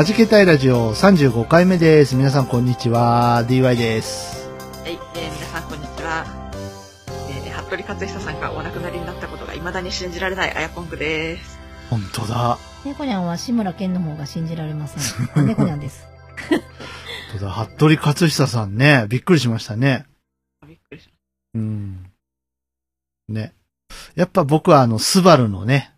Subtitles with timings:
[0.00, 2.16] はじけたいラジオ35回目です。
[2.16, 3.44] 皆さんこんにちは。
[3.46, 4.48] DY です。
[4.82, 6.24] はい、えー皆さんこんにちは。
[7.28, 11.60] えー、服部克久さんがお亡くなりになったことが未だに信じられないあやぽんくです。
[11.90, 12.56] 本当だ。
[12.82, 15.28] 猫ニャンは志村けんの方が信じられません。
[15.38, 16.08] あ猫ニャンです。
[16.48, 16.60] 本
[17.38, 17.50] 当だ。
[17.52, 19.04] 服部克久さんね。
[19.06, 20.06] びっくりしましたね。
[20.66, 21.10] びっくりし
[21.54, 22.10] うん。
[23.28, 23.52] ね。
[24.14, 25.92] やっぱ僕はあの、スバルのね、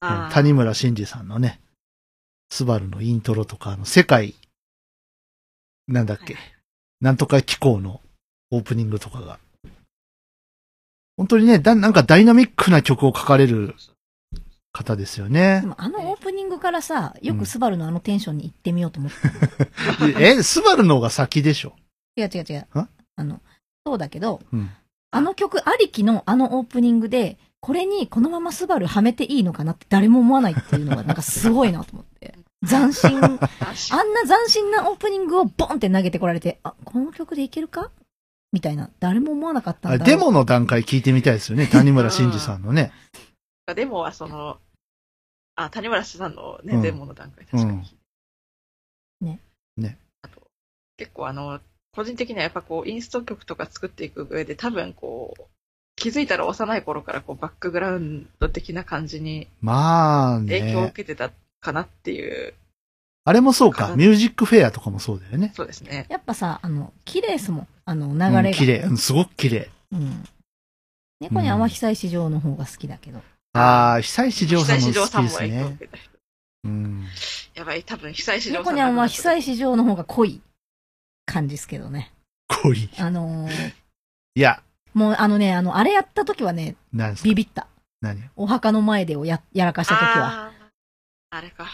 [0.00, 0.34] ました。
[0.36, 1.60] 谷村新司さんのね、
[2.50, 4.34] スバルのイントロとか、あの、世界、
[5.86, 6.36] なんだっけ、
[7.00, 8.00] なんとか機構の
[8.50, 9.38] オープニングとかが、
[11.16, 13.74] 本当にね、だ、なんかダイナミックな曲を書かれる
[14.72, 19.18] 方ですよねあのオープニングからさ、よくスバルのあのテンションに行ってみようと思って。
[20.38, 21.74] え、スバルの方が先でしょ？
[22.16, 22.66] 違う違う違う。
[22.72, 23.40] ああの、
[23.86, 24.70] そうだけど、うん。
[25.12, 32.34] あの曲ありきのあのオープニングで、これにこのままスバルはめていいのかなって誰も思わないっていうのがなんかすごいなと思って。
[32.66, 33.10] 斬新。
[33.16, 37.90] あんな斬新なオープニングをボンって投げてこられて、あ、この曲でいけるか？
[38.52, 38.90] みたいな。
[39.00, 41.66] 誰も思わなかったんだデモの段階聞いてみたいですよね。
[41.72, 42.92] 谷村新司さんのね。
[43.74, 44.58] デモはその、
[45.54, 47.78] あ、谷村さんのね、うんデモの段階確かに。
[49.22, 49.40] うんね。
[49.76, 49.98] ね。
[50.22, 50.42] あと、
[50.96, 51.60] 結構あの、
[51.92, 55.42] 個人的にはやっぱこう、インスト曲とか作っていく上で多分こう、
[55.96, 60.92] 気づいたら幼い頃からこう、バックグラウンド的な感じにまあ影響を受ね。
[60.96, 62.54] けてたかなっていう、
[63.24, 63.94] あれもそうか。
[63.96, 65.52] ミュージックフェアとかもそうだよね。
[65.54, 66.06] そうですね。
[66.08, 67.68] やっぱさ、あの、綺麗ですもん。
[67.84, 68.50] あの、流れうが。
[68.50, 68.78] ん綺麗。
[68.80, 69.70] うんすごく綺麗。
[69.92, 70.24] うん。
[71.20, 73.20] 猫にゃんは久石城の方が好きだけど。
[73.52, 75.78] ああ、久石譲さんも好きですね。
[76.64, 77.04] うん。
[77.54, 80.40] やばい、多分久石譲さん猫にゃんは亡くなった久石城の方が濃い
[81.26, 82.10] 感じですけどね。
[82.48, 82.88] 濃い。
[82.98, 83.72] あのー
[84.34, 84.62] いや、
[84.94, 87.28] もうあのね、あの、あれやった時はね、なんですか？
[87.28, 87.66] ビビった。
[88.00, 88.22] 何？
[88.36, 90.49] お墓の前でをや、やらかした時は。
[91.30, 91.66] あれか。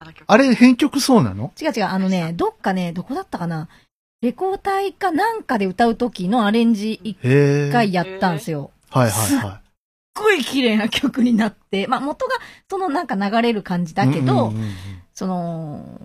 [0.00, 0.24] あの曲。
[0.26, 1.52] あれ、編曲そうなの？
[1.60, 3.68] 違う違う、あのね、どっかね、どこだったかな？
[4.22, 7.16] レコー隊かなんかで歌う時のアレンジ一。
[7.70, 8.70] 回やったんですよ。
[8.90, 9.60] はいはいはすっ
[10.14, 12.34] ごい綺麗な曲になって、まあ元が
[12.70, 13.94] そのなんか流れる感じい。
[13.94, 14.74] だけど、うんうんうんうん
[15.16, 16.00] その、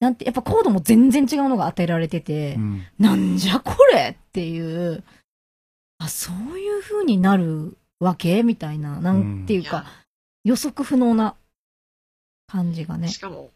[0.00, 5.04] なんて、やっぱコードも全然違うのが与えられてて、うんなんじゃこれっていう、
[5.98, 8.42] あ、そういう風になるわけ？
[8.42, 9.84] みたいな、なんていうか、
[10.44, 11.34] 予測不能な
[12.46, 13.08] 感じがね。
[13.08, 13.50] しかも、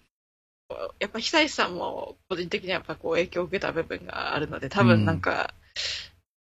[1.01, 5.55] やっぱ久石さんも個人的にはやっぱこう影響を受けた部分があるので、多分なんか、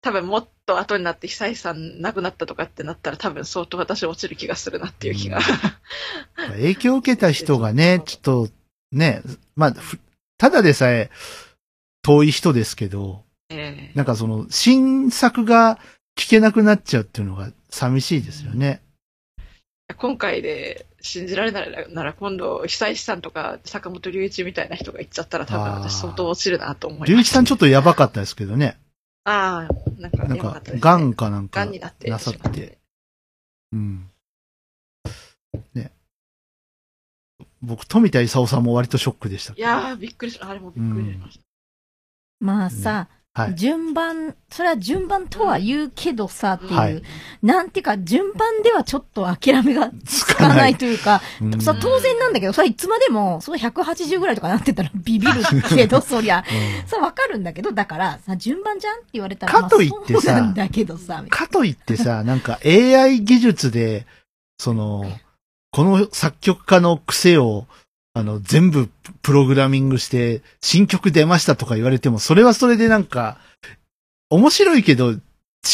[0.03, 5.41] 多分もっと後になって久石さん亡くなったとかってなったら多分相当私落ちる気がするなっていう気が。
[6.53, 8.49] 影響を受けた人がね、ちょっと、
[8.93, 9.23] ね、
[9.57, 9.99] まあ、ふ
[10.39, 11.11] ただでさえ
[12.03, 15.79] 遠い人ですけど、ええなんかその、新作が
[16.17, 18.81] 聞けなくなっちゃうっていうのが寂しいですよね。
[19.97, 27.13] 今回で信じられないなら今度久石さんとか坂本龍一みたいな人が言っちゃったら多分私相当落ちるなと思います。
[27.13, 28.79] 龍一さんちょっとやばかったですけどね。
[29.25, 30.81] ああ、なんか、なんかやばったです、ね。
[30.81, 32.79] ガンかなんかガンになってなさって。。
[33.73, 34.11] うん。
[35.75, 35.93] ね。
[37.61, 39.67] 僕、富田勲さんも割とショックでしたけど。
[39.67, 40.49] いやー、びっくりした。
[40.49, 41.45] あれもびっくりしました。
[42.39, 43.55] まあさ、はい。
[43.55, 47.03] 順番、それは順番とは言うけどさっていう、はい
[47.43, 56.39] なんていうか、順番ではちょっと諦めがつつかないというか、うんさ、当然なんだけど、それいつまでも、その180ぐらいとかなってたら ビビるけど、そりゃ。
[56.39, 64.07] うんさ、わかるんだけど、だから、さ、順番じゃんって言われたら、かといってさまあだけどさ、かといってさ、 なんか AI 技術で、
[64.59, 65.13] その、
[65.73, 67.67] この作曲家の癖を、
[68.17, 68.89] あの、全部
[69.21, 73.37] プログラミングして、新曲出ましたとか言われても、それはそれでなんか、
[74.31, 75.19] 面白いけど、違う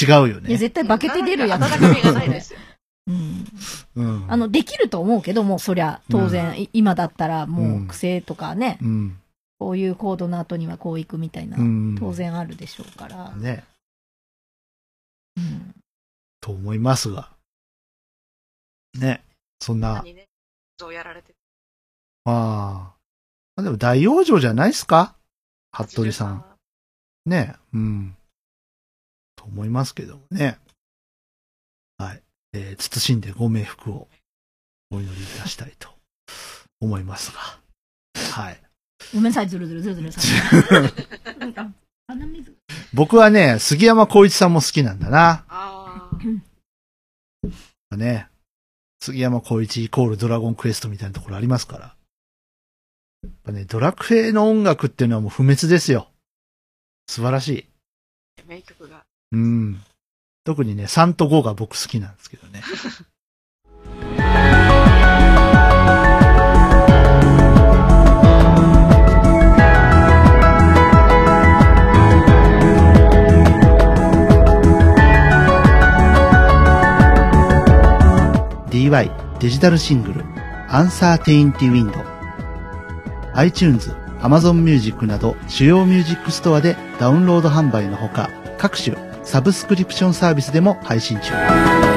[0.09, 0.57] よないや、ね。
[0.57, 1.63] 絶対化けて出るやつ。
[1.63, 2.59] 温かみがないですよ。
[3.07, 3.47] うん。
[3.95, 4.25] うん。
[4.27, 9.21] あの、できると思うけども、そりゃ、当然、い今だったら、もう、癖とかね、うん。
[9.61, 11.97] こういうコードの後にはこういくみたいな、うん。
[11.97, 12.13] 当。
[12.13, 13.31] 然あるでしょうから。
[13.37, 13.63] ね。
[15.37, 15.75] うん
[16.41, 17.31] と思いますが。
[18.99, 19.23] ね。
[19.61, 20.27] そんな、何ね、
[20.77, 21.33] そうやられて
[22.25, 22.95] ああ。
[23.57, 25.17] まあでも大往生じゃないですか？
[25.75, 26.45] 服部さん。。
[27.27, 27.55] ね。
[27.73, 28.17] うん。
[29.37, 30.59] と思いますけどもね。
[31.99, 32.23] はい。
[32.55, 34.09] えー慎んでご冥福を
[34.91, 35.89] お祈りいたしたいと
[36.81, 37.39] 思いますが。
[38.33, 38.61] はい。
[39.13, 40.23] ごめんなさい、ずるずるずるずるさん。
[41.59, 41.73] あ
[42.09, 42.57] 鼻水。
[42.93, 45.45] 僕はね、杉山浩一さんも好きなんだな。
[45.49, 46.11] あ
[47.91, 47.97] あ。
[47.97, 48.29] ね。
[49.01, 51.97] 杉山浩一イコールドラゴンクエストみたいなところありますから。
[53.23, 56.09] やっぱね、ドラクエの音楽っていうのはもう不滅ですよ。
[57.07, 57.67] 素晴らしい。
[58.49, 59.05] 名曲が。
[59.31, 59.81] うん。
[60.45, 62.63] 特にね、3と5が僕好きなんですけどね。
[78.71, 80.25] DY デジタルシングル
[80.69, 82.12] アンサーテインティウィンド
[83.35, 91.92] iTunes、Amazon Music など主要ミュージックストアでダウンロード販売のほか各種サブスクリプションサービスでも配信中。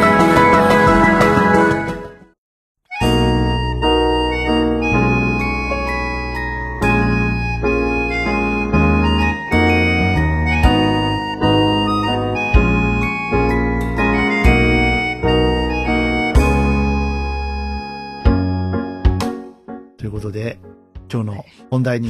[21.85, 22.09] 題に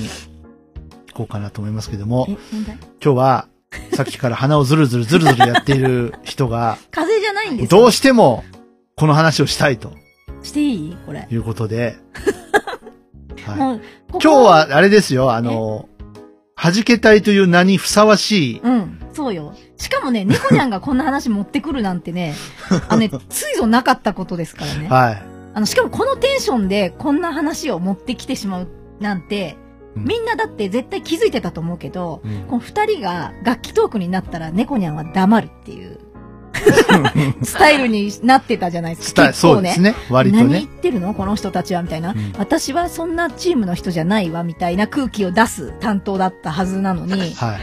[1.10, 3.48] 行こうかなと思いますけども、今日は
[3.94, 8.44] さっきから鼻をズルズルズルズルやっている人が、 風邪じゃないんですよどうしても
[8.96, 9.92] この話をしたいと
[10.42, 10.98] していい？
[11.06, 11.28] これ。
[11.30, 11.98] いうことで、
[13.46, 13.80] はい、
[14.10, 15.88] ここ今日、はあれですよ、あの、
[16.56, 19.54] 弾けたいという名にふさわしい、うん、そうよ。
[19.78, 22.34] しかもね、猫ちゃんがこんな話持ってくるなんてね、
[22.88, 24.88] あのね、ついぞなかったことですからね。
[24.88, 25.22] はい。
[25.54, 28.68] あの、しかもこのテンションでこんな話を持ってきてしまう
[29.00, 29.58] なんて、
[29.96, 36.00] うんみんなだって絶対気づいてたと思うけど、うんこの二人が楽器トークになったら猫ニャンは黙るっていう、
[37.44, 39.28] スタイルになってたじゃないですか。
[39.28, 39.34] ね。
[39.34, 39.96] そうですね。
[40.10, 40.70] 割と何言っね。
[40.82, 41.14] てるの？
[41.14, 47.60] この人たちはみたいな、うん私はそんなチームの人じゃないわみたいな空気を出す担当だったはずなのに、はい。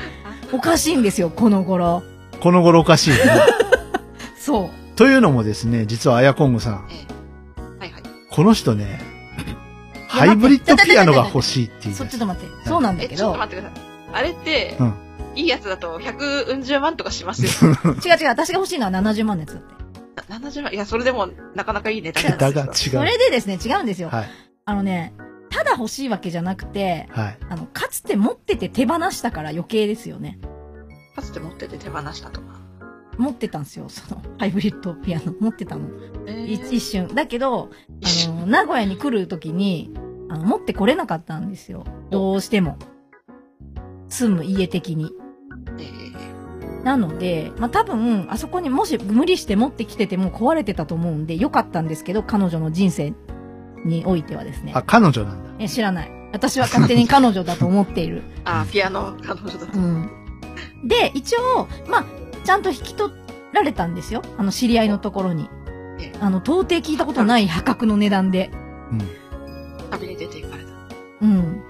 [0.52, 2.02] おかしいんですよ、この頃。
[2.40, 3.17] この頃おかしいね。
[4.38, 4.96] そう。
[4.96, 8.02] というのもですね、実はアヤコングさん、ええはいはい。
[8.31, 9.00] この人ね、
[10.12, 12.69] ハイブリッドピアノが欲しいっていうそ、っと待って。
[12.69, 13.81] そうなんだえ、けどちょっと、待ってください。
[14.12, 14.94] あれって、うん
[15.35, 17.70] いいやつだと100うん十万とかしますよ。
[18.05, 19.82] 違う違う、私が欲しいのは70万のやつだって。
[20.29, 20.73] な70万？
[20.75, 22.75] いや、それでもなかなかいい値段なんだが違う。
[22.75, 24.11] それでですね、違うんですよ。
[24.11, 24.31] はい。
[24.67, 25.14] あのね、
[25.49, 27.38] ただ欲しいわけじゃなくて、はい。
[27.49, 30.38] あの、かつて持ってて手放したから余計ですよね。
[31.17, 32.61] かつて持ってて手放したとか。
[33.19, 35.35] 持ってたんですよ、その、ハイブリッドピアノ。
[35.41, 35.88] 持ってたの。
[36.26, 37.08] えい一瞬。
[37.15, 37.70] だけど、
[38.03, 39.93] あの、 名古屋に来るときに、
[40.32, 41.84] あの、持ってこれなかったんですよ。
[42.11, 42.79] どうしても。
[44.08, 45.12] 住む家的に。
[45.79, 46.02] えー
[46.82, 53.14] なので、まあ、多分、あそこにもし無理して持ってきてても壊れてたと思うんで、良かったんですけど、彼女の人生
[53.84, 54.82] においてはですねあ、。
[54.82, 55.50] 彼女なんだ。
[55.61, 56.11] え、知らない。
[56.32, 58.25] 私は勝手に彼女だと思っている。
[58.44, 59.79] あ、ピアノ彼女だと。
[59.79, 60.11] うん。
[60.84, 62.05] で、一応、まあ、
[62.43, 63.12] ちゃんと引き取
[63.52, 64.23] られたんですよ。
[64.37, 65.49] あの、知り合いのところに
[66.00, 66.19] ええ。
[66.20, 68.50] あの、到底聞いたことない破格の値段で。
[68.90, 69.21] うん。
[69.99, 70.71] 旅に出て行かれた。
[71.23, 71.62] うん。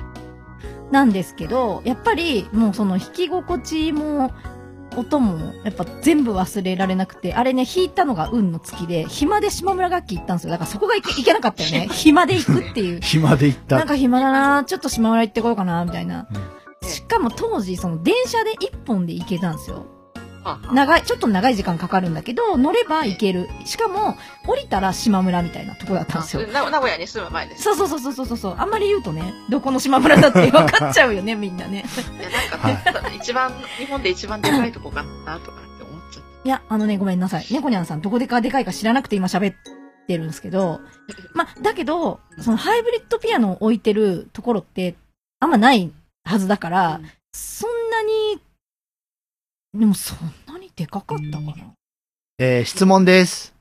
[0.90, 4.32] なんですけど、やっぱり、もうその弾き心地も、
[4.96, 10.50] 音も、やっぱ全部忘れられなくて、あれね、弾いたのが運の月で、暇で島村楽器行ったんですよ。
[10.50, 11.88] だからそこがいけいけなかったよね。
[11.92, 13.00] 暇で行くっていう。
[13.04, 13.76] 暇で行った。
[13.76, 16.28] なんか暇だなちょっと島村行ってこようかなみたいな。
[16.30, 19.86] うんしかも当時、その電車で一本で行けたんですよ。
[20.72, 23.48] 長い、ちょっと長い時間かかるんだけど、乗れば行ける。
[23.64, 26.46] しかも、降りたら島村みたいなとこだったんですよ。
[26.48, 27.62] な名古屋に住む前です。
[27.62, 28.54] そうそうそうそうそうそう。
[28.58, 31.84] あんまり言うとね、どこの島村だって分かっちゃうよね、 みんなね。
[32.18, 32.30] いや、
[32.90, 37.46] なんか、一番、日本で一番でかいとこかなとかって思っちゃっいや、あのね、ごめんなさい。
[37.50, 39.54] 猫ニャンさん、どこでかでかいか知らなくて今喋っ
[40.06, 40.80] てるんですけど、
[41.34, 44.96] ま、だけど、そのハイブリッドピアノを置いてるところって、
[45.40, 45.92] あんまない
[46.24, 48.40] はずだから、うんそんなに、
[49.74, 51.54] でもそんなにでかかったかな？
[52.38, 53.54] えー質問です。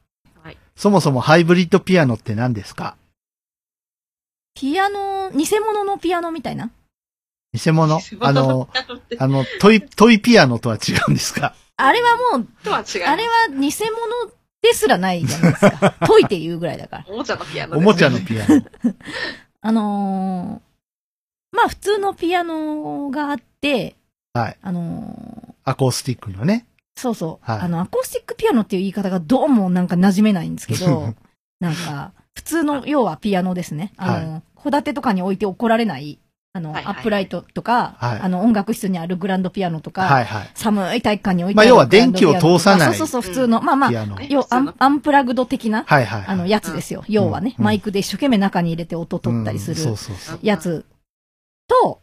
[0.44, 2.96] はいそもそもハイブリッドピアノって何ですか？
[4.56, 6.70] ピアノ、偽物のピアノみたいな？
[7.53, 8.00] 偽物？
[8.00, 8.27] た。
[8.27, 8.70] あの、
[9.20, 11.56] あの、トイ、トイピアノとは違うんですか？
[11.77, 13.03] あれはもう、とは違う。
[13.06, 13.70] あれは偽物
[14.62, 15.96] ですらないじゃないですか。
[16.08, 17.06] 解いて言うぐらいだから。
[17.08, 18.62] おもちゃのピアノですおもちゃのピアノ。
[19.62, 23.96] あのー、まあ普通のピアノがあって、
[24.34, 24.58] はい。
[24.62, 26.68] あのー、アコースティックのね。
[26.96, 27.60] そうそう、はい。
[27.62, 31.13] あの、アコースティックピアノっていう言い方がどうもなんか馴染めないんですけど、
[31.60, 33.94] なんか、普通の、要はピアノですね。
[33.98, 36.20] あの、戸建てとかに置いて怒られない
[36.54, 36.96] あの、はいはい。
[36.96, 38.20] アップライトとか、はい。
[38.20, 40.51] あの、音楽室にあるグランドピアノとか、はいはい。
[40.54, 42.94] 寒い体育館に置いてまある要は電気を通さない。
[42.96, 43.92] そうそうそう、普通の、まあまあ、
[44.28, 46.24] 要アンアンプラグド的な、はいはい。
[46.28, 47.06] あの、やつですよ。
[47.08, 47.66] 要はね、うん。
[47.66, 50.40] マイクで一生懸命中に入れて音取ったりするそうそう。
[50.42, 50.86] やつ
[51.70, 52.01] と、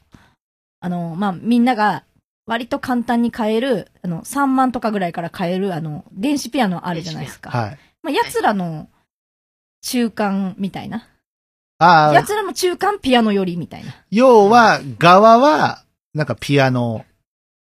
[0.81, 2.05] あの、まあ、みんなが
[2.49, 7.51] 割と簡単に買える、あの、3万とかぐらいから買える、あの、電子ピアノあるじゃないですか。
[7.51, 7.79] はい。
[8.03, 8.89] まあ、奴らの
[9.83, 11.07] 中間みたいな。
[11.79, 13.95] ああ、奴らも中間ピアノ寄りみたいな。
[14.11, 17.05] 要は、側は、なんかピアノ。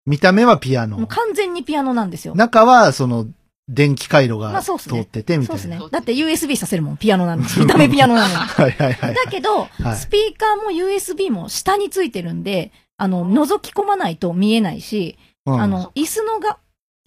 [0.08, 0.98] 見た目はピアノ。
[0.98, 2.34] もう完全にピアノなんですよ。
[2.34, 3.28] 中は、その、
[3.70, 5.62] 電気回路まが通ってて、みたいな。
[5.62, 5.80] そうですね。
[5.92, 7.48] だって USB させるもん、ピアノなのに。
[7.56, 8.34] 見た目ピアノなのに。
[8.50, 9.14] はいはいはい。
[9.14, 12.72] だけど、はいスピーカーも USB も下についてるんで、
[13.02, 15.18] あの、覗き込まないと見えないし、
[15.48, 16.60] うんあの、椅子のが、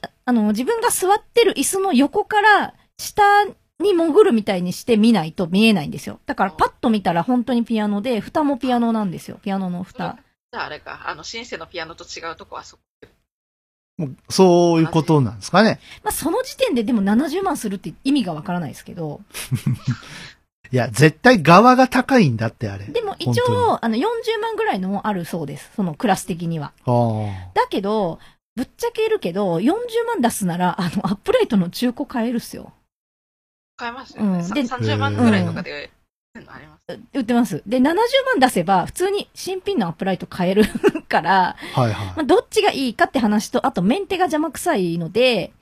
[0.03, 3.23] ああの、自分が座ってる椅子の横から下
[3.79, 6.19] に潜るみたいにして見ないと見えないんですよ。
[6.27, 9.39] だからパッと見たら本当にピアノで、蓋もピアノなんですよ。
[9.41, 10.19] ピアノの蓋。
[10.53, 12.83] じゃああれか、あの、シンセのピアノと違うとこはそこ。
[13.97, 15.79] もうそういうことなんですかね。
[16.03, 19.21] まあ、その時点ででも70万するって意味がわからないですけど、
[20.73, 22.87] いや、絶対側が高いんだって、あれ。
[22.87, 24.03] でも一応、あの、40
[24.41, 25.71] 万ぐらいのもあるそうです。
[25.77, 26.73] そのクラス的には。
[26.85, 27.51] ああ。
[27.55, 28.19] だけど、
[28.57, 29.73] ぶっちゃけるけど、40
[30.07, 32.73] 万出すなら、あの、アップライトの中古買えるっすよ。
[33.77, 34.43] 買えますよね。
[34.43, 35.91] さうんで30万ぐらいとかで、
[36.35, 37.01] あります。
[37.13, 37.63] 売ってます。
[37.67, 37.97] で、70万
[38.41, 40.65] 出せば、普通に新品のアップライト買える
[41.09, 42.15] から、はいはいま。
[42.19, 45.53] あ、どっちがいいかって話と、あとメンテが邪魔くさいので、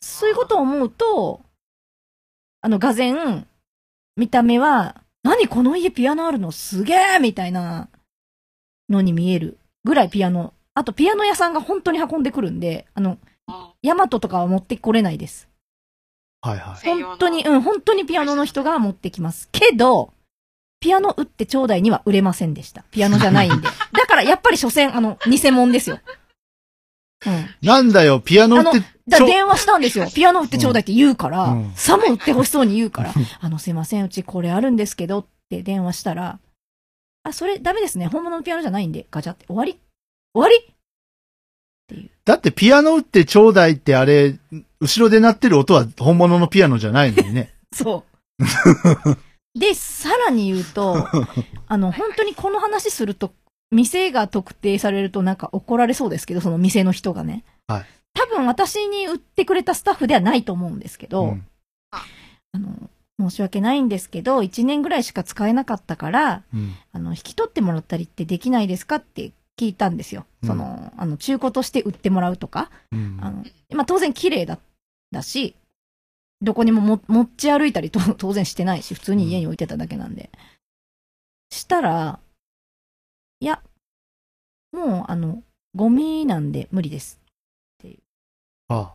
[0.00, 1.40] そういうことを思うと、
[2.60, 3.46] あの、がぜん、
[4.18, 6.50] 見た目は、何この家ピアノあるの？
[6.50, 7.88] すげえみたいな
[8.90, 10.52] のに見えるぐらいピアノ。
[10.74, 15.48] あと、ピアノ屋さんが本当に運んでくるんで、あの、あヤマトとかは持ってこれないです。
[16.40, 17.02] はいはい。
[17.02, 19.48] 本当に、うん、本当にピアノの人が持ってきます。
[19.52, 20.12] けど、
[20.80, 22.82] ピアノ売ってちょうだいには売れませんでした。
[22.90, 23.68] ピアノじゃないんで。
[23.92, 26.00] だからやっぱり所詮、あの、偽物ですよ。
[27.26, 27.46] うん。
[27.62, 30.06] なんだよ、ピアノって、だ電話したんですよ。
[30.14, 36.38] ピアノ売ってちょうだいって言うから、うんさも売ってほしそうに言うから、あの、すいません、うちこれあるんですけどって電話したら、
[37.24, 38.06] あ、それダメですね。
[38.06, 39.46] 本物のピアノじゃないんで、ガチャって。
[39.46, 39.78] 終わり？
[40.34, 40.74] 終わり？
[42.24, 44.38] だってピアノ打ってちょうだいってあれ、
[44.80, 47.54] 後ろで鳴ってる音は本物のピアノじゃないのにね。
[47.72, 48.04] そ
[49.54, 49.58] う。
[49.58, 51.08] で、さらに言うと、
[51.66, 53.32] あの、本当にこの話すると、
[53.70, 57.44] 店が特定されるとなんか怒られそうですけど、その店の人がね。
[57.66, 61.46] はい多分私に売ってくれたスタッフではないと思うんですけど、うん
[61.92, 70.26] あの、申し訳ないんですけど、1年ぐらいしか使えなかったから、うんあの、引き取ってもらったりってできないですかって聞いたんですよ。
[70.42, 72.70] うんその、あの、中古として売ってもらうとか。
[72.90, 73.44] うんあの、
[73.74, 74.58] まあ、当然綺麗だ、
[75.12, 75.54] だし、
[76.40, 80.30] どこにもも持ち歩いたりと当然してないし、普通に家に置いてただけなんで。
[81.50, 82.18] したら、
[83.40, 83.62] いや、
[84.72, 85.42] もう、あの、
[85.74, 87.20] ゴミなんで無理です。
[88.68, 88.94] あ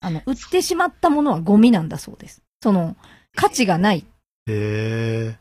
[0.00, 2.42] あの、売ってしまったものはゴミなんだそうです。
[2.62, 2.96] その、
[3.36, 4.04] 価値がない。
[4.46, 5.38] へえ。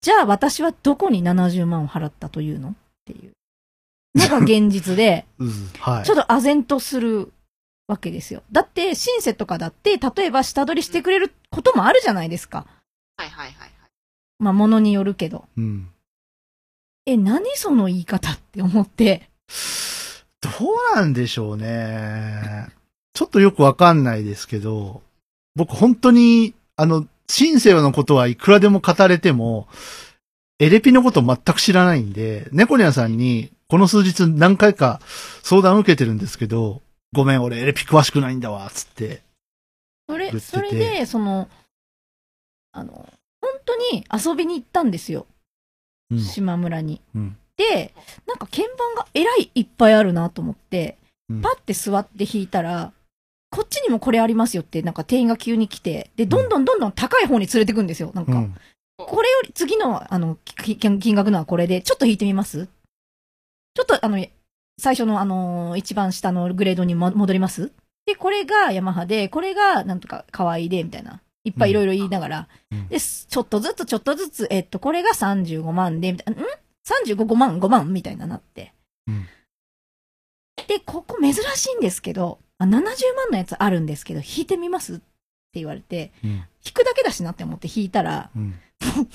[0.00, 2.70] じゃあ私はどこに70万を払ったというの？
[2.70, 2.74] っ
[3.04, 3.32] ていう
[4.14, 5.50] のが現実で、 うん。
[5.80, 6.04] はい。
[6.04, 7.32] ちょっと唖然とする
[7.88, 8.44] わけですよ。
[8.52, 12.66] だって、シンセとかだって、例えば下取りしてくれることもあるじゃないですか。
[13.16, 13.70] はいはいはいはい。
[14.38, 15.48] まあ、ものによるけど。
[15.56, 15.90] うん。
[17.08, 19.30] え、何その言い方って思って。
[20.42, 20.50] ど
[20.94, 22.68] うなんでしょうね。
[23.14, 25.00] ちょっとよくわかんないですけど、
[25.54, 29.68] 僕本当に、あの、シンセヨのことはいくらでも語れても、
[30.58, 35.00] エレピのこと全く知らないんで、猫ニャンさんに、この数日何回か
[35.42, 36.82] 相談を受けてるんですけど、
[37.14, 39.22] ごめん、俺エレピ詳しくないんだわ、つって。
[40.06, 41.48] それ、それで、その、
[42.72, 43.08] あの、
[43.40, 45.26] 本当に遊びに行ったんですよ。
[46.10, 46.18] うん。
[46.20, 47.00] 島村に。
[47.14, 47.92] うんで、
[48.28, 50.96] なんか鍵盤がえらいいっぱいあるなと思って、
[51.28, 52.92] うんパッて座って弾いたら、
[53.50, 58.12] こっちにもこれありますよって、なんか店員が急に来て、で、どんどんどんどん高い方に連れてくんですよ。
[58.14, 58.54] なんか、うん。
[58.96, 62.68] これより次の、あの、き金金額のはこれで、ちょっと弾いてみます？
[63.74, 64.24] ちょっと、あの、
[64.80, 67.72] 最初の、あの、一番下のグレードにも戻ります？
[68.06, 71.20] で、これがヤマハで、これが、なんとか、可愛いで、みたいな。
[71.44, 76.46] いっぱいいろいろ言いながら、うんで、すちょっとずつ、ちょっとずつ、えっと、これが35万で、みたいな、ん
[77.06, 78.72] ?35 万、5万みたいななって。
[79.06, 79.26] うん
[80.66, 85.04] で、ここ珍しいんですけど、あ70万のやつあるんですけど、弾いてみますって
[85.54, 86.36] 言われて、うん。
[86.36, 88.54] 弾くだけだしなって思って弾いたら、うん。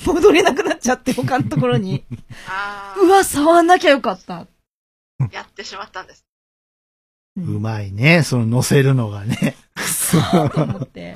[0.05, 2.03] 戻れなくなっちゃって、他のところに。
[2.49, 4.39] あうわ、触んなきゃよかった。
[4.39, 4.47] あ、
[5.31, 6.25] やってしまったんです。
[7.37, 9.55] ううまいね、その乗せるのがね。
[10.17, 11.15] 思って。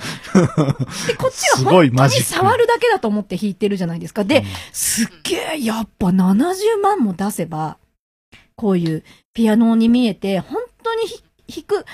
[1.07, 4.23] で、こっちは 本当に触るだけだと思って弾いてるじゃないですか。
[4.23, 7.77] で、うんすっげえ、やっぱ70万も出せば、
[8.55, 11.05] こういうピアノに見えて、本当に
[11.47, 11.85] ひ弾く、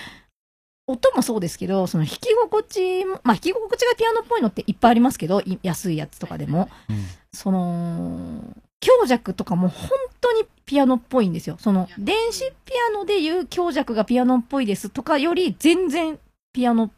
[0.88, 6.70] 音もそうですけど、その弾き心地も、まあ弾き心地がピアノっぽいのっていっぱいありますけど、い安いやつとかでも。
[6.90, 7.06] うん
[7.36, 8.44] その、
[8.80, 9.90] 強弱とかも本
[10.22, 11.58] 当にピアノっぽいんですよ。
[11.60, 16.20] その、電子ピアノでいう強弱がピアノっぽいですとかより全然
[16.54, 16.92] ピアノっ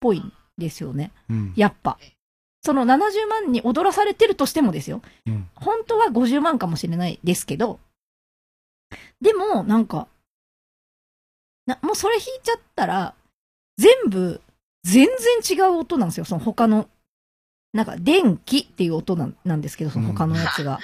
[0.00, 1.12] ぽいんですよね。
[1.30, 1.98] うんやっぱ。
[2.62, 5.00] その70万に踊らされてるとしてもですよ。
[5.26, 7.80] うん本当は50万かもしれないですけど、
[9.20, 10.08] でも、なんか、
[11.66, 13.14] な、もうそれ弾いちゃったら、
[13.76, 14.40] 全部、
[14.84, 15.06] 全
[15.42, 16.24] 然違う音なんですよ。
[16.24, 16.88] その他の、
[17.72, 20.80] なんか、電気っていう音なんなんですけど、その他のやつが。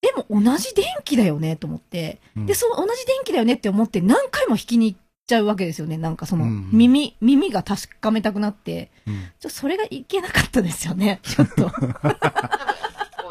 [0.00, 2.20] でも同じ電気だよね、と思って。
[2.36, 5.98] うんで、そう、同じ電気だよねって思って何回も弾きに行っちゃうわけですよね。
[5.98, 8.90] なんかその、うん耳、耳が確かめたくなって。
[9.06, 11.20] うんちょ、それがいけなかったですよね。
[11.22, 11.70] ちょっと。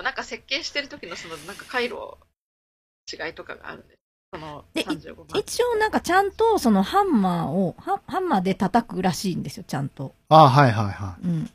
[0.04, 2.18] なんか設計してる時のそのなんか回路
[3.12, 3.98] 違いとかがあるんで、
[4.32, 5.26] そのでい35万。
[5.36, 10.14] 一応なんかちゃんとそのハンマーを、ハハンマーで叩くらしいんですよ、ちゃんと。
[10.30, 11.28] ああ、はいはいはい。
[11.28, 11.46] うん。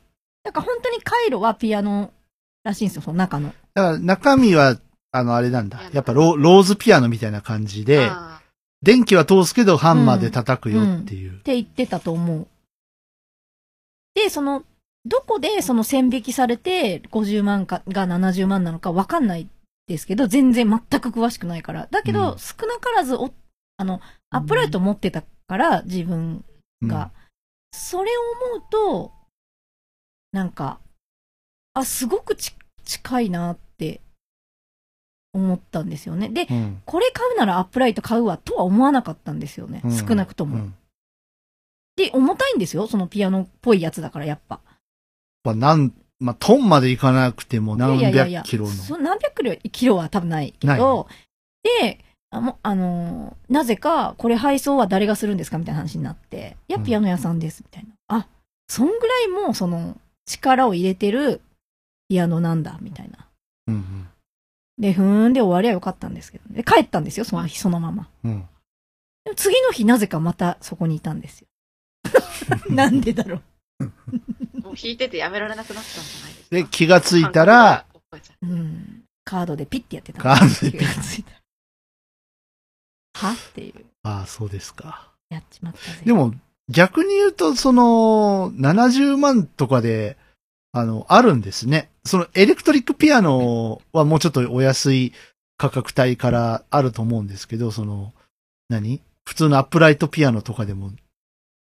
[0.43, 2.11] だから本当に回路はピアノ
[2.63, 3.53] らしいんですよ、その中の。
[3.73, 4.77] だから中身は、
[5.11, 5.81] あの、あれなんだ。
[5.93, 8.41] やっぱロローズピアノみたいな感じで、あ
[8.83, 11.31] 電気は通すけどハンマーで叩くよっていう。
[11.31, 12.47] って言ってたと思う。
[14.13, 14.63] で、その、
[15.05, 19.47] どこでその線引きされて50万かが70万なのかわかんない
[19.87, 21.87] ですけど、全然全く詳しくないから。
[21.91, 23.31] だけど、うん少なからずお、
[23.77, 26.43] あの、アップライト持ってたから、自分
[26.81, 27.11] うんが。
[27.71, 28.21] それを
[28.51, 29.11] 思うと、
[30.31, 30.79] なんか、
[31.73, 32.53] あ、すごくち
[32.85, 34.01] 近いなって
[35.33, 36.29] 思ったんですよね。
[36.29, 36.81] で、うん。
[36.85, 39.81] これ買うならアップライト買うわとは思わなかったんですよね。
[39.83, 40.55] うん少なくとも。
[40.55, 40.75] うん
[41.95, 42.87] で、重たいんですよ。
[42.87, 44.59] そのピアノっぽいやつだから、やっぱ。
[45.43, 48.71] まあ、なん、まあ、トンまでいかなくても何いやいやいや百キロの。
[48.71, 51.07] そ何百キロキロは多分ないけど、
[51.81, 57.91] で、あもあのーなぜか、これ配送は誰がするんですかみたいな話になって、いや、うんピアノ屋さんです、みたいな。
[58.07, 58.27] あ、
[58.67, 61.41] そんぐらいもう、その、力を入れてる
[62.09, 63.27] ピアノなんだ、みたいな。
[63.67, 64.07] うん
[64.77, 68.09] で、ふーんで終わりはよかったんですけど、で、帰ったんですよ、その日、そのまま。
[68.23, 68.47] うん。
[69.35, 71.47] 次の日、なぜかまたそこにいたんですよ。
[72.69, 73.41] なんでだろ
[73.79, 73.83] う。
[73.83, 76.55] ーもう弾いててやめられなくなったんじゃないですか。
[76.55, 77.85] で、気がついたら、
[78.41, 79.03] うん。
[79.23, 80.21] カードでピッてやってた。
[80.21, 81.37] カードでピッ気がついたら
[83.15, 83.33] は？
[83.33, 83.85] っていう。
[84.03, 85.13] ああ、そうですか。
[85.29, 86.01] やっちまったぜ。
[86.05, 86.33] で、も、
[86.69, 90.17] 逆に言うと、その、70万とかで、
[90.73, 91.89] あの、あるんですね。
[92.03, 95.13] その、エレクトリックピアノはもうちょっとお安い
[95.55, 98.11] 価格帯からあると思うんですけど、その、
[98.69, 98.99] 何？
[99.23, 100.91] 普通のアップライトピアノとかでも、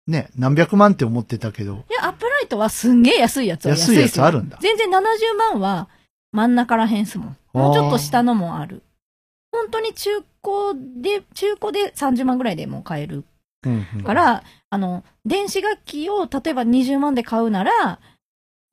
[0.06, 4.58] ね、何百万って思ってたけど、いや、アップライトはすんげえ安いやつは安い安いやつあるんだ。
[4.62, 4.92] 全然70
[5.52, 5.88] 万は
[6.32, 7.36] 真ん中らへんっすもん。
[7.52, 8.82] もうちょっと下のもある。
[9.52, 10.22] 本当に中古
[11.02, 13.24] で、中古で30万ぐらいでもう買える
[13.64, 18.00] うんうんから、あの、電子楽器を例えば20万で買うなら、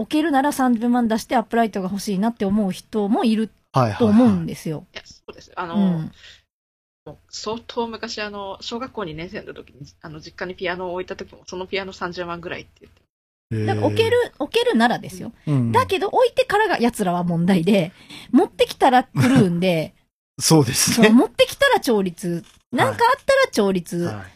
[0.04, 3.50] 置けるなら30万出してアップライトが欲しいなって思う人もいる
[3.98, 4.86] と思うんですよ。
[4.94, 5.52] いや、そうです。
[5.56, 6.12] あの、うん。
[7.06, 13.02] もう相当昔、あの、小学校2年生の時に、あの、実家にピアノを置いた時も、そのピアノ30万ぐらいって言って。
[13.56, 15.32] へーだから置ける、置けるならですよ。
[15.48, 17.92] うんだけど置いてからが奴らは問題で、
[18.32, 19.10] 持ってきたら狂
[19.46, 19.96] うんで、
[20.40, 21.12] そうですそうね。
[21.12, 22.44] 持ってきたら調律。
[22.72, 24.06] なんかあったら調律。
[24.06, 24.33] はい、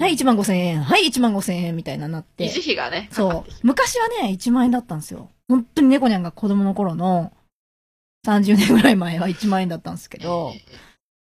[0.00, 0.82] はい1万5千円。
[0.82, 2.60] はい、1万5千円みたいななって維持。
[2.60, 5.28] 費がね、そう昔はね、1万円だったんですよ。
[5.48, 7.32] 本当に猫ニャンが子供の頃の
[8.26, 10.52] 30年ぐらい前は1万円だったんですけど、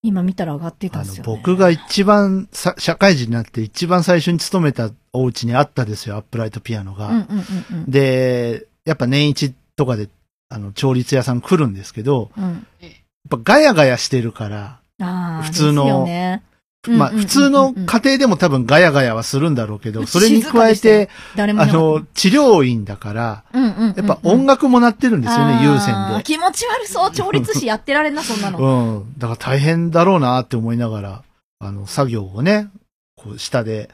[0.03, 1.33] 今見たら上がってたんですよ、ね。
[1.37, 7.09] 僕が一番さ、社会人になって一番最初に勤めたお家にあったですよ、アップライトピアノが。
[7.09, 7.27] うんうんうん
[7.71, 7.91] うん。
[7.91, 10.09] で、やっぱ年一とかで、
[10.49, 12.67] あの、調律屋さん来るんですけど、うん。
[12.81, 12.93] やっ
[13.31, 16.43] ぱガヤガヤしてるから、ああ、普通のね、
[16.91, 26.23] まあ普通の家庭でも多分ガヤガヤはするんだろうけど、それに加えて、あの、治療院だから、やっぱ音楽も鳴ってるんですよね、有あー線で。
[26.25, 27.11] 気持ち悪そう。
[27.11, 28.59] 調律師やってられんな、そんなの。
[28.59, 29.19] うん。
[29.19, 31.23] だから大変だろうなって思いながら、
[31.61, 32.69] あの、作業をね、
[33.17, 33.91] こう、下で、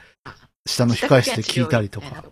[0.67, 2.25] 下の控え室で聞いたりとか。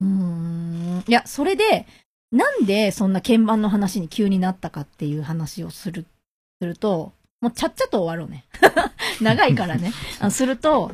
[0.00, 1.04] うん。
[1.06, 1.86] いや、それで、
[2.32, 6.06] なんでそんな鍵盤の話に急になったかっていう話をする、
[6.60, 8.44] すると、もうちゃっちゃと終わろうね。
[9.20, 9.92] 長いからね。
[10.30, 10.92] すると、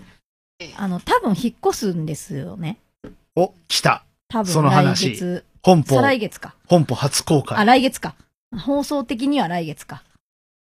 [0.76, 2.78] あの、多分引っ越すんですよね。
[3.34, 4.04] お、来た。
[4.28, 5.44] 多分その来話月。
[5.62, 6.54] 本邦再、来月か。
[6.66, 7.66] 本邦初公あ、開。
[7.66, 8.14] 来月か。
[8.56, 10.04] 放送的には来月か。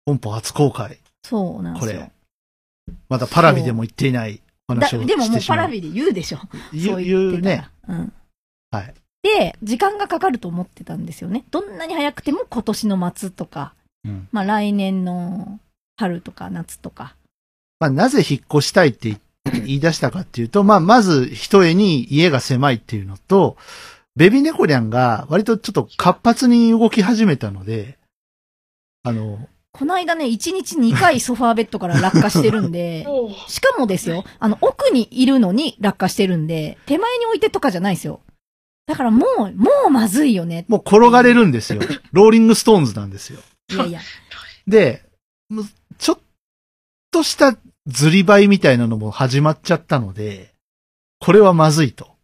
[0.05, 0.97] 本邦初公開。
[1.23, 2.11] そうなんですよこれ。
[3.09, 5.41] まだパラビでも言っていないお話をだでももう。
[5.45, 6.39] パラビで言うでしょ。
[6.71, 7.67] 言そうう言うね。
[7.87, 8.13] うん。
[8.71, 8.93] はい。
[9.23, 11.45] で、時間がかかると思ってたんですよね。
[11.51, 13.73] どんなに早くても今年の末とか、
[14.05, 15.59] うんまあ来年の
[16.03, 17.15] 春とか夏とか。
[17.79, 19.19] まあ、なぜ引っ越したいって言
[19.51, 23.57] 言い出したかっていうと、まあ、まず、一重に家が狭いっていうのと、
[24.15, 27.97] ベビーネコリャンが割とちょっと活発に動き始めたので、
[29.03, 33.05] あの、この間ね、1日2回ソファーベッドから落下してるんで、
[33.47, 38.21] しかもですよ、あの、奥にいるのに落下してるんで、手前に置いてとかじゃないですよ。
[38.85, 40.65] だからもう、もうまずいよね。
[40.67, 41.81] もう転がれるんですよ。
[42.11, 43.39] ローリングストーンズなんですよ。
[43.71, 44.01] いやいや。
[44.67, 45.03] で、
[47.13, 47.55] とした
[47.87, 50.53] ずりばいみたいなのも始まっちゃったので、
[51.19, 52.15] これはまずいと。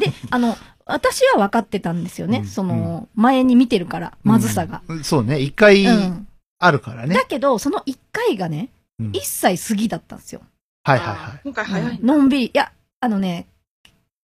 [0.00, 0.56] で、あの、
[0.86, 2.38] 私は分かってたんですよね。
[2.38, 4.82] うんその、前に見てるから、まずさが。
[4.88, 6.28] うんそうね、一回うん。
[6.58, 7.14] あるからね。
[7.14, 10.40] だけど、その1回がね、うん1歳過ぎだったんですよ。
[10.84, 11.40] はいはいはい。
[11.44, 12.46] 今回早いうんのんびり。
[12.46, 13.46] いや、あのね、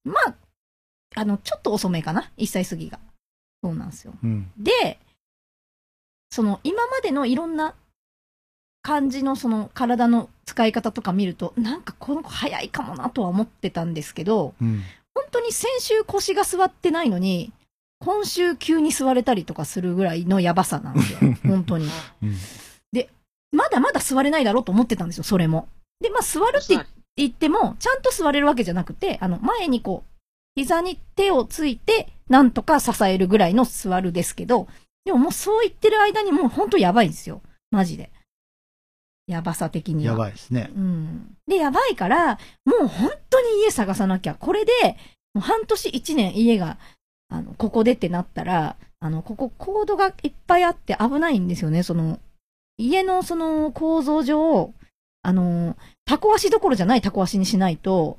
[0.05, 0.35] まあ、
[1.15, 2.31] あの、ちょっと遅めかな。
[2.37, 2.99] 1歳過ぎが。
[3.63, 4.13] そうなんですよ。
[4.23, 4.51] うん。
[4.59, 4.99] で、
[6.31, 7.75] その、今までのいろんな
[8.87, 14.81] 感じのその体の使い方とか見ると、なんかこの子早いかもなとは思ってたんですけど、うん。
[15.13, 17.53] 本当に先週腰が座ってないのに、
[17.99, 21.19] 今週急に座れたりとかするぐらいのやばさなんですよ。
[21.45, 21.89] 本当に。
[22.23, 22.37] うん。
[23.53, 25.67] まだまだ座れないだろうと思ってたんですよ、それも。
[26.01, 26.85] で、まあ座るって言
[27.17, 30.11] 言っても、ちゃんと座れるわけじゃなくて、あの、前にこう、
[30.55, 34.69] 膝に手をついて、なんとか支えるぐらいの座るですけど、
[35.05, 37.41] でももうそう言ってる間にもうほんとやばいんですよ。
[37.71, 38.11] マジで。
[39.27, 40.13] やばさ的には。
[40.13, 40.71] やばいですね。
[40.77, 41.37] うん。
[41.47, 44.35] で、やばいから、もう本当に家探さなきゃ。
[44.35, 44.73] これで、
[45.35, 46.79] もう半年一年家が、
[47.29, 51.83] あの、ここでってなったら、あの、ここコードがいっぱいあって危ないんですよね。
[51.83, 52.21] その、
[52.79, 54.73] 家のその構造上、
[55.23, 58.19] あの、タコ足どころじゃないタコ足にしないと、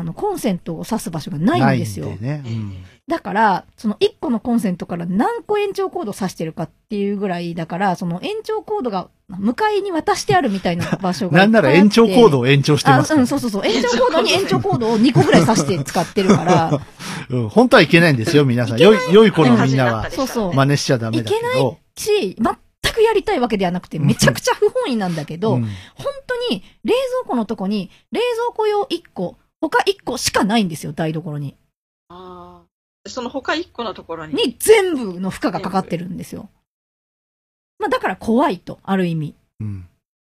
[0.00, 2.06] あの、コンセントを挿す場所がないんですよ。
[2.06, 2.42] ないんでね。
[2.46, 2.84] うん。
[3.08, 13.66] だから、その1個のコンセントから何個延長コードを挿してるかっていうぐらいだから、その延長コードが向かいに渡してあるみたいな場所が ないんなら延長コードを延長してますからあうん、そうそうそう。
[13.66, 16.80] 延長コードに延長コードを2個ぐらい挿して使ってるから、
[17.30, 17.48] うん。
[17.48, 18.78] 本当はいけないんですよ、皆さん。
[18.78, 21.78] 良い、良い子のみんなはそうそう真似しちゃダメだけいけど。
[21.96, 25.62] し、全くやりたいわけではなくて、めちゃくちゃ不本意なんだけど、うん
[25.94, 31.56] 本当に冷蔵庫のとこに、冷蔵庫用1個、他1個しかないんですよ、台所に。
[32.08, 33.08] ああ。
[33.08, 34.34] その他一個のところに。
[34.34, 36.48] に全部の負荷がかかってるんですよ。
[37.78, 39.34] まあだから怖いと、ある意味。
[39.60, 39.88] うん。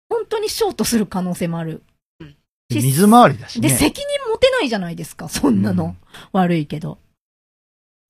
[0.08, 1.82] 本当にショートする可能性もある。
[2.68, 3.74] で水回りだしで、ね。
[3.74, 5.84] 責任持てないじゃないですか、そんなの。
[5.84, 5.96] うん
[6.32, 6.98] 悪いけど。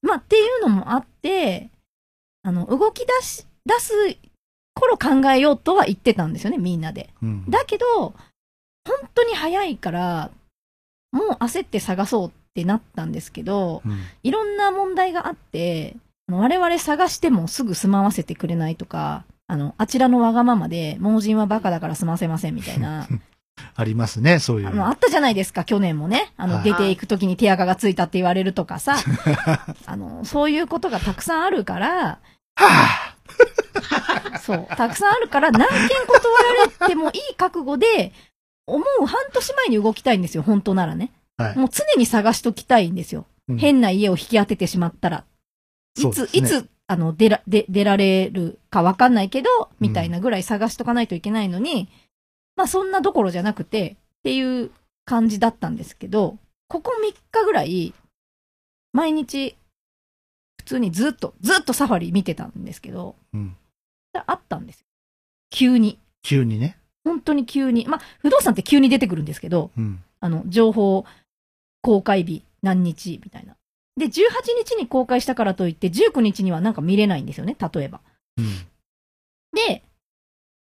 [0.02, 1.70] まあ、っていうのもあって、
[2.42, 3.92] あの、動き出し、出す
[4.74, 7.10] 頃考えようとは言ってたんですよね、みんなで。
[7.22, 7.50] うん。
[7.50, 8.14] だけど、本
[9.14, 10.30] 当に早いから、
[11.12, 13.98] もう焦って探そうってなったんですけど、うん。
[14.22, 15.96] いろんな問題があって、
[16.30, 23.06] 我々探してもすぐ済まわせてくれないとか、あの、あちらのわがままで、盲人はバカだから済ませませんみたいな、
[23.74, 24.68] ありますね、そういう。
[24.68, 26.32] あの、あったじゃないですか、去年もね。
[26.36, 26.64] あの、はい。
[26.64, 28.96] 出ていくときに手垢がついたって言われるとかさ、
[29.86, 32.18] あの、そういうことがたくさんあるから、
[32.56, 33.14] は
[34.42, 36.22] そう、たくさんあるから、何件断
[36.80, 38.12] られてもいい覚悟で、
[38.68, 41.10] 思う半年前に動きたいんですよ、本当ならね。
[41.36, 41.58] あはい。
[41.58, 43.26] もう常に探しときたいんですよ。
[43.48, 45.24] うん変な家を引き当ててしまったら。
[45.96, 49.48] いつ、ねいつ、あの、出ら、で、出られるかわかんないけど、
[49.80, 51.88] みたいなぐらい探しとかないといけないのに、
[52.56, 54.70] まあそんなどころじゃなくて、っていう
[55.06, 56.36] 感じだったんですけど、
[56.68, 57.94] ここ3日ぐらい、
[58.92, 59.56] 毎日、
[60.58, 63.56] 普通にずっと、ずっとサファリ見てたんですけど、うん
[64.26, 64.86] あったんですよ。
[65.50, 65.98] 急に。
[66.22, 66.78] 急にね。
[67.04, 67.86] 本当に急に。
[67.86, 70.02] まあ、不動産って急に出てくるんですけど、うん。
[70.20, 71.04] あの、情報
[71.82, 73.54] 公開日何日みたいな。
[73.96, 74.10] で、18
[74.64, 78.00] 日に公開したからといって、19日にはなんか見れないんですよね、例えば。
[78.36, 78.46] うん。
[79.52, 79.82] で、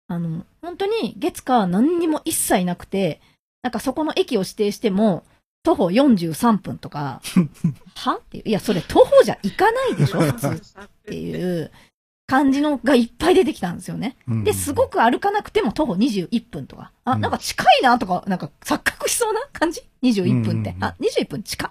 [0.08, 3.22] あの、本当に月火何にも一切なくて、
[3.62, 5.24] なんかそこの駅を指定しても、
[5.63, 7.22] 徒歩43分とか、
[7.96, 8.17] は？
[8.17, 8.50] っていう。
[8.50, 11.72] いや、それ徒歩じゃ行かないでしょ普通っていう
[12.32, 14.15] 感じのがいっぱい出てきたんですよね。
[14.26, 16.94] うんで、すごく歩かなくても徒歩21分とか。
[17.04, 21.70] あ、うんなんか近いなとか、なんか錯覚しそうな感じ ?21 分ってあ、21分近っ。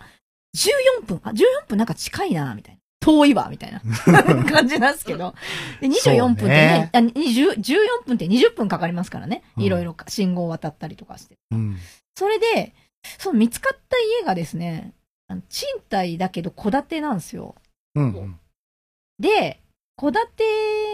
[1.03, 1.21] 14分？
[1.25, 1.79] あ、14分？
[1.79, 2.81] なんか近いなみたいな。
[3.01, 3.81] 遠いわ、みたいな
[4.45, 5.35] 感じなんですけど。
[5.81, 9.43] で、24分ってね、あ20 14分って20分かかりますからね。
[9.57, 11.37] うんいろいろか信号を渡ったりとかして。
[11.53, 11.79] うん。
[12.15, 12.75] それで、
[13.19, 14.93] その見つかった家がですね、
[15.29, 17.55] あの賃貸だけど戸建てなんですよ。
[17.95, 18.41] うんうん。
[19.19, 19.61] で、
[20.01, 20.23] 戸建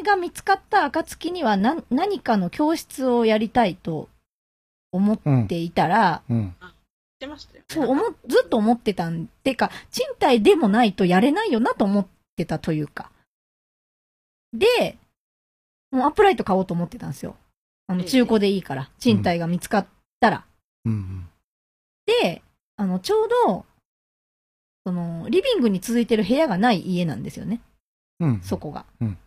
[0.01, 4.09] てが見つかった暁には何何かの教室をやりたいと
[4.91, 6.55] 思うんっていたら、うん。
[7.21, 7.65] てましたよね。
[7.69, 13.11] そう、思っ、ずっと思ってたん、てか、賃貸でもないとやれないよなと思ってたというか。
[14.53, 14.99] で、
[15.91, 17.37] もうアップライト買おうと思ってたんですよ。
[17.87, 19.87] あの、ええ中古でいいから、賃貸が見つかっ
[20.21, 20.45] たら。
[20.85, 21.29] うん
[22.07, 22.43] で、
[22.77, 23.67] あの、ちょうど、
[24.85, 27.61] その、リビングに続いてる部屋がない家なんですよね。
[28.21, 28.29] うん。
[28.29, 28.41] うん。
[28.43, 28.85] そこが。
[29.01, 29.19] うん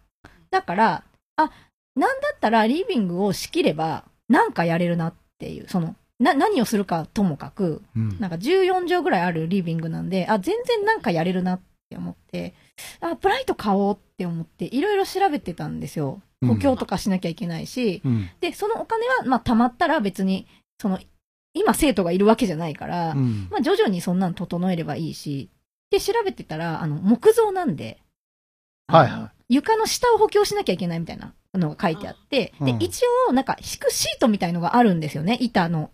[0.52, 1.04] だから、
[1.36, 1.52] あ、
[1.95, 8.19] なんだったらリビングを仕切れば、なんかやれるなっていう、その、な、何をするかともかく、うん。
[8.19, 12.54] なんか14畳ぐらいあるリビングなんで、あ、全然なんかやれるなって思って、
[12.99, 16.21] あ、プライト買おうって思って、いろいろ調べてたんですよ。
[16.45, 18.30] 補強とかしなきゃいけないし、うん。
[18.39, 20.47] で、そのお金は、まあ、貯まったら別に、
[20.82, 20.99] その、
[21.54, 23.47] 今生徒がいるわけじゃないから、うん。
[23.52, 25.49] まあ、徐々にそんなん整えればいいし、
[25.91, 27.99] で、調べてたら、あの、木造なんで、
[28.89, 35.38] はいは床の下を補強しなきゃいけないみたいなのが書いてあって、で、うん一応、なんか、敷くシートみたいのがあるんですよね。
[35.41, 35.91] 板の、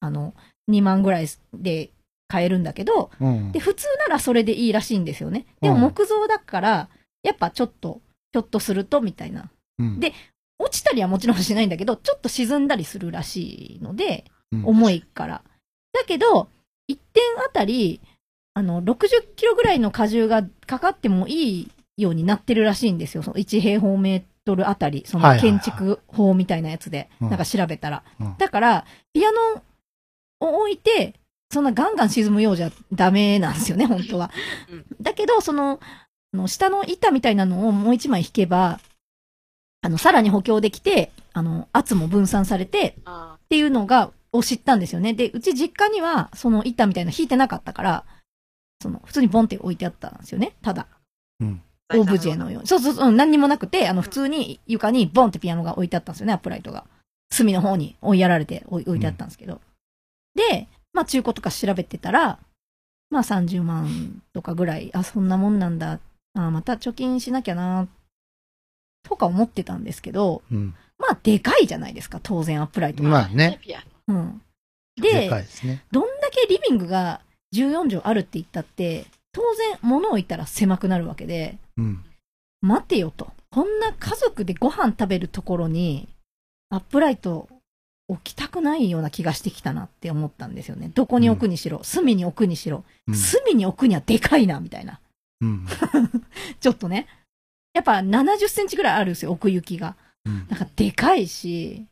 [0.00, 0.34] あの、
[0.70, 1.90] 2万ぐらいで
[2.28, 3.24] 買えるんだけど、い。
[3.24, 3.60] うんで、。
[3.60, 5.46] 普通ならそれでいいらしいんですよね。
[5.60, 6.88] でもうん木造だから、
[7.22, 8.00] やっぱちょっと、
[8.32, 9.50] ひょっとすると、みたいな。
[9.78, 10.12] うんで
[10.58, 15.42] 落ちたりはもちろんしないんだけど、ちょっと沈んだりするらしいので、うん重いから。
[15.92, 16.48] だけど、
[16.90, 18.00] 1点あたり、
[18.54, 23.22] あの、60キロぐらいの荷重がかかってもいいようになってるらしいんですよ。
[23.22, 28.02] その1平方メートルあたり、その建築法みたいなやつで、うんなんか調べたら。
[28.20, 29.62] うんだから、ピアノ
[30.40, 31.14] を置いて、
[31.50, 34.30] そんなガンガン沈むようじゃダメなんですよね、本当は
[34.70, 34.84] うん。
[35.00, 35.80] だけど、その、
[36.32, 38.80] あの下の板みたいなのをもう一枚引けば、
[39.82, 45.14] あの、さらに補強できて、あの、圧も分散されて、あっていうのが、を知ったんですよね。
[45.14, 48.04] で、うち実家には、その板みたいなの引いてなかったから、
[48.82, 50.56] その、普通にボンって置いてあったんですよね。
[50.62, 50.88] ただ、
[51.40, 51.62] うん。
[51.90, 52.68] ーオブジェのように。
[52.68, 56.84] そうそうそう、うん何にもなくて、あの、普通に床にボンってピアノが置いてあったんですよね、アップライトが。
[57.30, 59.60] 隅の方に追いやられて置いてあったんですけど。
[60.34, 62.38] で、まあ中古とか調べてたら、
[63.10, 66.00] まあ30万とかぐらい、あ、そんなもんなんだ。
[66.34, 67.88] あ、また貯金しなきゃな、
[69.02, 70.74] とか思ってたんですけど、うん。
[70.98, 73.08] まあでかいじゃないですか、当然アップライトが。
[73.08, 73.60] まあね。
[74.08, 74.40] うん。
[74.96, 75.84] でで、ね。
[75.90, 77.20] どんだけリビングが
[77.54, 82.04] 14畳あるって言ったって、当然物を置いたら狭くなるわけで、うん。
[82.60, 83.32] 待てよと。
[83.50, 86.08] こんな家族でご飯食べるところに、
[86.70, 87.48] アップライト
[88.08, 90.90] 置きたくないような気がしてきたなって思ったんですよね。
[90.94, 95.00] どこに置くにしろ、隅に置くにしろ、うん隅に置くにはでかいな、みたいな。
[95.40, 95.66] うん。
[96.60, 97.06] ちょっとね。
[97.74, 99.96] やっぱ70センチぐらいあるんですよ、奥行きが。
[100.24, 101.86] うんなんかでかいし、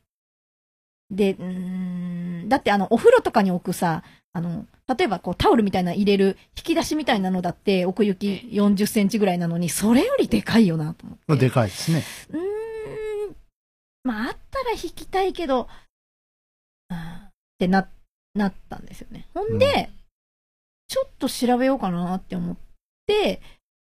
[1.11, 4.03] で、うーん、だってあの、お風呂とかに置くさ、
[4.35, 11.47] あの、例えばこうタオルみたいな入れる引き出しみたいなのだって奥行き40センチぐらいなのに、それよりでかいよなと思って。
[11.47, 12.03] でかいですね。
[12.31, 12.39] うー
[13.31, 13.37] ん、
[14.03, 15.69] まああったら引きたいけど、
[16.93, 17.89] ってな、
[18.35, 19.29] なったんですよね。
[19.35, 19.91] ほんで、
[20.89, 22.57] ちょっと調べようかなって思っ
[23.07, 23.41] て、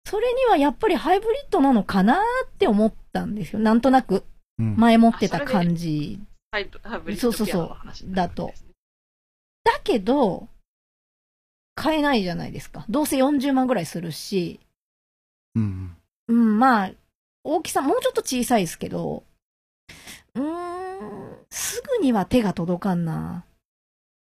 [0.04, 3.58] それにはやっぱりハイブリッドなのかなって思ったんですよ。
[3.58, 4.24] なんとなく。
[4.58, 4.76] うん。
[4.76, 6.20] 前もってた感じ。
[6.50, 7.76] ハイブハイブリッそうそうそう
[8.14, 8.67] ドピ
[9.68, 10.48] だけど、
[11.74, 12.86] 買えないじゃないですか。
[12.88, 14.60] どうせ40万ぐらいするし、
[15.54, 15.96] うん。
[16.28, 16.92] うん、まあ、
[17.44, 19.24] 大きさもうちょっと小さいですけど、
[20.34, 23.44] うーん、すぐには手が届かんな。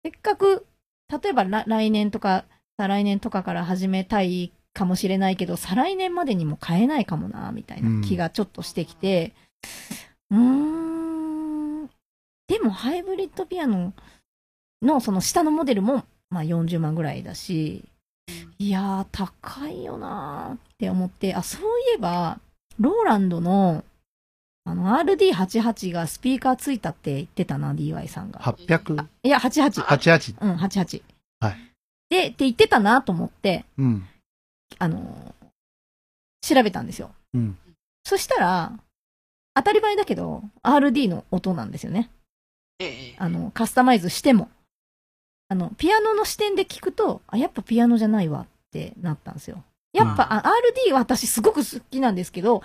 [0.03, 0.65] せっかく、
[1.09, 2.45] 例えばら来年とか、
[2.77, 9.33] 再来年とかから始めたいかもしれないけど、再来年までにも買えないかもな、みたいな気がちょっとしてきて、
[10.31, 11.87] うーん、
[12.47, 13.93] でもハイブリッドピアノ
[14.81, 17.83] のその下のモデルも、まあ40万ぐらいだし、
[18.59, 22.39] いやー、高いよなーって思って、あ、そういえば、
[22.79, 23.83] ローランドの、
[24.65, 28.39] あの、RD88 がスピーカーついたって言ってたな、DY さんが。
[28.39, 29.83] 800、いや、88。
[29.83, 30.35] 88。
[30.41, 31.01] うん、88。
[31.39, 31.57] はい。
[32.09, 34.07] で、って言ってたなと思って、うん。
[34.79, 35.47] あのー
[36.41, 37.11] 調べたんですよ。
[37.33, 37.57] うん。
[38.05, 38.71] そしたら、
[39.53, 42.09] 当たり前だけど、RD の音なんですよね。
[42.79, 44.49] ええあの、カスタマイズしても。
[45.49, 49.63] あの、ピアノの視点で聞くと、あ、やっぱピアノじゃないわってなったんですよ。
[49.93, 50.43] やっぱ、うんあ
[50.89, 52.61] RD は私すごく好きなんですけど、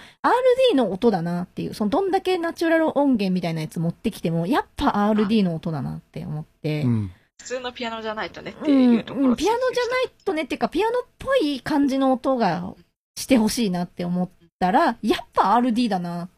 [0.73, 6.83] RD の音だなっていう、そのどんだけナチュラル音源みたいなやつ持ってきても、やっぱ RD の音だなって思って。
[6.83, 7.11] うん。
[7.39, 12.75] 普通のピアノじゃないとねってうんいうところうんピアノじゃないとねっていうか、ピアノっぽい感じの音が
[13.17, 16.29] してほしいなって思ったら、やっぱ RD だなっ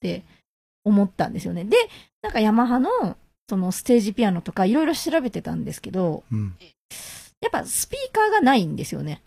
[0.00, 0.24] て
[0.84, 1.64] 思ったんですよね。
[1.64, 1.76] で、
[2.22, 3.16] なんかヤマハの
[3.50, 6.54] そのステージピアノとかいろいろ調べてたんですけど、うん。
[7.40, 9.22] やっぱスピーカーがないんですよね。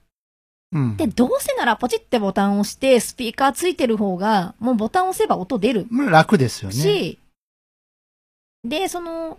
[0.71, 0.95] うん。
[0.95, 6.73] で、どうせならポチってボタンを押して、スピーカーついてる方が、もうボタンを押せば音出るまあ楽ですよね。
[6.73, 7.19] し、
[8.63, 9.37] で、その、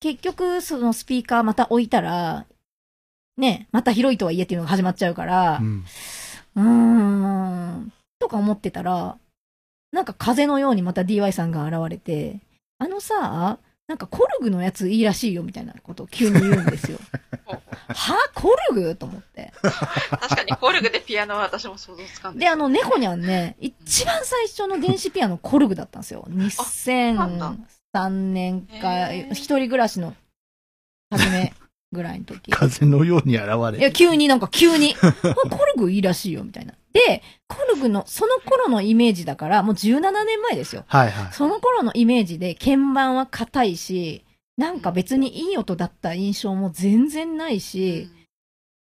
[0.00, 2.44] 結局、そのスピーカーまた置いたら、
[3.38, 5.84] ね、また広いとはいえっていうのが始まっちゃうからう、ん。
[6.54, 9.16] うーん、とか思ってたら、
[9.90, 12.40] なんか風のようにまた DY さんが現れて、
[12.80, 13.58] あのさ、
[13.88, 16.98] なんかコルグのやついいらしいよみたいなことを急に言うんですよ。
[17.88, 18.94] はコルグ？
[18.94, 19.50] と思って。
[19.62, 26.26] 確かにコルグでピアノは私も想像つかんで、あの、猫にゃんね、一番最初の電子ピアノコルグだったんですよ。
[26.28, 27.54] なんだ
[27.94, 30.14] 2003年か、一人暮らしの
[31.10, 31.54] 初め
[31.92, 32.50] ぐらいの時。
[32.50, 33.92] 風のように現いや、れ。
[33.92, 36.74] 急になんか急に、 あコルグいいらしいよ、みたいな。
[36.92, 40.84] で、コルグの、その頃のイメージだから、もう17年前ですよ。
[40.86, 41.32] はいはい。
[41.32, 44.24] その頃のイメージで鍵盤は硬いし、
[44.56, 48.10] なんか別にいい音だった印象も全然ないし、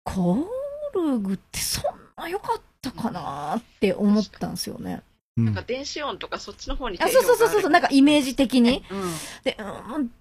[0.04, 0.48] コ
[0.94, 1.84] ルグってそん
[2.18, 5.04] な良かったかなって思ったんですよね。
[5.38, 8.84] うんなんか電子音とかそっちの方にあ、そうそうそうそう、なんかイメージ的に。
[8.90, 9.14] うん。
[9.44, 10.12] で、うん、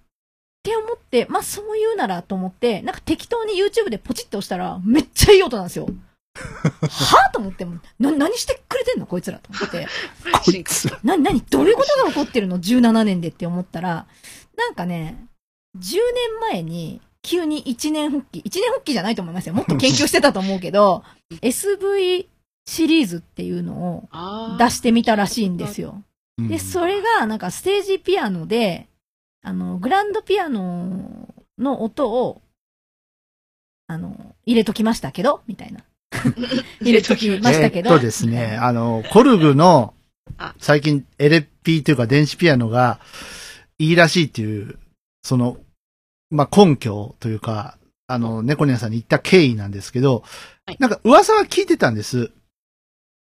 [0.69, 5.87] って思って、まあそう言うならと思って、なんか適当に YouTube でポチって押したら、めっちゃいい音なんですよ。
[6.39, 7.65] はぁと思って、
[7.99, 9.05] な、何してくれてんの？
[9.05, 9.87] こいつらと思って。
[10.45, 10.85] こいつ。
[11.03, 14.05] な、なに、どういうことが起こってるの ?17 年でって思ったら、
[14.57, 15.25] なんかね、
[15.77, 19.53] 10年前に、急に一年復帰、一年復帰じゃないと思いますよ。
[19.53, 21.03] もっと研究してたと思うけど、
[21.41, 22.27] SV
[22.67, 25.95] シリーズっていうのをあ出してみたらしいんですよ。
[26.37, 28.87] うんで、それが、なんかステージピアノで、
[29.41, 32.41] あの、グランドピアノの音を、
[33.87, 35.83] あの、入れときましたけど、みたいな。
[36.81, 37.89] 入れときましたけど。
[37.89, 39.93] えーっとですね、あの、コルグの
[40.37, 42.99] あ、最近 LP というか電子ピアノが
[43.77, 44.77] いいらしいっていう、
[45.23, 45.57] その、
[46.29, 50.23] まあ、根拠というか、あの、猫ニャンさんに言った経緯なんですけど
[50.65, 52.31] はい、なんか噂は聞いてたんです。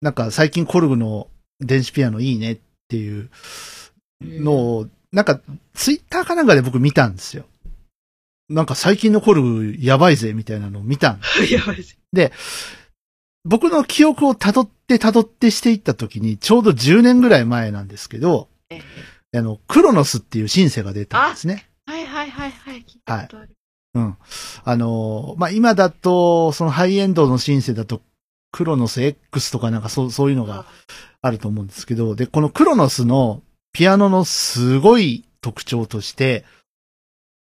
[0.01, 1.29] なんか最近コルグの
[1.61, 3.31] 電子ピアノいいねっていう
[4.21, 5.41] のを、なんか
[5.75, 7.45] ツイッターかなんかで僕見たんですよ。
[8.49, 11.97] なんか最近のコルグやばいぜみたいなのを見たんです やばいです。
[13.45, 18.81] 僕の記憶を辿って辿ってしていった時に、ちょうど10年ぐらい前なんですけど、え
[19.35, 21.69] あの、クロノスっていうシンセが出たんですね。
[21.87, 22.85] はいはいはいはい。
[22.87, 23.51] 聞いたことある。
[23.95, 24.17] うん。
[24.65, 28.01] あのー、まあ、今だと、そのハイエンドのシンセだと、
[28.53, 30.67] クロノス X とかなんかそう、そういうのが
[31.21, 36.45] あると思うんですけど、で、このクロノスのピアノのすごい特徴として、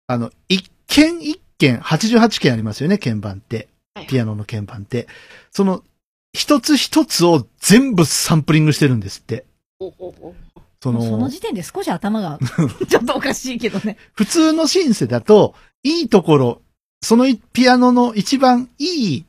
[0.07, 4.07] あの、一件一件、88件ありますよね、鍵盤ってはい。
[4.07, 5.07] ピアノの鍵盤って。
[5.51, 5.83] その、
[6.33, 9.45] 一つ一つを全部サンプリングしてるんですって。
[10.81, 12.39] その、その時点で少し頭が、
[12.87, 13.97] ちょっとおかしいけどね。
[14.13, 16.61] 普通のシンセだと、いいところ、
[17.01, 19.25] そのピアノの一番いい、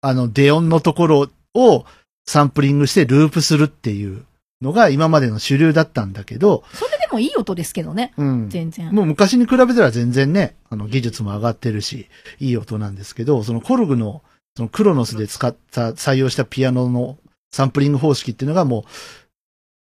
[0.00, 1.84] あの、デ音のところを
[2.26, 4.24] サンプリングしてループするっていう
[4.62, 8.14] のが今までの主流だったんだけど、それでもいい音ですけどね。
[8.16, 8.48] うん。
[8.48, 8.94] 全然。
[8.94, 14.22] もう昔に比べたら全然ね、あの、技術も上がってるし、いい音なんですけど、そのコルグの、
[14.56, 17.18] そのクロノスで使った、採用したピアノの
[17.52, 18.84] サンプリング方式っていうのがもう、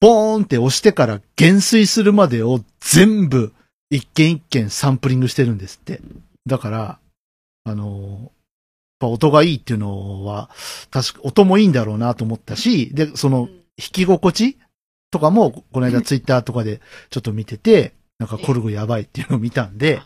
[0.00, 3.52] ボーンって押してから減衰するまでを全部、
[3.90, 6.00] 一件一件サンプリングしてるんですって。
[6.46, 6.98] だから、
[7.64, 8.30] あの、やっ
[9.00, 10.48] ぱ音がいいっていうのは、
[10.90, 14.58] 確か、音もいいんだろうなと思ったし、で、その、うん弾き心地
[15.10, 20.00] とかも、この間ツイッターとかでちょっと見てて、なんかコルグやばいっていうのを見たんで、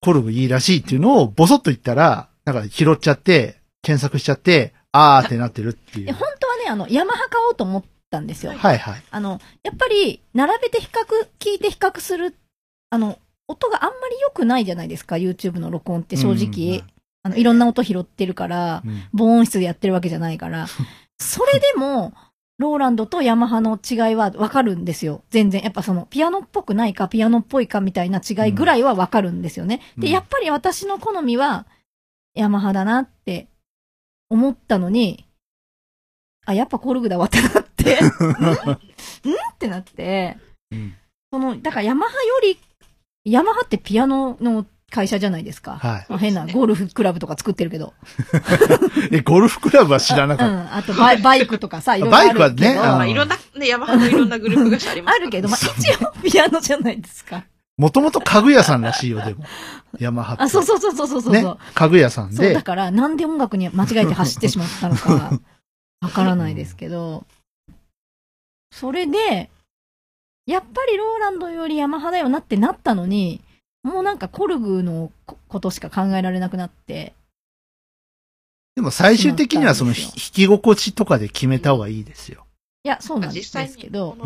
[0.00, 6.14] コルグいいらしいっていうのをボソッと言ったら、なんか拾っちゃって、検索しちゃって、あーってなってるっていでう。
[6.14, 8.52] 本当はね、あの、ヤマハ買おうと思ったんですよ。
[8.52, 9.02] はいはい。
[9.10, 12.36] あの、やっぱり、並べて比較、聞いて比較する、
[12.90, 13.18] あの、
[13.48, 16.84] 音があんまり良くないじゃないですか、YouTube の録音って正直。
[17.24, 19.02] あの、いろんな音拾ってるから、うん。
[19.12, 20.66] 防音室でやってるわけじゃないから。
[21.18, 22.12] それでも、
[22.62, 25.22] ローランドとヤマハの違いはわかるんですよ。
[25.28, 25.62] 全然。
[25.62, 29.80] やっぱその、ピアノっぽくないか、ピアノっぽいかみたいな違いぐらいはわかるんですよね。
[29.98, 31.66] で、うんやっぱり私の好みは、
[32.34, 33.48] ヤマハだなって
[34.30, 35.26] 思ったのに、
[36.46, 38.08] あ、やっぱコルグだわってなって、 ん？
[38.08, 40.38] ってなって、
[40.70, 40.94] うん
[41.32, 42.58] その、だからヤマハより、
[43.24, 45.78] ヤマハってピアノの会社じゃないですか。
[45.78, 46.06] はい。
[46.08, 47.94] まあ変なゴルフクラブとか作ってるけど。
[49.10, 50.74] え、ゴルフクラブは知らなうかっん。
[50.74, 52.40] あとバイ、バイクとかさ、いろいろあるけど。
[52.40, 57.40] バイクはねまあ、うんいろんな、ね、ヤマハのいろんなグループ会社ありますあるけど、まあ一応ピアノじゃないですか。
[57.40, 57.46] た。
[57.78, 59.44] もともと家具屋さんらしいよ、でも。
[59.98, 60.42] ヤマハって。
[60.42, 61.32] あ、そうそうそうそうそうそう。
[61.32, 61.44] ね。
[61.74, 62.62] 家具屋さんそう、だで。
[62.62, 65.38] から、なんで音楽に間違えて走ってしまったのか、
[66.02, 67.24] わからないですけど、
[68.72, 69.50] それで、
[70.46, 73.40] やっぱりローランドよりヤマハだよなってなったのに、
[73.82, 77.14] もうなんかコルグのこことしか考えられなくなって、
[78.74, 82.46] でも最終的にはそのしまったんです弾き心地とかで決めた方がいいですよ。
[82.84, 84.16] いや、そうなんですけど、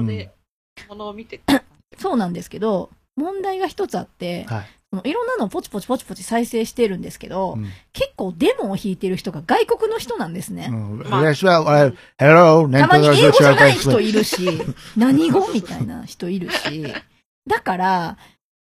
[1.99, 4.67] そうなんですけど、問題が一つあって、はい。
[5.05, 10.69] いろんなのをポチポチポチポチ再生してるんですけど、うん結構デモを弾いてる人が外国の人なんですね。
[10.71, 10.99] うん。
[11.01, 11.35] まあ
[12.81, 14.49] たまに英語じゃない人いいるし、
[14.97, 16.95] 何語みたいな人いるし。
[17.47, 18.19] だから、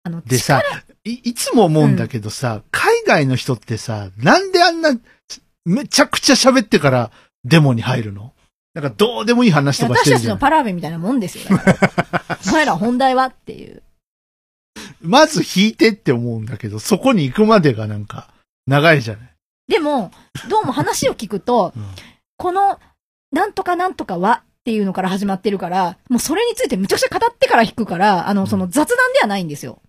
[0.04, 0.62] あの、でさ、
[1.04, 4.98] い、いつも思うんだけどさ、海外の人ってさ、なんであんな、
[5.64, 7.10] めちゃくちゃ喋ってから
[7.44, 8.32] デモに入るの？
[8.74, 10.34] なんかどうでもいい話とかし私たちてるじゃん。
[10.34, 11.44] のパラーベみたいなもんですよ。
[12.48, 13.82] お前ら本題はっていう。
[15.00, 18.28] まず弾いてって思うんだけど、そこに行くまでがなんか、
[18.66, 19.34] 長いじゃない。
[19.68, 20.10] でも、
[20.48, 21.84] どうも話を聞くと、うん
[22.38, 22.78] この、
[23.32, 29.82] なんとかなんとかはっていうのから始まってるから、もうそれについてむちゃくちゃ語ってから弾くから、あの、その雑談ではないんですよ。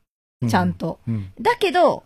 [0.47, 0.73] ちゃん。
[0.73, 0.99] と。
[1.07, 1.31] うん。
[1.39, 2.03] だけど、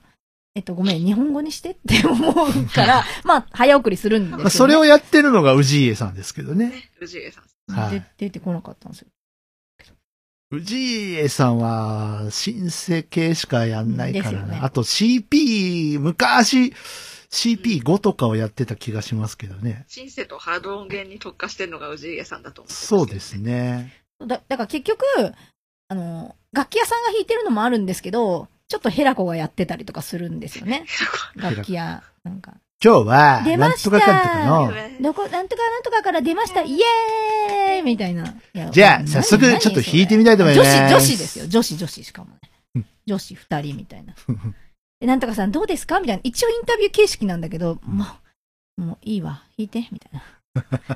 [0.55, 4.43] えっと、ごめん、日本語にしてって思うから、 まあ、早送りするんですよ、ね。
[4.43, 6.69] まあ、それをやってるのが氏家さんですけどね。
[6.69, 7.43] ね、藤江さん。
[7.73, 9.07] はいで出てこなかったんですよ。
[10.51, 16.73] 氏家さんは、シンセ系しかやんないからねあと CP、昔、
[17.31, 19.85] CP5 とかをやってた気がしますけどね。
[19.87, 22.71] シンセとハード音源に特化してるのが藤江さんだと思う。
[22.71, 23.39] そうです。
[23.39, 24.03] ね。
[24.19, 25.03] だだから結局、
[25.89, 30.85] あの、楽器屋さんが弾いてるのもあるんですけど、ちょっとヘラコがやってたりとかするんですよね。
[31.35, 32.53] 楽器屋、なんか。
[32.83, 38.35] 今日は、出ましたなんとかかんとかの、どこ、なんとかなんとかから出ました、イエーイみたいな。
[38.71, 41.47] じゃあ何早速何ちょっと弾いてみたいと思います女子、女子ですよ。
[41.47, 42.31] 女子、女子しかも
[42.75, 42.87] うんね。
[43.05, 44.13] 女子二人みたいな。
[44.99, 45.99] で、なんとかさんどうですか？
[45.99, 46.21] みたいな。
[46.23, 48.05] 一応インタビュー形式なんだけど、も
[48.77, 50.23] う、もういいわ、弾いて、みたいな。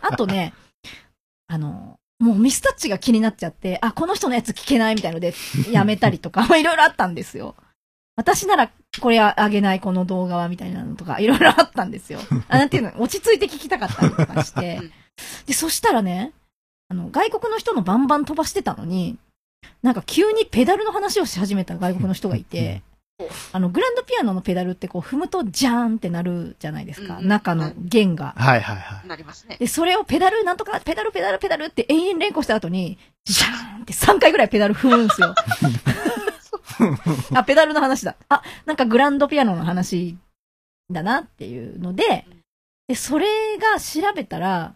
[0.02, 0.54] あとね、
[1.48, 5.34] あの、もうミスタッチが気になっちゃって、あ、この人のやつ聞けないみたいので、
[5.72, 7.55] やめたりとか、 いろいろあったんですよ。
[8.15, 12.20] 私ならこれあげないこの動画はみたいなのとか、いろいろあったんですよ。
[12.47, 14.82] あ、なんていうの、落ち着いて聞きたかったりとかして。
[15.45, 16.34] で、そしたらね、
[16.89, 19.20] あの、外国の人のバンバン飛ばしてたのに、
[19.84, 22.82] なんか急にペダルの話をし始めた外国の人がいて、
[23.51, 27.18] あの、グランドピアノのペダルってこう踏むとジャーンってなるじゃないですか。
[27.18, 28.36] うん中の弦が。
[28.38, 29.07] はいはいはい。
[29.07, 29.57] なりますね。
[29.57, 35.34] で、それをペダルなんとか、ペダルペダルペダルって延々連呼した後に、ジャーンって3回ぐらいペダル踏むんですよ。
[37.34, 38.15] あ、ペダルの話だ。
[38.30, 40.15] あ、なんかグランドピアノの話
[40.91, 42.26] だなっていうので、
[42.88, 43.26] で、それ
[43.57, 44.76] が調べたら、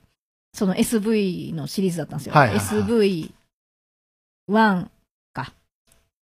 [0.53, 2.33] その SV のシリーズだったんですよ。
[2.33, 3.31] はいはいはい
[4.49, 4.87] SV1
[5.33, 5.53] かっ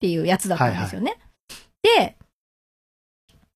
[0.01, 1.17] ていうやつだったんですよね。
[1.98, 2.16] で、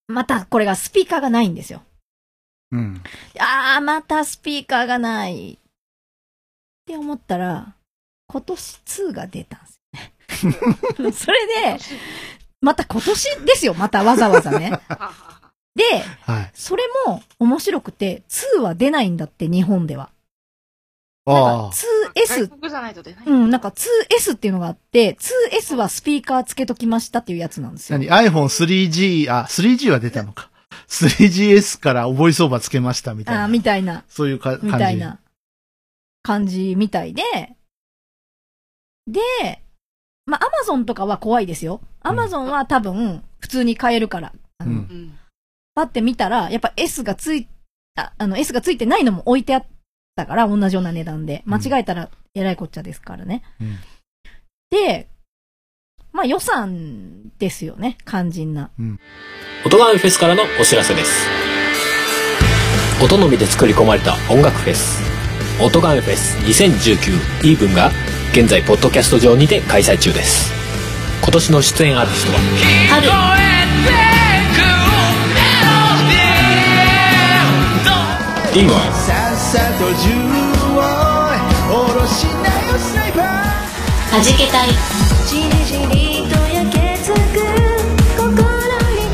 [0.08, 1.82] またこれがスピーカーがないんですよ。
[2.72, 3.02] うん。
[3.40, 5.54] あー、またスピーカーがない。
[5.54, 5.58] っ
[6.86, 7.76] て思ったら、
[8.28, 11.12] 今年2が出たんですよね。
[11.14, 11.78] それで、
[12.62, 14.72] また今年ですよ、またわざわざね。
[15.76, 15.84] で、
[16.22, 16.52] はい。
[16.54, 20.12] それも面白くて、2は出ないんだって、日本では。
[21.26, 21.76] なんああか。
[22.16, 23.26] 2S 外国じゃないと出ない。
[23.26, 25.18] うん、なんか 2S っていうのがあって、
[25.52, 28.00] 2S はスピーカーつけときましたっていうやつなんですよ。
[28.00, 30.50] 何 ?iPhone3G、あ、3G は出たのか。
[30.88, 33.44] 3GS からボイスオーバーつけましたみたいな。
[33.46, 34.04] あーみたいな。
[34.08, 34.66] そういうか感じ。
[34.66, 35.20] みたいな
[36.22, 37.24] 感じみたいで、
[39.08, 39.20] で、
[40.26, 41.82] まあ、アマゾンとかは怖いですよ。
[42.02, 44.34] アマゾンは多分、普通に買えるから。
[44.62, 45.20] うんうん。
[45.76, 47.48] パって見たら、やっぱ S がつい
[47.96, 49.66] た、あの、S がついてないのも置いてあっ
[50.16, 51.44] たから、同じような値段で。
[51.46, 53.44] 間違えたら、えらいこっちゃですからね。
[53.62, 53.80] うん
[54.72, 55.08] で、
[56.12, 57.98] まあ予算ですよね。
[58.08, 58.72] 肝心な。
[59.66, 61.30] 音ガメフェスからのお知らせです
[63.02, 65.02] 音のみで作り込まれた音楽フェス
[65.62, 67.92] 音ガメフェス2019イーブンが
[68.34, 70.52] 現在ポッドキャスト上にて開催中です
[71.22, 72.40] 今年の出演アーティストは？
[78.50, 79.23] 春、リンゴさっさ
[79.54, 80.10] と銃
[80.74, 83.24] を下ろしなよスナイパー。
[84.16, 84.70] はじけたい。
[85.28, 87.18] じりじりと焼けつく
[88.18, 89.06] 心に。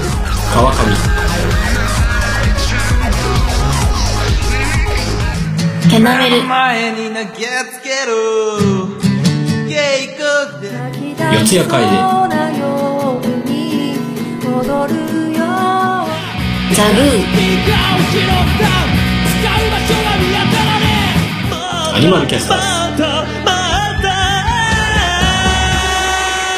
[0.53, 0.77] 川上
[5.91, 6.43] ケナメル。
[6.43, 7.25] 前に投げ
[7.71, 8.13] つける。
[11.31, 11.91] 四谷怪人
[12.29, 13.51] なように
[14.45, 14.95] 踊る
[15.37, 15.39] よ
[16.73, 18.98] ザグー。
[21.99, 22.95] アニマルキャスター。
[22.95, 23.03] ズ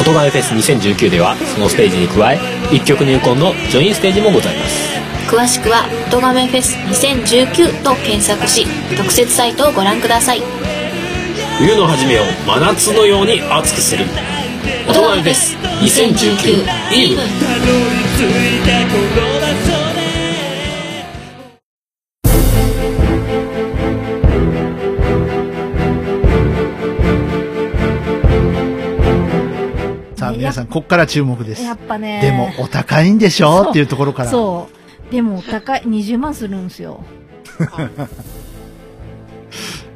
[0.08, 2.40] 音ガメフェス2019ではそのステージに加え
[2.72, 4.92] 一曲入魂のジョインステージもございます。
[5.28, 10.44] 詳しくは「音亀フェス2019」と検索し特設サイトをご覧ください。
[11.58, 14.06] 冬の初めを真夏のように熱くする。
[14.88, 16.64] 音ガメフェス2019
[16.94, 17.26] イーブン
[30.72, 31.74] こっから注目ですや。
[31.74, 32.22] っぱね。
[32.22, 33.70] でも、お高いんでしょ？
[33.70, 34.30] っていうところから。
[34.30, 34.70] そ
[35.10, 35.12] う。
[35.12, 37.04] でも、お高い、20万するんですよ。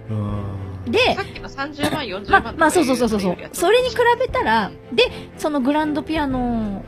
[0.09, 0.13] う
[0.89, 0.91] ん。
[0.91, 5.05] でさ、っきの30万、40万ままあ、そうそうそうそうそれに比べたら、で、
[5.37, 6.83] そのグランドピアノ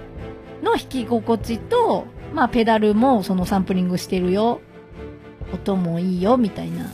[0.61, 4.59] の弾き心地と、まあ、ペダルもそのサンプリングしてるよ。
[5.53, 6.91] 音もいいよ、みたいな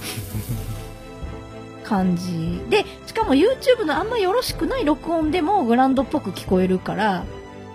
[1.84, 2.62] 感じ。
[2.70, 7.24] で、しかも YouTube のあんまよろしくない録音でもグランドっぽく聞こえるから、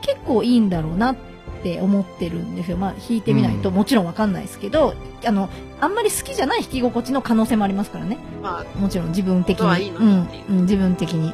[0.02, 1.16] 結構いいんだろうなっ
[1.62, 2.76] て思ってるんですよ。
[2.76, 4.94] まあ、弾いてみないとうんもちろんわかんないですけど、
[5.24, 5.48] あの、
[5.80, 8.18] あんまり好きじゃない弾き心地の可能性もありますからね。
[8.42, 9.90] まあ、もちろん自分的に。
[9.90, 11.32] ううん、うん、自分的に。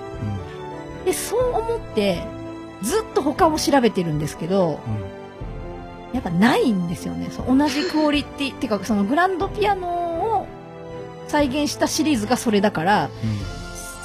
[1.05, 2.25] で、そう思って、
[2.83, 4.81] ずっと他を調べてるんですけど、
[6.13, 7.29] やっぱないんですよね。
[7.31, 10.04] そう同じクオリティ、っていうか、そのグランドピアノを
[11.35, 13.11] 再現したシリーズがそれだから、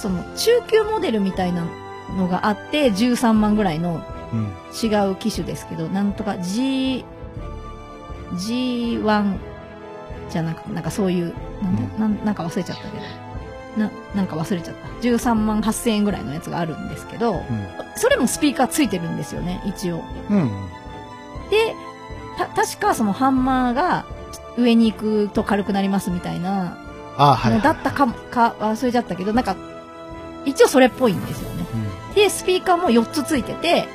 [0.02, 1.64] その中級モデルみたいな
[2.18, 4.04] のがあって、13万ぐらいの
[4.34, 4.40] うん。
[4.40, 4.48] うん。
[4.74, 7.06] 違う機種ですけど、なんとか G、
[8.34, 9.38] G1
[10.32, 13.04] じゃなく、なんかそういう、なんだうんなんなんか忘れちゃったけど、
[13.78, 14.88] な、なんか忘れちゃった。
[15.08, 17.44] 13万8000円ぐらいのやつがあるんですけど、
[17.96, 20.04] それもスピーカーついてるんですよね、一応。
[20.32, 20.42] うん。
[20.42, 20.50] うん。
[21.52, 21.76] で、
[22.40, 24.06] た、確かそのハンマーが
[24.58, 26.89] 上に行くと軽くなりますみたいな
[27.20, 27.54] あはい。
[27.54, 29.56] のだったかも、か忘れちゃったけど、なんか、
[30.46, 31.66] 一応それっぽいんですよね。
[32.10, 32.16] うん。
[32.16, 33.88] で、スピーカーも4つついてて、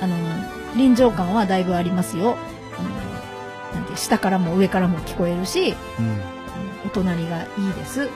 [0.00, 0.16] あの、
[0.76, 2.38] 臨場感はだいぶありますよ。
[2.78, 6.20] あの、なんて、下からも上からも聞こえるし、うん。
[6.86, 8.08] お隣がいいです、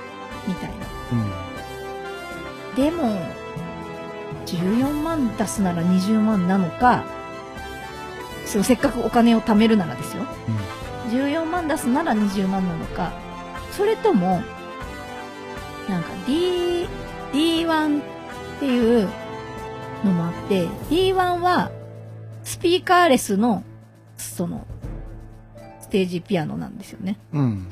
[0.49, 0.77] みたいな。
[1.13, 2.75] うん。
[2.75, 3.21] でも、
[4.47, 7.05] 14万出すなら20万なのか、
[8.47, 10.25] そう、せっかくお金を貯めるならですよ。
[11.11, 13.13] 14万出すなら20万なのか、
[13.73, 14.43] それとも、
[15.89, 16.87] なんか D、
[17.33, 18.03] D1 っ
[18.61, 19.09] ていう
[20.05, 21.71] のもあって、D1 は
[22.45, 23.65] スピーカーレスの、
[24.17, 24.67] その、
[25.81, 27.19] ステージピアノなんですよね。
[27.33, 27.69] うん。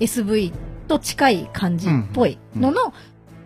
[0.00, 0.52] SV
[0.88, 2.92] と近い感じっぽいのの、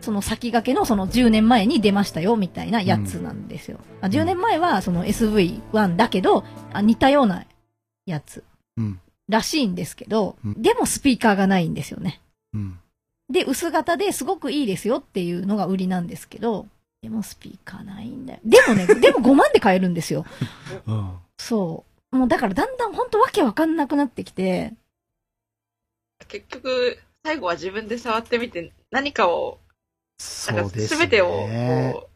[0.01, 3.79] その先駆けのその10年前に出ましたよみたいなやつなんですよ。
[4.01, 7.45] あ10年前はその SV1 だけど、あ似たような
[8.07, 8.45] やつ
[8.77, 9.01] うん。
[9.29, 12.21] らしいんですけど、うんでもスピーカーがないんですよね。
[12.55, 12.79] うん。
[13.31, 16.67] で、薄型ですごくいいですよっていうのが売りなんですけど、
[17.03, 18.41] でもスピーカーないんだよ。
[18.45, 20.25] でもね、 でも5万で買えるんですよ。
[20.87, 21.19] うん。
[21.39, 22.17] そう。
[22.17, 24.75] もうだからだんだん本当わけわかんなくなってきて、
[26.27, 29.59] 結局、最後は自分で触ってみて、何かを、
[30.49, 30.99] なんかそうですね。
[30.99, 32.09] 全てをこ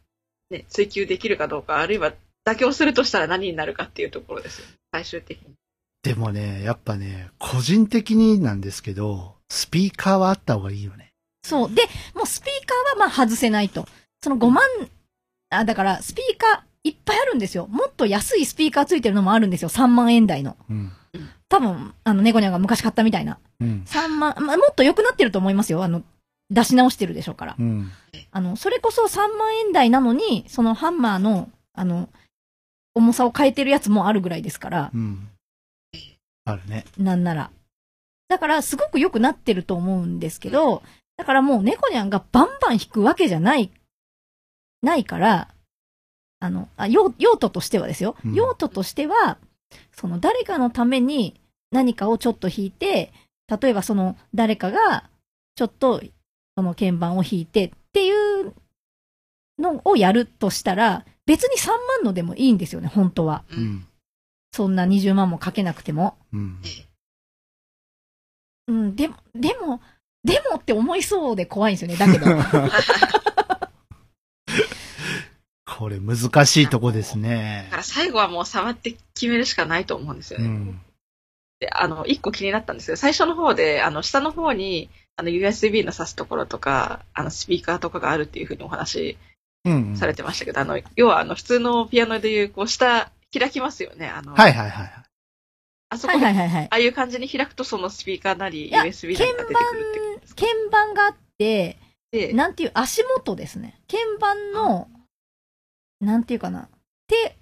[0.51, 2.13] う、ね、追求できるかどうか、あるいは
[2.45, 4.63] 妥協するとしたら何になるかっていうところです。
[4.93, 5.55] 最終的に。
[6.03, 11.13] でもね、やっぱね、個人的になんですけど、スピーカーはあった方がいいよね。
[11.45, 11.75] そう。
[11.75, 11.83] で、
[12.15, 13.87] もうスピーカーはまあ外せないと。
[14.23, 14.65] その5万、
[15.51, 17.67] あ、だからスピーカーいっぱいあるんですよ。
[17.67, 19.69] もっと安いスピーカーついてるのもあるんですよ。
[19.69, 20.57] 3万円台の。
[20.71, 20.91] うん。
[21.51, 23.39] 多分、あの、ネコニャンが昔買ったみたいな。
[23.61, 23.85] うん。
[23.87, 25.85] 3万、まあ、もっと良くなってると思いますよ。
[25.85, 26.03] あの、
[26.49, 27.57] 出し直してるでしょうから。
[27.59, 27.93] うん。
[28.31, 32.09] あの、それこそ3万円台なのに、そのハンマーの、あの、
[32.95, 35.29] 重さを変えてるやつもあるぐらいですから、うん。
[36.47, 36.85] あるね。
[36.97, 37.51] なんなら。
[38.33, 40.83] だから、すごく良くなってると思うんですけど、
[41.19, 43.71] だからもう猫ニャンがバンバン弾くわけじゃない、
[44.81, 45.49] ないから、
[46.41, 48.17] あの、あ用用途としてはですよ。
[48.25, 49.37] うん用途としては、
[49.95, 51.39] その誰かのために
[51.73, 53.13] 何かをちょっと弾いて、
[53.49, 55.11] 例えばその誰かが
[55.57, 56.03] ちょっと
[56.57, 58.55] その鍵盤を弾いてっていう
[59.59, 63.45] のをやるとしたら、別に3万のでもいいんですよね、本当は。
[63.51, 63.57] う。
[63.57, 63.87] うんん。
[64.53, 66.17] そんな20万もかけなくても。
[66.33, 66.63] うん。
[68.69, 69.81] うん、でも、でも、
[70.25, 71.97] でもって思いそうで怖いんですよね。
[71.97, 72.27] だけど。
[75.67, 77.77] これ難しいとこですねだか。
[77.79, 80.47] ら最後はもう触って決めるしかないと思うんですよね。
[80.47, 80.81] うん。
[81.59, 89.17] で、あの、一個気になったんですけど、最初の方で、あの、下の方に、あの、USB の挿すところとか、あの、スピーカーとかがあるっていうふうにお話
[89.65, 89.97] うん。
[89.97, 94.09] されてましたけど、あの、要は、あの、普通のピアノでいう、こう、下、開きますよね。
[94.09, 94.93] あの、はいはいはい。
[95.93, 96.69] あそこで、はいはいはいはいあ。
[96.71, 101.79] あいう感じに開くと、そのスピーカーなり、USB なりが出てくるって鍵盤があって、
[102.11, 103.81] で、なんていう、足元ですね。
[103.91, 104.89] 鍵盤の、
[106.01, 106.69] なんていうかな。
[107.09, 107.37] 手、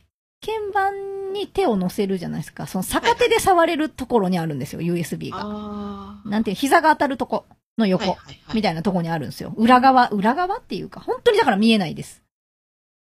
[0.45, 2.67] 鍵盤に手を乗せるじゃないですか。
[2.67, 5.39] その逆手で触れるところにあるんですよ、USB が。
[5.43, 7.47] あなんていう、膝が当たるとこ
[7.79, 7.89] のあ。
[7.89, 9.55] 横、はいはいはいみたいなとこにあるんですよ。
[9.57, 12.23] 裏側、裏側っていうか、本当にだから見えないです。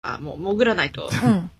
[0.02, 1.10] あ、もう潜らないと。
[1.10, 1.52] うん。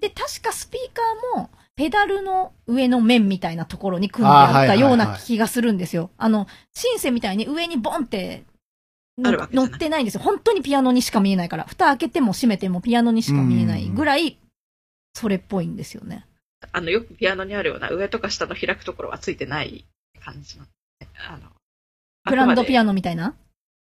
[0.00, 6.10] で、確かスピーカーも、ペダルの上の面みたいなところに組んであったような気がするんですよ。
[6.16, 8.44] あの、シンセみたいに上にボンって
[9.18, 10.20] 乗ってないんですよ。
[10.20, 11.64] 本当にピアノにしか見えないから。
[11.64, 14.38] 蓋開けても閉めてもピアノにしか見えないぐらい、
[15.14, 16.26] それっぽいんですよね。
[16.72, 19.84] あの、よくピアノにあるような上とか下の開くところはついてない
[20.24, 21.50] 感じなんで、あの、
[22.26, 23.34] グランドピアアノみたいな？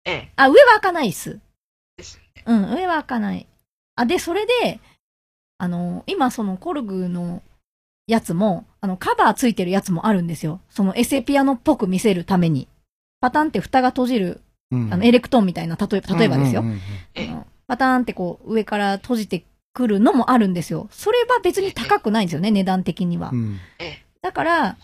[0.03, 1.39] ええ、あ、上は開かないっす。
[1.97, 2.43] ですよね。
[2.45, 3.47] うん、上は開かない。
[3.95, 4.79] あ、で、それで、
[5.57, 7.41] あの、今そのコルグの
[8.09, 10.61] やつも、あの、カバーついてるやつもあるんですよ。
[10.69, 12.67] そのエセピアノっぽく見せるために。
[13.21, 14.41] パタンって蓋が閉じる、
[14.71, 16.61] うんあの、エレクトーンみたいな、例えば、例えばですよ。
[16.61, 16.79] うんうんうん
[17.15, 20.87] ええあのパターンってこう、上から閉じてくるのもあるんですよ。
[20.89, 23.35] それは別に高くないんですよね、値段的にはう。
[23.35, 24.77] んええ、だから、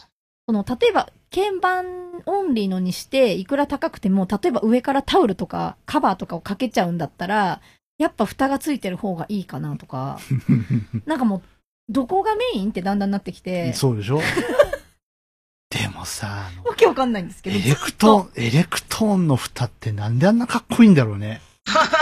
[0.47, 7.59] その、例えば、鍵盤オンリーのにして、いくら高くても、例えば上からタオルとか、カバーとかをかけちゃうんだったら、
[7.97, 10.19] やっぱ蓋がついてる方がいいかなとか、
[11.07, 11.41] なんかもう、
[11.89, 14.21] どこがメインってだんだんなってきて、そうでしょ？
[15.69, 21.41] でもさ、わけわかんないんですけど、エレクトーン、エレクトーンの蓋ってなんであんなかっこいいんだろうね。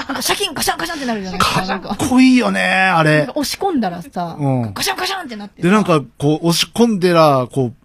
[0.08, 1.80] なんかシャキンガシャンガシャンってなるじゃないですか。
[1.80, 3.32] かかっこいいよね、あれか。
[3.36, 7.76] 押し込んだらさ、うんガシャンガシャンってなってさで、なんか、こう、押し込んでら、こう、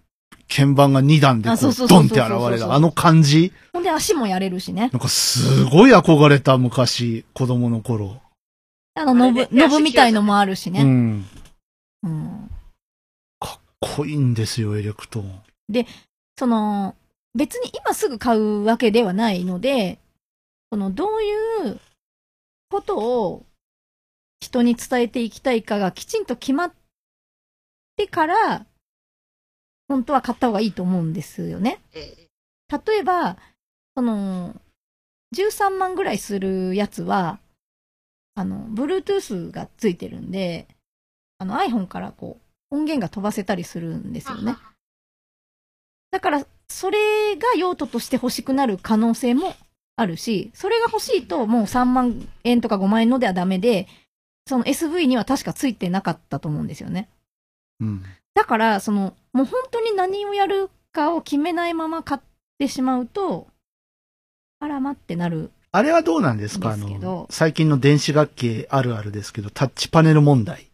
[0.55, 2.73] 鍵盤が2段で、こあそうドンって現れる。
[2.73, 4.91] あの感じほんで足もやれるしね。
[4.93, 8.21] なんかすごい憧れた昔、子供の頃。
[8.95, 10.83] あの、ノブ、ノブみたいのもあるしね。
[10.83, 11.27] うん。
[12.03, 12.51] うん。
[13.41, 15.43] かっこいいんですよ、エレクトーン。
[16.39, 16.97] その、
[17.35, 19.99] 別に今すぐ買うわけではないので、
[20.71, 21.81] その、どういう
[22.71, 23.47] ことを
[24.41, 26.73] 人に伝えていきたいかがきちんと決まっ
[27.97, 28.67] てから、
[29.89, 31.81] 本当は買った方がいいと思うんですよね。
[31.93, 32.29] ええ、
[32.87, 33.37] 例えば、
[33.97, 34.61] その、
[35.35, 37.41] 13万ぐらいするやつは、
[38.35, 40.69] あの、Bluetooth がついてるんで、
[41.39, 42.39] あの iPhone からこ
[42.71, 44.57] う、音源が飛ばせたりするんですよね。
[46.11, 49.55] だから、それが用途として欲しくなる可能性も
[49.97, 53.87] あるし、それが欲しいともう3万円とか5万円のではダメで、
[54.47, 57.09] その SV には確かついてなかったと思うんですよね。
[57.81, 58.03] うん。
[58.35, 62.21] だから、その、もう本当に何をやるかを決めないまま買っ
[62.59, 63.47] てしまうと、
[64.61, 65.51] あらまってなる。
[65.71, 66.71] あれはどうなんですか？
[66.73, 70.68] あの、最近の電子楽器あるあるですけど、タッチパネル問題。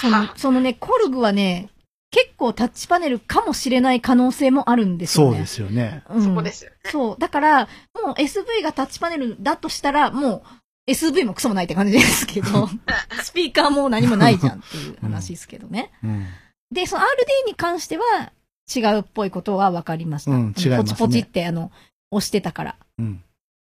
[0.00, 1.68] その、そのね、コルグはね、
[2.10, 5.32] 結構タッチパネルかもしれない可能性もあるんですよね。
[5.32, 6.02] そうですよね。
[6.10, 6.76] うんそこですよね。
[6.90, 7.16] そう。
[7.18, 7.68] だから、
[8.04, 10.42] もう SV がタッチパネルだとしたら、も
[10.88, 12.68] う SV もクソもないって感じですけど、
[13.22, 15.92] スピーカーも何もないじゃんっていう話ですけどね。
[16.02, 16.26] うん。
[16.72, 17.06] で、その RD
[17.46, 18.32] に関しては
[18.74, 20.32] 違うっぽいことは分かりました。
[20.32, 21.70] うん違いますねポチポチってあの、
[22.10, 22.76] 押してたから。
[22.98, 23.22] うん。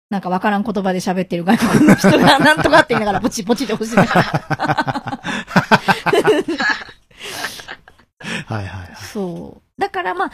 [0.08, 3.96] なんか分からん言葉で喋ってる外国の人がなんとかって言いながらポチポチって押し。
[3.96, 4.04] は
[8.50, 8.96] いはいはい。
[8.96, 9.80] そう。
[9.80, 10.30] だからまあ、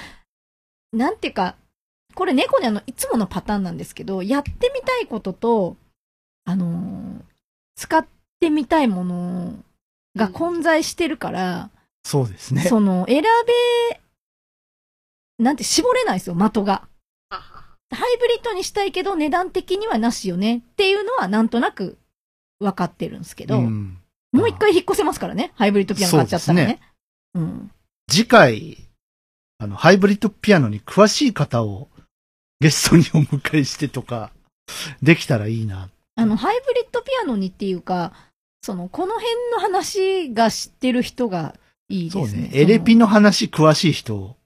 [0.92, 1.56] なんていうか、
[2.14, 5.76] これ猫にあの、いつものパターンなんですけど、やってみたいことと、
[6.44, 7.22] あのー
[7.74, 8.06] 使っ
[8.38, 9.54] てみたいもの
[10.14, 11.70] が混在してるから、
[12.04, 12.62] そうですね。
[12.62, 14.02] その、選べ、
[15.42, 16.86] なんて絞れないですよ、的が。
[17.92, 21.98] ハイブリッドにしたいけど、値段的にはなしよねっていうのはなんとなく
[22.58, 23.98] 分かってるんですけど、うん。
[24.32, 26.80] もう一回引っ越せますからね、ハイブリッドピアノ買っちゃったらね。
[27.34, 27.70] うん。
[28.10, 28.78] 次回、
[29.58, 31.88] あの、ハイブリッドピアノに詳しい方を
[32.60, 34.30] ゲストにお迎えしてとか、
[35.02, 35.90] できたらいいな。
[36.14, 38.12] あの、ハイブリッドピアノにっていうか、
[38.62, 41.56] その、この辺の話が知ってる人が
[41.88, 42.26] いいですね。
[42.26, 42.50] そうね。
[42.52, 44.36] エレピの話詳しい人を、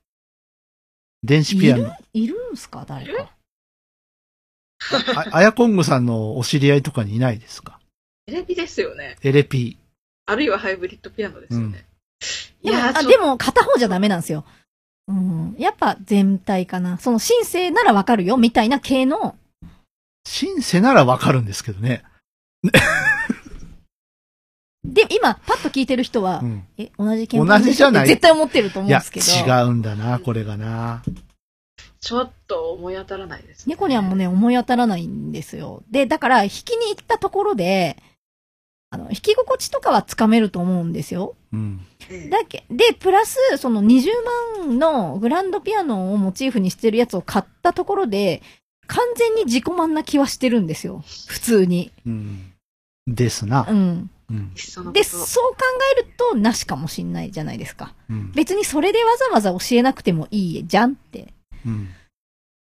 [1.22, 1.94] 電子ピアノ。
[2.12, 2.84] いるんすか？
[2.86, 3.30] 誰か。
[5.14, 7.78] ああやこんぐさんのお知り合いとかにいないですか？
[8.26, 9.16] テレビですよね。
[9.22, 9.78] エレピ。
[10.26, 11.84] あるいはハイブリッドピアノですよね。
[12.62, 14.45] いでも、やー、あちょっでも片方じゃダメなんですよ。
[15.09, 15.55] うん。
[15.59, 16.99] やっぱ全体かな。
[16.99, 19.37] その、シンセならわかるよ、みたいな系の、
[20.26, 22.03] シンセならわかるんですけどね。
[24.84, 26.66] で、今、パッと聞いてる人は、うん。
[26.76, 29.26] え、同じ鍵盤同じじゃない絶対思ってると思いうや、んですけど。
[29.49, 31.05] 違うんだな、これがな。
[32.07, 33.73] ちょっと思い当たらないです、ね。
[33.73, 35.83] 猫にはもうね、思い当たらないんですよ。
[35.91, 37.97] で、だから、弾きに行ったところで、
[38.91, 41.35] あの、弾き心地とかはつかめると思うんですよ。
[41.53, 41.81] うん。
[42.09, 44.07] ええだけ、で、プラス、その20
[44.63, 48.41] 万のグランドピアノをモチーフにしてるやつを買ったところで、
[48.87, 51.03] 完全に自己満な気はしてるんですよ。
[51.27, 51.91] 普通に。
[52.07, 52.53] うん。
[53.09, 53.75] ですなう。
[53.75, 54.11] ん。
[54.31, 54.55] うん。
[54.93, 55.59] で、そう考
[55.99, 57.95] えると、なしかもしんないじゃないですか。
[58.09, 58.31] うん。
[58.31, 61.35] 別にそれでわざわざ教えなくてもいいじゃんって。
[61.67, 61.89] うん。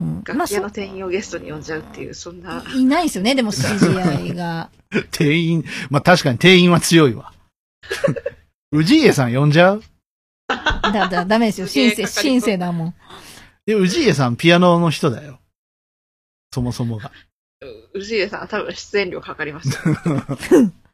[0.01, 0.25] うん。
[0.25, 2.65] 楽器屋の店員をゲストに呼んじゃうっていう、そんな。
[2.75, 4.71] いいないですよね、でも CGI が。
[5.13, 7.33] 店員、まあ、確かに店員は強いわ。
[8.73, 9.83] 氏家さん呼んじゃう？
[10.49, 11.67] だ、だ、ダメですよ。
[11.67, 12.95] シンセ、すげえかかりそうシンセだもん。
[13.67, 15.39] で、氏家さんピアノの人だよ。
[16.53, 17.11] そもそもが。
[17.95, 19.71] う氏家さんは多分出演料かかります。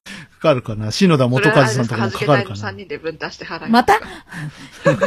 [0.04, 0.90] かかるかな？
[0.90, 4.06] 篠田元和さんとかもかかるか3な 人で分担して払いまたか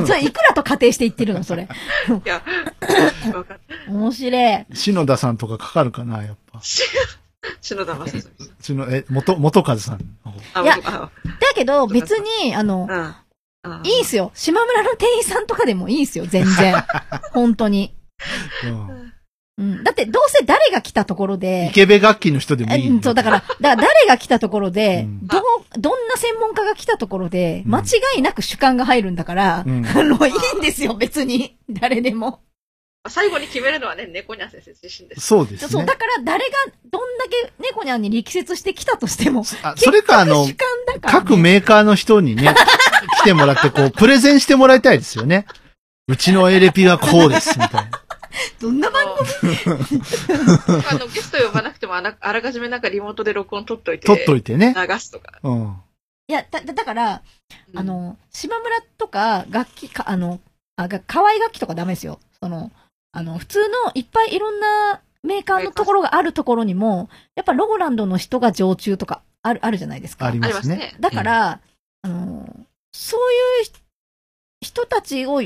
[0.06, 1.44] それいくらと仮定して言ってるの？
[1.44, 1.64] それ。
[1.64, 2.42] いや。
[3.88, 4.66] 面白い。
[4.74, 6.24] 篠田さんとかかかるかな？
[6.24, 6.62] やっぱ。
[7.62, 8.34] 篠田正純さん。
[8.62, 10.40] 篠、え、元、元和さんの方。
[10.62, 11.12] あ、いやだ
[11.54, 13.16] けど、別に、あの、うん。
[13.72, 14.32] あいいんすよ。
[14.34, 16.76] 島村の店員さんとかでもいいんすよ、全然。
[17.34, 17.96] 本当に。
[18.64, 19.14] うん。
[19.58, 19.84] うん。
[19.84, 25.42] だって、どうせ誰が来たところで、池部楽器の人でもいいんえそう、だから、だから誰が来たところで、 うんどう、
[25.80, 27.84] どんな専門家が来たところで、うん間違
[28.18, 31.58] いなく主観が入るんだから、うんあの、いいんですよ、別に。
[31.70, 32.40] 誰でも。
[33.08, 35.22] 最後に決めるのはね、猫ニャン先生自身です。
[35.28, 35.96] そうですそう、ねだ。
[35.96, 36.56] から誰が
[36.92, 41.20] どんだけ猫ニャンに力説してきたとしても、あ、それかあの結、局主観だから、ね。
[41.20, 42.54] 各メーカーの人にね、
[43.22, 45.46] 来てもらって、こう、プレゼンしてもらいたいですよね。
[46.08, 48.05] うちのエレピはこうです、みたいな。
[48.62, 49.04] どんな番
[49.42, 49.56] 組？
[50.90, 54.74] あの、ゲスト呼ばなくてもあら、あらかじめなんかリモートで録音取っといて、取っといてね。
[54.76, 55.40] 流すとか。
[55.44, 55.82] うん。
[56.28, 57.22] いや、だ、だだから、
[57.74, 60.40] うんあ、の、島村とか楽器か、あの、
[60.76, 62.20] あ、が、河合楽器とかダメですよ。
[62.42, 62.72] その、
[63.12, 70.26] あの、普通のいっぱいいろんなメーカーのところがあるところにも、やっぱローランドの人が常駐とかある、あるじゃないですか。
[70.26, 70.76] ありあますね。
[70.76, 70.98] りますね。
[71.00, 71.60] だから、
[72.02, 72.48] あの、
[72.92, 73.66] そういう
[74.62, 75.42] 人たちを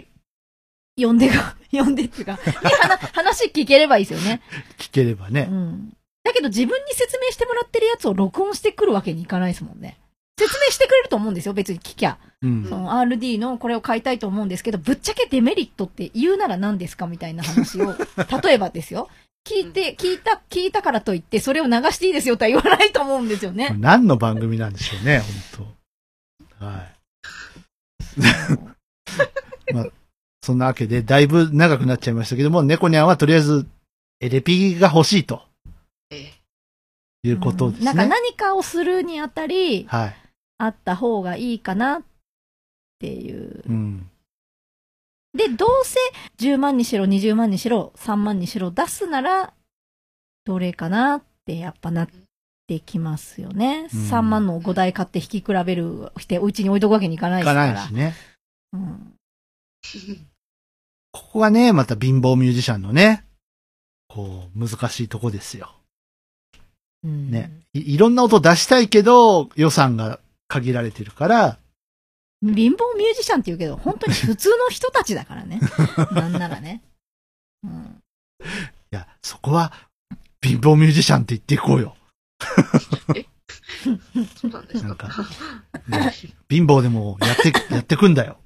[1.06, 4.42] 呼んでが、 呼んでっていうか、で話 話聞ければいいですよね。
[4.78, 5.48] 聞ければね。
[5.50, 5.94] うん。
[6.24, 9.98] だけど自分に説明してもらってるやつを録音してくるわけにいかないですもんね。
[10.40, 12.18] 説明してくれると思うんですよ、別に聞きゃ。
[12.42, 12.78] うんそ。
[12.78, 17.94] の RD のこれを買いたいと思うんですけど、ぶっちゃけデメリットって言うなら何ですかみたいな話を、
[18.44, 19.10] 例えばですよ。
[19.46, 23.76] 聞いて、聞いた、聞いたからといって、それを流していいですよとは言わないと思うんですよね。
[23.80, 25.24] 何の番組なんでしょうね、
[25.58, 25.76] 本
[26.60, 27.00] 当はい。
[29.74, 29.86] まあ、
[30.42, 33.68] そんなわけで、だいぶ長くなっちゃいましたけども、猫ニャンはとりあえず、
[34.22, 35.44] エレピが欲しいと
[36.10, 36.34] え
[37.24, 37.86] いうことですね。
[37.86, 40.16] なんか何かをするにあたり、はい。
[40.58, 42.02] あった方がいいかなっ
[43.00, 43.64] ていう。
[43.68, 44.10] うん。
[45.34, 45.98] で、どうせ
[46.40, 49.54] 10万にしろ20万にしろ3万にしろ出すなら、
[50.46, 52.10] どれかなってやっぱなっ
[52.68, 53.88] てきますよね。
[53.94, 57.74] うん3万の5台買って引き比べるして、お家に置いとくわけにいかないいかですから。
[57.74, 58.14] ないしね。
[58.74, 59.14] うん
[61.12, 63.26] ここがね、また貧乏ミュージシャンのね、
[64.08, 65.74] こう、難しいとこですよ。
[67.04, 67.52] うんね。
[67.74, 71.60] いいろんな音出したいけど、予算が限られてるから、
[72.42, 75.60] 貧乏ミュージシャンって言うけど、本当に普通の人たちだからね。
[76.14, 76.84] なんならね。
[77.64, 78.02] うん
[78.92, 79.74] いや、そこは、
[80.42, 81.96] 貧乏ミュージシャンって言っていこうよ。
[84.38, 85.10] そうなんですなんか。
[85.10, 85.24] か、
[85.88, 86.14] ね
[86.50, 88.40] 貧乏でもやって、やってくんだよ。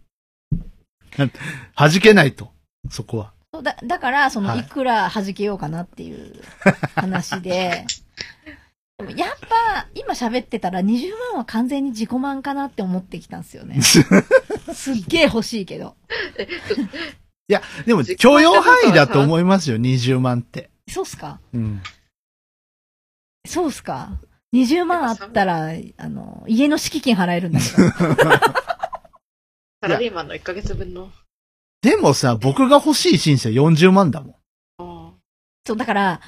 [1.76, 2.52] 弾けないと、
[2.90, 3.34] そこは。
[3.54, 6.34] そうだだから、その、はいいくら弾けようかなっていう
[6.96, 7.86] 話で、
[8.98, 13.82] でもやっぱ、今喋ってたら20万は完全に自己満かなって思ってきたんですよね。
[13.82, 14.02] す
[14.94, 15.96] っげえ欲しいけど。
[17.50, 20.70] いや、でも、許容範囲だと思いますよ、20万って。
[20.90, 21.40] そうっすか？
[21.54, 21.82] うん。
[23.46, 24.18] そうっすか
[24.54, 27.90] ?20 万あったら、あの、家の敷金払えるんだけど。
[29.82, 31.12] サラリーマンの1ヶ月分の。
[31.84, 34.36] でもさ、僕が欲しいシンセ40万だもん。
[34.80, 35.14] あ
[35.68, 36.22] そう、だから、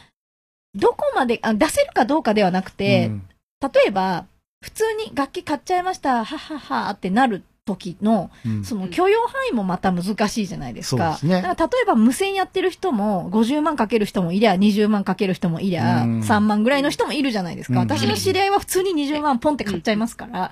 [0.75, 3.27] どこまであ、出せるかどうかではなくて、うん
[3.61, 4.25] 例えば、
[4.61, 11.13] 普通に楽器買っちゃいました、はっはっはってなる時の、うんその許容範囲もまた難しいじゃないですか。
[11.17, 17.81] そうですねだから例えば無線やってる人も、50万かける人もいりゃ、20万かける人もいりゃ、うん3万ぐらいの人もいるじゃないですか。
[17.81, 20.51] うん私の知り合いは普通に20万ポンって買っちゃいますから。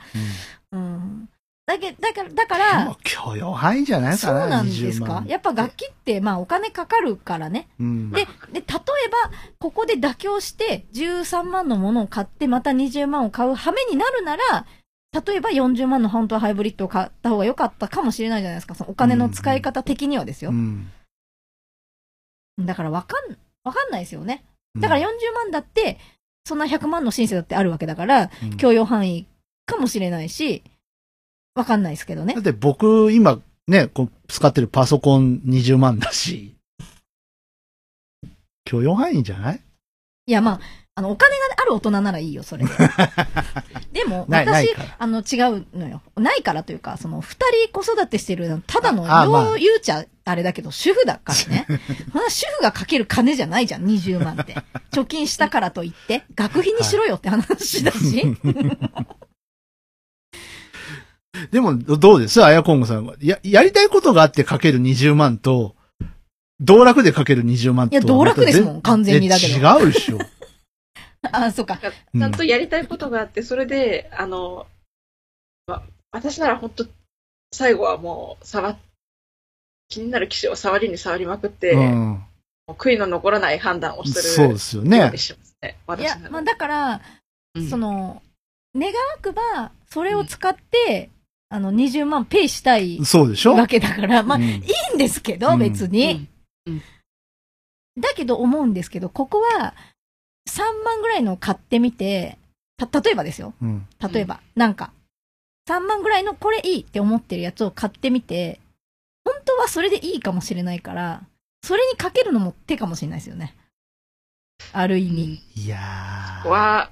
[0.71, 1.29] うん。
[1.65, 7.69] だけだから、だかでらも、許容範囲じゃないそかな、うなんです20万かやっぱ楽器って、まあお金かかるからね。
[7.79, 8.11] うん。
[8.11, 8.65] で、で、例えば、
[9.59, 14.65] ここで妥協して、13万のものを買って、また20万を買う羽目になるなら、
[15.25, 18.75] 例えば40万の本当はハイブリッドを買った方が良かったかもしれないじゃないですか。
[18.75, 20.51] そのお金の使い方的にはですよ。
[20.51, 20.91] うん。
[22.59, 24.43] だからわかん、わかんないですよね。
[24.79, 25.05] だから40
[25.35, 25.99] 万だって、
[26.45, 29.27] そんな100万の申請だってあるわけだから、うん許容範囲
[29.65, 30.63] かもしれないし、
[31.55, 32.43] わかんないですけどねだっ。
[32.43, 36.55] て僕、今、ね、こう使ってるパソコン20万だし、
[38.65, 39.61] 許容範囲じゃない？
[40.27, 40.59] いや、まあ、
[40.95, 42.71] あの、お金がある大人ならいいよ、それで。
[43.91, 46.01] でも、ないない私から、あの、違うのよ。
[46.15, 47.37] ないからというか、その、二
[47.67, 51.65] 人子育てしてる、ただの、ああまあよう言うちゃ、あれだけど、主婦だからね。
[52.13, 54.55] そんな主婦がかける金じゃないじゃん、20万って。
[54.91, 58.23] 貯金したからといって、学費にしろよって話だし。
[61.51, 62.43] でも、どうです？
[62.43, 63.15] あやこんごさんは。
[63.21, 65.75] や、やりたいことがあってかける20万と、
[66.59, 67.95] 道楽でかける20万と。
[67.95, 70.19] いや道楽ですもん完全にだけどえ違うでしょ。
[71.31, 71.79] あ、そうか。
[72.13, 74.67] うんちゃんとやりたいことがあって、それで、あの、
[75.67, 76.85] ま、私なら本当
[77.53, 78.77] 最後はもう、触っ、
[79.89, 82.23] 気になる機種を触りに触りまくって、うん。
[82.69, 85.11] 悔いの残らない判断をするそうですよね
[85.61, 85.77] ね。
[85.99, 87.01] いやまあだから、
[87.55, 88.21] うんその、
[88.75, 91.09] 願わくば、それを使って、
[91.53, 93.53] あの、20万ペイしたいそうでしょ？
[93.53, 94.47] わけだから、まあ、うんい
[94.91, 96.27] いんですけど、うん別に。
[97.95, 99.75] だけど思うんですけど、ここは、
[100.49, 102.39] 3万ぐらいの買ってみて、
[102.77, 103.53] た、例えばですよ。
[103.61, 103.87] うん。
[104.11, 104.91] 例えば、なんか、
[105.69, 108.59] 3万ぐらいのこれいいって思ってるやつを買ってみて、
[109.23, 111.21] 本当はそれでいいかもしれないから、
[111.63, 113.55] それにかけるのも手かもしれないですよね。
[114.73, 115.41] ある意味。
[115.55, 116.49] いやー。
[116.49, 116.89] は、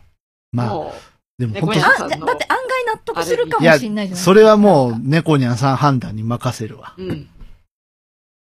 [0.51, 0.93] まあ、も
[1.41, 2.37] でも本猫にゃんあ、だって案外
[2.85, 4.25] 納得するかもしれないじゃないですか。
[4.25, 6.93] それはもう、猫にゃんさん判断に任せるわ。
[6.97, 7.27] う、うん。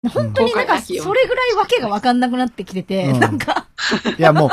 [0.08, 3.66] 本当になんか、それぐらいわけがわかんなくなってきてて、うんなんか、
[4.16, 4.50] いやもう、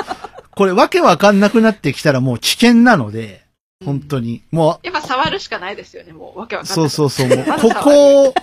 [0.55, 3.43] これわけわかんなくなってきたらもう危険なので、
[3.86, 4.41] 本当に。
[4.49, 6.39] もやっぱ触るしかないですよね、もう。
[6.39, 6.89] わけわう、かんない。
[6.89, 8.34] そうそうそう、もう、ここを、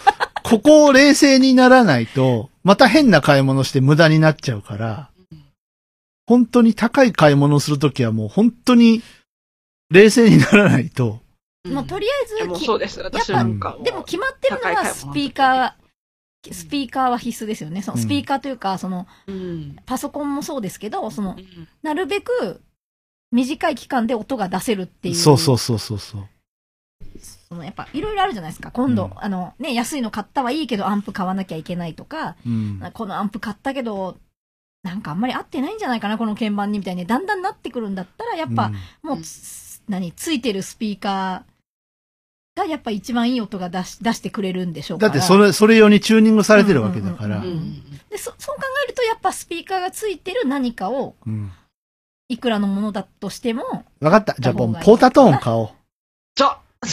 [0.44, 5.10] ここを冷静にならないと、また変な買い物して無駄になっちゃうから、
[6.30, 9.02] 本当に高い買い物をするときはもう本当に
[9.90, 11.20] 冷静にならないと、
[11.64, 11.74] うん。
[11.74, 13.00] もうとりあえずいやもうきそうです。
[13.00, 17.82] 私やっぱなんかもうでも決まってるのはスピーカー、スピーカーは必須ですよね。
[17.82, 19.76] そのスピーカーというか、その、うん。
[19.84, 22.62] パソコンもそうですけど、そのう、んなるべく
[23.32, 25.14] 短い期間で音が出せるっていう。
[25.14, 26.28] そうそうそうそうそう。
[27.48, 28.70] そのやっぱいろいろあるじゃないですか。
[28.70, 32.80] 今度、うんあの、ね、安いの買ったはいいけどアンプ買わなきゃいけないとか、うん。
[32.94, 34.16] このアンプ買ったけど、
[34.82, 45.12] なんかあんまり合ってないんじゃないかな、この鍵盤にみたいに、だんだんなってくるんだったら、やっぱ、うんもうつ、何、ついてるスピーカーがやっぱ一番いい音が出し出してくれるんでしょうから。
[45.12, 47.50] だってそれ、それ用にチューニングされてるわけだからうんうん。
[47.50, 51.52] うんでそ、そう考えると、やっぱスピーカーがついてる何かを、うん。
[52.28, 54.34] いくらのものだとしても、わかった。
[54.38, 55.70] じゃあもう、ポータトーン買おう。
[56.34, 56.56] ちょ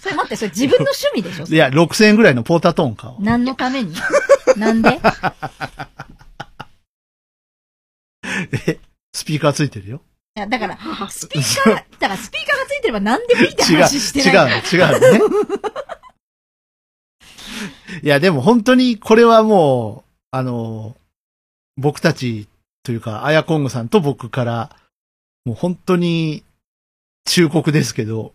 [0.00, 1.46] それ待って、それ自分の趣味でしょ？
[1.46, 3.16] いや、6000円ぐらいのポータトーン買おう。
[3.20, 3.94] 何のために？
[4.56, 5.00] なんで？
[8.66, 8.78] え、
[9.14, 10.02] スピーカーついてるよ。
[10.40, 10.78] いや、だから、
[11.10, 14.60] スピーカー、だからスピーカーがついてれば何でもいいって違う、話してない。
[14.60, 15.20] 違う、違うね。
[18.02, 20.96] いや、でも本当にこれはもう、あの、
[21.76, 22.48] 僕たち
[22.84, 24.76] というか、アヤコングさんと僕から、
[25.44, 26.42] もう本当に
[27.26, 28.32] 忠告ですけど、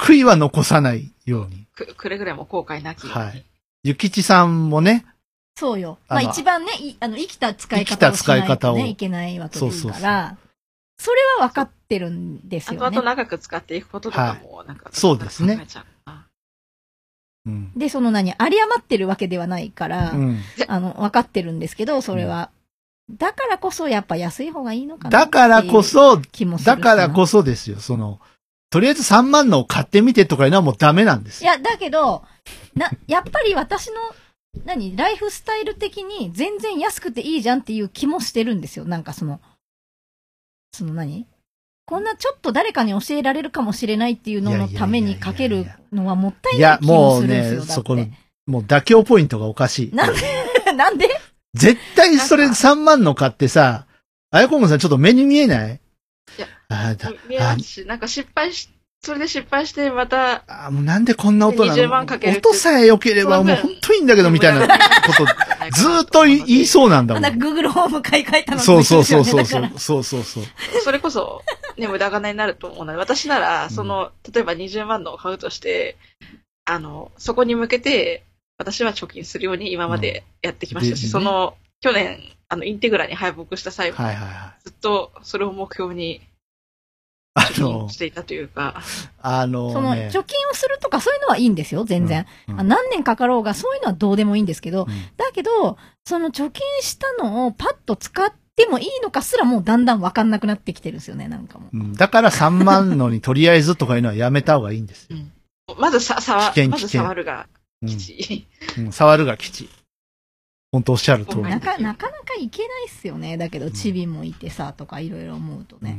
[0.00, 1.66] 悔いは残さないように。
[1.74, 3.06] くくれぐれも後悔なき。
[3.06, 3.44] はい。
[3.84, 5.04] ゆきちさんもね、
[5.58, 5.98] そうよ。
[6.08, 10.36] まあ一番ね、いあの、生きた使い生きた方をしないと使い方をね、いけないわけですそうそうそうから、
[10.98, 13.02] それは分かってるんですよね後々。
[13.02, 15.64] 長く使っていくこととかも、なんか、そうですね。
[17.76, 20.38] で、その何、有り余ってるわけではないから、うん。
[20.66, 22.50] あの、分かってるんですけど、それは。
[23.10, 25.10] だからこそ、やっぱ安い方がいいのかな。
[25.10, 27.38] だからこ、そ、気もするだからこそ。
[27.38, 28.20] そですよ、その、
[28.70, 31.50] とりあえず3万のを買ってみてとかいうのはもうダメなんですよ。
[31.50, 32.24] いや、だけど、
[32.74, 33.96] な、やっぱり私の、
[34.66, 38.84] 何、ライフスタイル的に全然安くていいじゃんっていう気もしてるんですよ。
[38.84, 39.40] なんかその、
[40.72, 41.26] その何？
[41.86, 47.60] こんなちょっと誰かに教えられるかもしれないっていうののためにかけるのはもったいいやない、気ももうするんですよ。
[47.60, 48.12] ね、だそこのって。、
[48.46, 49.94] もう妥協ポイントがおかしい。
[49.94, 50.20] なんで、
[50.76, 51.08] なんで？
[51.54, 53.86] 絶対それ3万の買ってさ、
[54.30, 55.80] あやこんぐさんちょっと目に見えない？
[56.36, 58.68] いやあーだ見えますし、なんか失敗し、
[59.00, 65.24] それで失敗して、また、あーもうなんでこんな音な20万のかけ音さえ良ければもう本当いいんだけどみたいなこと、
[65.72, 67.22] ずーっと言いそうなんだもん。
[67.22, 69.44] なんか Google ホーム買い替えたのとそうそうそうそう。
[69.44, 69.70] そう。
[69.78, 70.44] そうそうそう。
[70.82, 71.42] それこそ、
[71.76, 75.96] ね、無駄金になると思うので、私なら、その、例えば20万のを買うとして、
[76.64, 78.24] あの、そこに向けて、
[78.58, 82.18] 私は貯金するように今までやってきましたし、うんでその、去年、
[82.48, 84.64] あの、インテグラに敗北した際も、はいはいはい。
[84.64, 86.20] ずっとそれを目標に
[87.34, 88.82] あ貯金のし、ていたというか、
[89.20, 92.26] あのその、ね、貯金をするとかそういうのはいいんですよ、全然。
[92.48, 101.76] うんあ何年かかろうが、そういうのはどうでもいいんですけど、うんだけど、その貯金したのをパッと使ってもいいのかすらもうだんだんわかんなくなってきてるんですよね、なんかもう。
[101.76, 105.16] うんだから3万のにとりあえずとかいうのはやめた方がいいんですよ。
[105.78, 107.46] まずさ、触危険、まず触るが
[107.82, 108.46] うん吉。
[108.78, 109.68] うん触るが吉。
[110.72, 111.42] 本当おっしゃる通り。
[111.42, 112.08] なかなか
[112.38, 113.36] いけないっすよね。
[113.36, 115.98] だけど、チビもいてさ、とかいろいろ思うとね。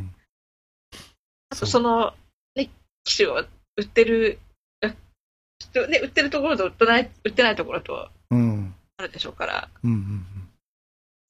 [1.66, 2.14] その、
[2.56, 2.70] ね、
[3.04, 3.46] 機種を
[3.78, 4.40] 売ってる、
[4.82, 8.76] あね、売ってるところと売ってない、売ってないところとうん。
[8.98, 10.26] あるでしょうから、うんうん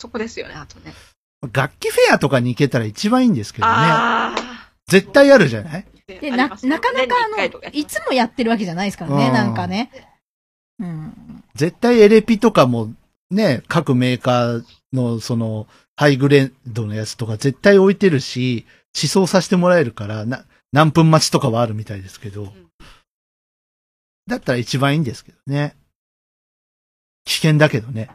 [0.01, 0.93] そこですよね、あとね。
[1.41, 1.51] うん。
[1.51, 3.73] 楽器フェアとかに行けたら一番いいんですけどね。
[3.75, 4.35] あ
[4.87, 5.85] 絶対あるじゃない？
[5.85, 6.13] あ。
[6.21, 6.79] で、な、なかなかあ
[7.37, 9.91] の、いつもやってるわけじゃないですからね、うんなんかね。
[10.79, 11.43] うん。
[11.53, 12.93] 絶対エレピとかも
[13.29, 14.63] ね、各メーカー
[14.93, 15.67] のその
[15.97, 18.65] ハイグレードのやつとか絶対置いてるし、
[18.95, 22.53] 思想させてもらえるから、な、何分待ちとかはあるみたいですけど、
[24.27, 25.75] だったら一番いいんですけどね。
[27.25, 28.09] 危険だけどね。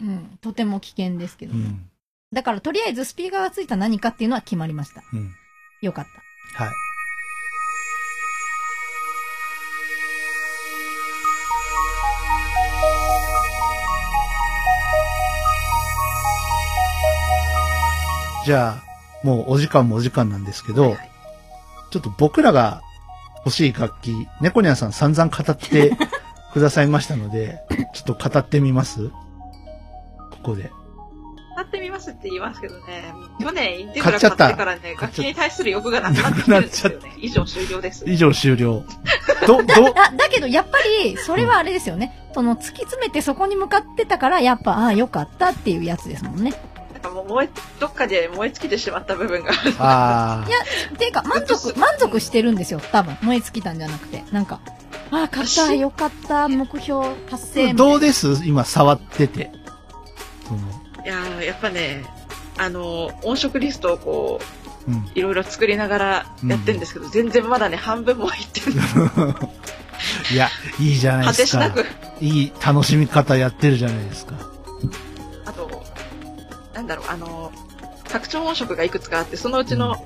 [0.00, 0.38] うん。
[0.40, 1.64] とても危険ですけどね。
[1.64, 1.90] うん。
[2.32, 5.02] だからとりあえずスピーカーがついた何かっていうのは決まりました。
[5.12, 5.32] うん。
[5.80, 6.06] よかっ
[6.56, 6.64] た。
[6.64, 6.74] はい。
[18.44, 18.95] じゃあ、
[19.26, 21.10] もうお時間もお時間なんですけど、はい
[21.92, 22.82] ちょっと僕らが
[23.44, 25.92] 欲しい楽器、猫ニャンさん散々語って
[26.52, 27.60] くださいましたので、
[27.94, 29.08] ちょっと語ってみます？
[29.08, 29.14] こ
[30.42, 30.72] こで。
[31.54, 36.98] 買ってみますって言いますけどね、去年インテグラ買っ買っちゃったてからね、楽器に対する欲がなくなってきてるんですよね。
[37.18, 38.04] 以上終了です。
[38.06, 38.82] 以上終了。
[39.46, 42.28] ど、ど、あ、だけどやっぱり、それはあれですよね。
[42.34, 46.52] その突き詰めてそこに向かってたから、やっぱ、ああ、よかったっていうやつですもんね。
[47.08, 47.48] かもう燃え、
[47.80, 49.74] どっかで燃え尽きてしまった部分がある。
[49.78, 50.58] あいや、
[50.98, 52.80] ていうか、満足、満足してるんですよ。
[52.92, 53.16] 多分。
[53.22, 54.24] 燃え尽きたんじゃなくて。
[54.32, 54.60] なんか、
[55.10, 57.74] ああ、買った、よかった、目標達成。
[57.74, 58.42] どうです？
[58.44, 59.50] 今触ってて。
[60.46, 60.60] その、
[61.04, 62.04] いやーやっぱね、
[62.58, 64.40] あの、音色リストをこ
[64.88, 65.10] う、うん。
[65.14, 68.72] いろいろ作りながらやってるんですけど、全然まだね、半分も入ってる。
[70.32, 70.48] いや、
[70.78, 71.86] いいじゃない果ですかてしなく。。
[72.20, 74.34] いい楽しみ方やってるじゃないですか。
[76.76, 77.50] なんだろう、あの、
[78.10, 79.96] 拡張音色がいくつかあって、そのうちの、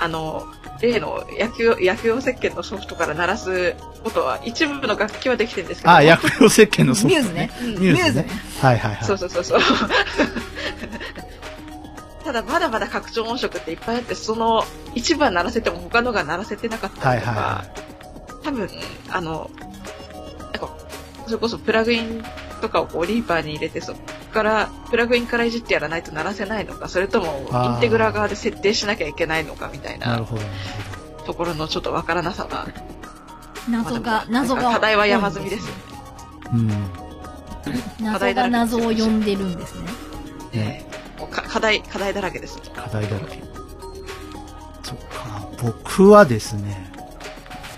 [0.00, 0.42] あの、
[0.82, 5.92] 例の野球、野球用石鹸のソフトから鳴らすことは、一部の楽器はできてるんですけど。
[5.92, 7.50] あ、薬用石鹸のソフトミューズね。
[7.60, 8.26] うんミューズね。
[8.60, 9.04] はいはいはい。
[9.04, 9.60] そうそうそうそう。
[12.24, 14.64] ただ、まだまだ拡張音色っていっぱいあって、その
[14.94, 17.64] 一部は鳴らせても他のが鳴らせてなかったりとか、はいは
[18.42, 18.68] 多分、
[19.10, 19.48] あの、
[20.40, 20.68] なんか、
[21.26, 22.24] それこそプラグイン
[22.58, 24.00] とかをこうリーパーに入れて、そこ
[24.32, 30.24] から、プラグインからいじってやらないと鳴らせないのか、それともインテグラ側で設定しなきゃいけないのかみたいな
[31.26, 32.68] ところのちょっとわからなさは、
[33.68, 34.72] 謎が、謎が。
[34.72, 35.80] 課題は山積みですよね。
[36.54, 36.56] う
[38.02, 38.04] ん。
[38.04, 39.88] 謎が謎を呼んでるんですね。
[40.52, 40.86] ね、
[41.32, 42.58] 課題、課題だらけです。
[42.74, 43.42] 課題だらけ。
[44.82, 45.46] そっか。
[45.62, 46.90] 僕はですね、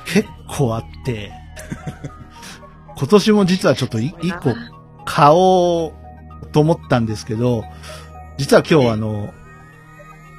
[0.05, 1.33] 結構あって、
[3.01, 4.55] 今年も実はちょっとい一個
[5.07, 5.95] 買お
[6.43, 7.65] うと思ったんですけど、
[8.37, 9.33] 実は今日あの、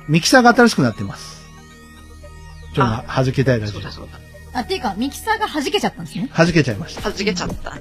[0.08, 1.42] ミキサーが新しくなってます。
[2.76, 4.60] 今日の弾けたいラジそうだそうだ。
[4.60, 6.30] あ、っていうか、ミキサーが弾けちゃったんですね。
[6.32, 6.38] オ。
[6.38, 7.02] 弾けちゃいました。
[7.02, 7.80] 弾けちゃった。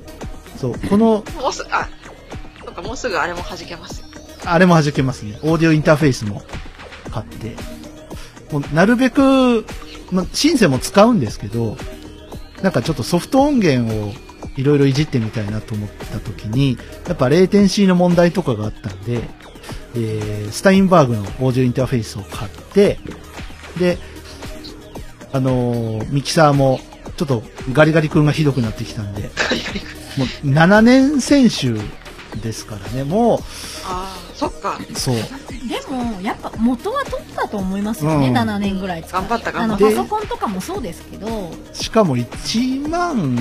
[0.59, 1.87] そう、この、もうすぐ、あ、
[2.64, 4.07] そっか、もうすぐあれも弾けますよ。
[4.47, 5.39] あれも弾けますね。
[5.43, 6.43] オーディオインターフェースも
[7.11, 7.55] 買って。
[8.51, 9.66] もうなるべく、
[10.11, 11.76] ま、シンセも使うんですけど、
[12.62, 14.14] なんかちょっとソフト音源を
[14.57, 19.22] いろいろいじってみたいなと思った時に、やっぱレーテンシーの問題とかがあったんで、
[19.94, 22.98] えー、スタインバーグのオーディオインターフェースを買って、
[23.78, 23.98] で、
[25.32, 26.80] あのーミキサーも、
[27.16, 27.42] ちょっと
[27.72, 30.01] ガリガリ君がひどくなってきたんで、ガリガリ君。
[30.18, 31.74] もう7年選手
[32.38, 33.40] ですからね、も
[33.84, 34.78] ああ、そっか。
[34.78, 35.22] う、そう、で
[35.88, 38.28] も、やっぱ元は取ったと思いますよね。
[38.28, 43.36] うん7年ぐらい使って頑張ったあの、頑張ったパソコンとかもそうですけど、しかも1万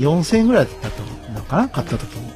[0.00, 1.68] 4000円ぐらいだったのかな？
[1.68, 2.32] 買った時に。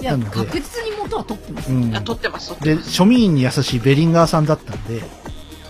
[0.00, 1.72] いや、なので確実に元は取ってます。
[1.72, 3.02] うんあ、撮ってます、で、ます。
[3.02, 5.02] 庶民に優しいベリンガーさんだったんで、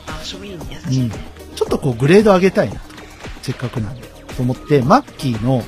[0.06, 1.14] あ、庶民に優うんしいね。。
[1.56, 2.80] ちょっとこうグレード上げたいなと。
[3.42, 4.06] せっかくなんで。
[4.36, 5.64] と思って、マッキーの、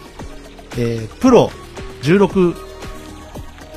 [0.77, 1.51] えー、プロ
[2.03, 2.55] 16、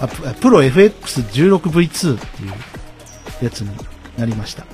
[0.01, 3.71] あ、ププロ FX16V2 っていうやつに
[4.17, 4.65] なりました。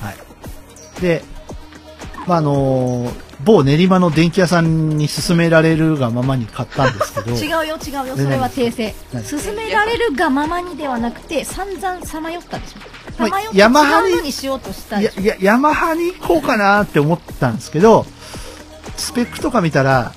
[0.00, 0.12] は
[0.98, 1.00] い。
[1.00, 1.22] で、
[2.26, 8.16] まあ、あのー某練馬の電気屋さんに勧められるがままに買ったんですけど、違うよ、違うよ。
[8.16, 8.94] でそれは訂正。
[9.12, 13.18] 何進められるがままにではなくて、散々さまよったでしょ。
[13.18, 15.20] まにうのにしようとしたでしょ。
[15.20, 18.06] いやヤマハに行こうかなって思ったんですけど、
[18.96, 20.12] スペックとか見たら、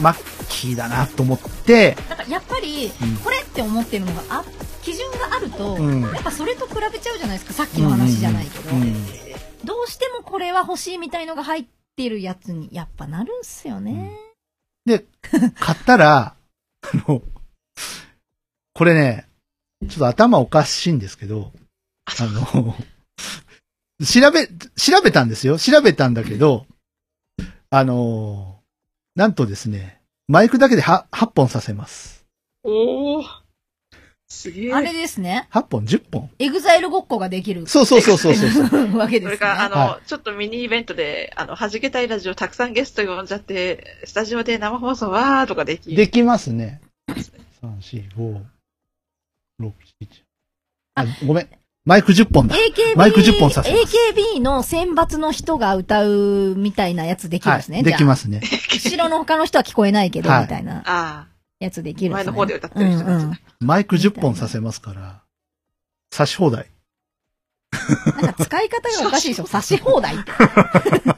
[0.00, 0.16] マッ
[0.48, 4.44] キーだなと思って、だからやっぱりうん、これって思ってるのがあ、
[4.82, 7.52] 基準があると、うんやっぱそれと比べちゃうじゃないですか。
[7.52, 8.74] さっきの話じゃないけど。
[8.74, 9.21] うんうんうん
[9.64, 14.12] どうしてもこれは欲しいみたいのが入ってるやつに、やっぱなるんすよね。
[14.84, 15.04] で、
[15.58, 16.34] 買ったら、
[16.82, 17.22] あの、
[18.74, 19.28] これね、
[19.88, 21.52] ちょっと頭おかしいんですけど、
[22.04, 22.76] あの、
[24.04, 25.58] 調べ、調べたんですよ。
[25.58, 26.66] 調べたんだけど、
[27.70, 28.60] あの、
[29.14, 32.26] なんとですね、マイクだけで 8, 8本させます。
[32.64, 33.41] おお。
[34.32, 34.72] すげえ。
[34.72, 35.46] あれですね。
[35.52, 38.96] 8本 ?10 本エグザイルごっこができるそうそうそうそうそう。
[38.96, 39.30] わけですね。
[39.30, 46.80] それから、あの、はちょっとミニイベントで、あの、弾けたいラジオたくさんゲスト呼んじゃって、スタジオで生放送わーとかできできますね。
[47.08, 48.40] 3、4、5、
[49.60, 49.72] 6、7。
[50.94, 51.48] あ、ごめん。
[51.84, 52.54] マイク10本だ。
[52.54, 57.78] AKB、マイク10本させ AKB の選抜の人が歌うみたいなやつできるんですね。
[57.78, 57.84] はい。
[57.84, 58.40] できますすね。
[58.72, 61.26] 後ろの他の人は聞こえないけど、はいみたいなああ、
[61.62, 62.14] やつできるね。
[62.16, 63.40] 前の方で歌ってる人たちうんうんだ。
[63.60, 65.22] マイク10本させますから、
[66.10, 66.68] 差し放題。
[68.22, 69.46] なんか使い方がおかしいでしょ。
[69.46, 70.32] 差し放題って。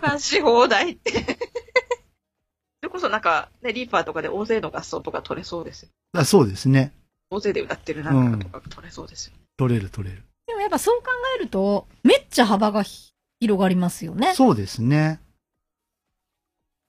[0.06, 1.12] 監視放題って。
[2.80, 5.88] それこそなんか、ね、リーパーとかで大勢の合奏とか取れそうですよ。
[6.12, 6.92] あそうですね。
[7.30, 9.34] 大勢で歌ってるなんかとか取れそうですよ。
[9.56, 10.22] 取れる取れる。
[10.46, 14.34] でもやっぱそう考えると、めっちゃ幅がひ広がりますよね。
[14.34, 15.20] そうですね。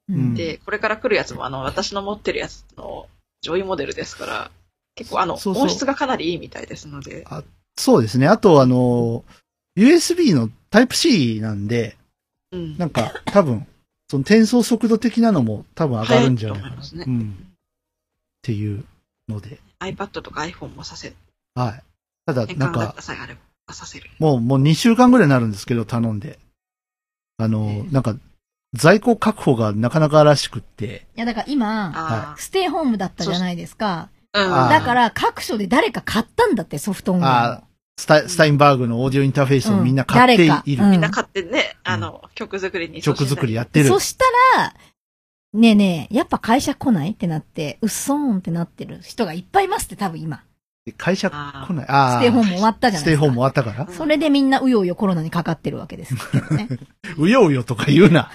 [0.10, 3.08] うんで、これから来るやつもあの、私の持ってるやつの
[3.42, 4.52] 上位モデルですから、
[4.96, 7.26] 結構あの、そうそう音質がかなりいいみたいですので、
[7.78, 8.28] そうですね。
[8.28, 9.24] あと、あの、
[9.78, 11.98] USB のタイプ C なんで、
[12.52, 12.78] うん。
[12.78, 13.68] なんか、多分、
[14.10, 16.76] その転送速度的なのも多分上がるんじゃないかな。
[16.76, 17.38] ねうん。
[17.52, 17.56] っ
[18.42, 18.86] ていう
[19.28, 21.16] ので、iPad とか iPhone もさせる。
[21.56, 21.84] はい。
[22.26, 22.96] ただ、なんか。
[24.20, 26.40] もう、もう2週間ぐらいになるんですけど、頼んで。
[27.38, 28.16] あの、なんか、
[28.76, 34.10] 在庫確保がなかなからしくって、いやだから今、あステイホームだったじゃないですか。
[34.34, 34.70] あ、うん。
[34.70, 37.64] だから各所で誰か買ったんだって、ソフト音源あ
[37.98, 40.84] スタスタインバーグのオーディオインターフェースをみんな買っている。
[40.84, 43.02] うんみんな買ってね、あの、曲作りに。
[43.02, 43.88] 曲作りやってる。
[43.88, 44.26] そした
[44.58, 44.74] ら、
[45.54, 50.44] ねえねえ、やっぱ会社来ないってなって、うっそーんってなってる人がいっぱいいますって多分今。
[50.94, 51.86] 会社あ来ない。
[51.90, 52.20] ああ。
[52.20, 53.12] ステイホーム終わったじゃないですか。
[53.12, 53.88] ステイホーム終わったから？
[53.92, 56.68] それでみんなうようよコロナにかかってるわけですけどね。
[57.18, 58.30] うようよとか言うな。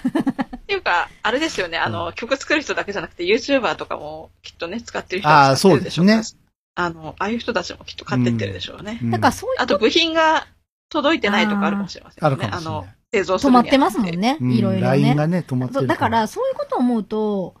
[0.57, 6.35] っていうか、あれですよね、あの、曲作る人だけじゃなくて、YouTuber とかもきっとね、使ってる人あーは使ってるでしょうからそ
[6.75, 8.99] あの、ああいう人たちもきっと買ってってるでしょうね。
[9.01, 10.47] うんだからそういうあと、部品が
[10.89, 12.27] 届いてないとかあるかもしれませんね。
[12.27, 14.37] あるかもしれないあの、製造す止まってますもんね。
[14.41, 15.15] うんいろいろ LINE ね。
[15.15, 17.55] がね、止まってるそうだから、そういうことを思うと、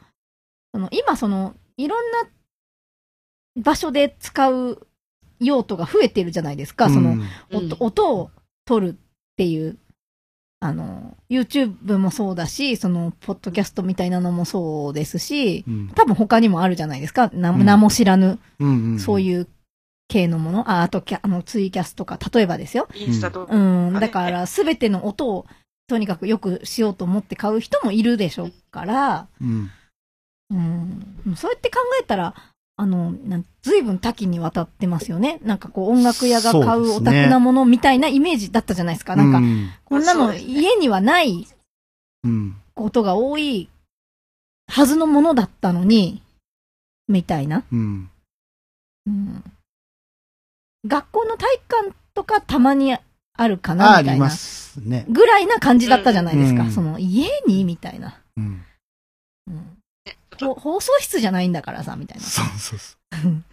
[0.73, 2.27] その今その、いろんな
[3.55, 4.87] 場所で使う
[5.39, 6.89] 用途が増えてるじゃないですか。
[6.89, 7.17] その、
[7.51, 8.31] 音音を
[8.65, 8.95] 取るっ
[9.35, 9.77] ていう、
[10.59, 17.29] あの、YouTube もそうだし、その、ポッドキャストみたいなのもそうですし、うん多分他にもあるじゃないですか。
[17.33, 19.47] なうん名も知らぬ、うんそういう
[20.07, 20.69] 系のもの。
[20.69, 22.87] あ、あとキャ、あの、ツイキャスとか、例えばですよ。
[22.93, 23.93] インスタとか、うん。
[23.93, 25.47] ねだから、すべての音を、
[25.87, 29.71] とにかくよくしようと思って買う人もいるでしょうから、うん
[30.51, 31.35] うん。
[31.35, 32.35] そうやって考えたら、
[32.81, 35.39] あの、なん随分多岐にわたってますよね。
[35.43, 39.15] なんかこう、音楽屋が買そうオタクなものみたいなイメージだったじゃないですか。
[39.15, 41.47] なんか、うんこんなの家にはない
[42.23, 43.69] うんことが多い
[44.67, 46.23] はずのものだったのに、
[47.07, 47.63] みたいな。
[47.71, 48.09] うん
[49.05, 49.43] うん、
[50.87, 52.97] 学校の体育館とかたまに
[53.37, 54.29] あるかあな、みたいなありま。
[54.31, 55.05] すね。
[55.07, 56.63] ぐらいな感じだったじゃないですか。
[56.63, 58.19] うんその、家にみたいな。
[58.37, 58.65] うん
[59.45, 59.80] うんほ
[60.55, 62.23] 放送室じゃないんだからさ、みたいな。
[62.23, 62.97] そうそうそ
[63.29, 63.43] う。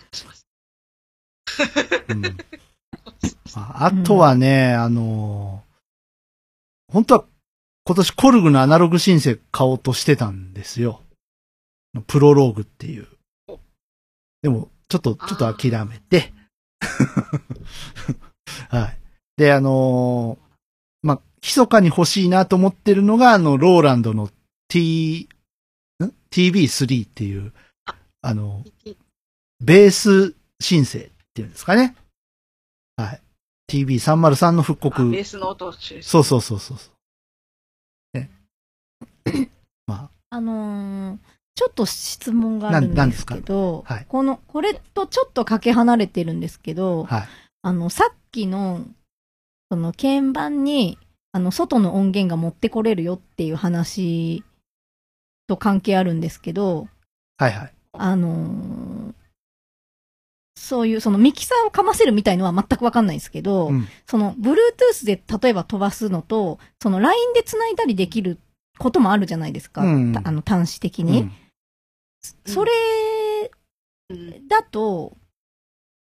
[2.09, 2.36] うん
[3.55, 5.68] ああとはね、あのー
[6.93, 7.24] 本当は
[7.84, 11.03] 今年コルグのアナログシンセ買おうとしてたんですよ。
[12.07, 13.07] プロローグっていう。
[14.43, 16.32] でも、ちょっと、ちょっと諦めて。
[18.70, 18.99] はい。
[19.36, 20.49] で、あのー
[21.03, 24.30] まあ、密かに欲しいなと思ってるのが、あの、ローランドの
[24.68, 25.38] T、ん
[26.30, 27.53] ?TB3 っていう、
[28.22, 28.64] あの、
[29.61, 31.03] ベース申請っ
[31.34, 31.96] ていうんですかね。
[32.96, 33.20] はい。
[33.70, 35.11] TB303 の復あ刻。
[35.11, 36.90] ベースの音を中心そうそうそうそうそ
[38.14, 38.18] う。
[38.18, 38.30] ね。
[39.86, 41.18] まあのー
[41.59, 47.28] ちょっと質問があるんでなんなんですけど、はいこの、これとちょっとかけ離れてるんですけど、あ、はい。
[47.62, 48.85] あの、さっきの、
[49.68, 50.98] その、鍵盤に、
[51.32, 54.44] あの、外の音源が持ってこれるよっていう話
[55.49, 56.87] と関係あるんですけど、
[57.39, 57.73] はいはい。
[57.95, 59.15] あのー
[60.61, 68.39] そういう、そのミキサーをかませるみたいのは全くわかんないですけど、うんその、Bluetooth で例えば飛ばすのと、その LINE で繋いだりできる
[68.77, 69.83] こともあるじゃないですか。
[69.83, 71.23] うんたあの、端子的に。
[71.23, 71.33] うん
[72.45, 72.73] それ
[74.11, 75.16] うんだと、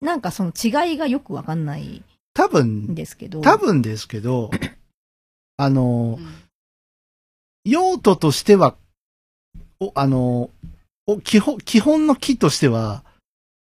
[0.01, 3.41] なんかその違いがよくわかんないん多分、ですけど。
[3.41, 4.51] 多分ですけど、
[5.59, 6.27] あのう、ん
[7.65, 8.77] 用途としては、
[9.81, 10.51] お、あの、
[11.07, 13.05] お基本、基本の木としては、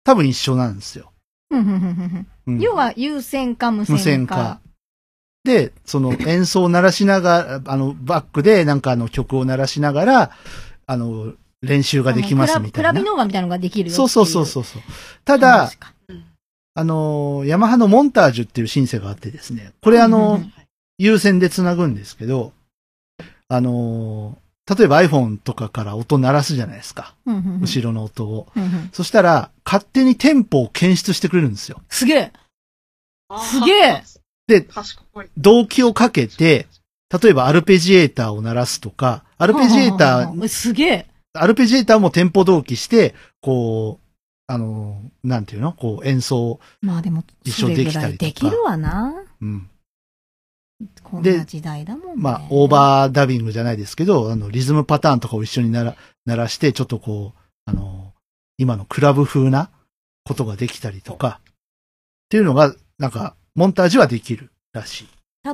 [0.03, 1.11] 多分一緒なんですよ。
[1.51, 2.27] うん
[2.59, 3.93] 要は、有線か無線か。
[3.93, 4.59] 無線か。
[5.43, 10.31] で、その演奏を鳴らしながら、あの、バックでなんかあの曲を鳴らしながら、
[10.85, 13.07] あの、練習ができますみたいなクラビ。
[13.07, 14.81] ノーバみたいなのができるよそうそうそうそうそう。
[15.23, 15.71] ただ
[16.77, 20.53] あの、ヤマハのモンタージュっていうシンセがあってですね、これあのうんうんうん、
[20.97, 22.51] 有線で繋ぐんですけど、
[23.47, 27.13] あの、例えば iPhone とかから音鳴らすじゃないですか。
[27.25, 28.47] うんうんうん後ろの音を。
[28.55, 31.81] うんうんそしたら、勝手にテンポを検出してくれるんですよ。
[31.89, 32.33] すげえ
[33.41, 34.03] すげえ
[34.47, 34.67] で。
[35.37, 36.67] 動機をかけて、
[37.21, 41.07] 例えばアルペジエーターを鳴らすとか、アルペジエーター、すげえ。
[41.33, 44.05] アルペジエーターもテンポ同期して、こう、
[44.47, 45.73] あの、なんていうの？
[45.73, 49.13] こう演奏、まあでも、一緒できたりとかそれぐらいできるわな。
[49.41, 49.69] うん。
[51.03, 52.21] こんな時代だもんね。
[52.21, 55.95] まあ、オーバーダビングじゃないですけど、あの、リズムパターンとかを一緒になら、
[56.25, 58.13] 鳴らして、ちょっとこう、あの、
[58.57, 59.69] 今のクラブ風な
[60.25, 61.53] ことができたりとか、っ
[62.29, 65.07] ていうのが、なんか、モンタージュはできるらしい。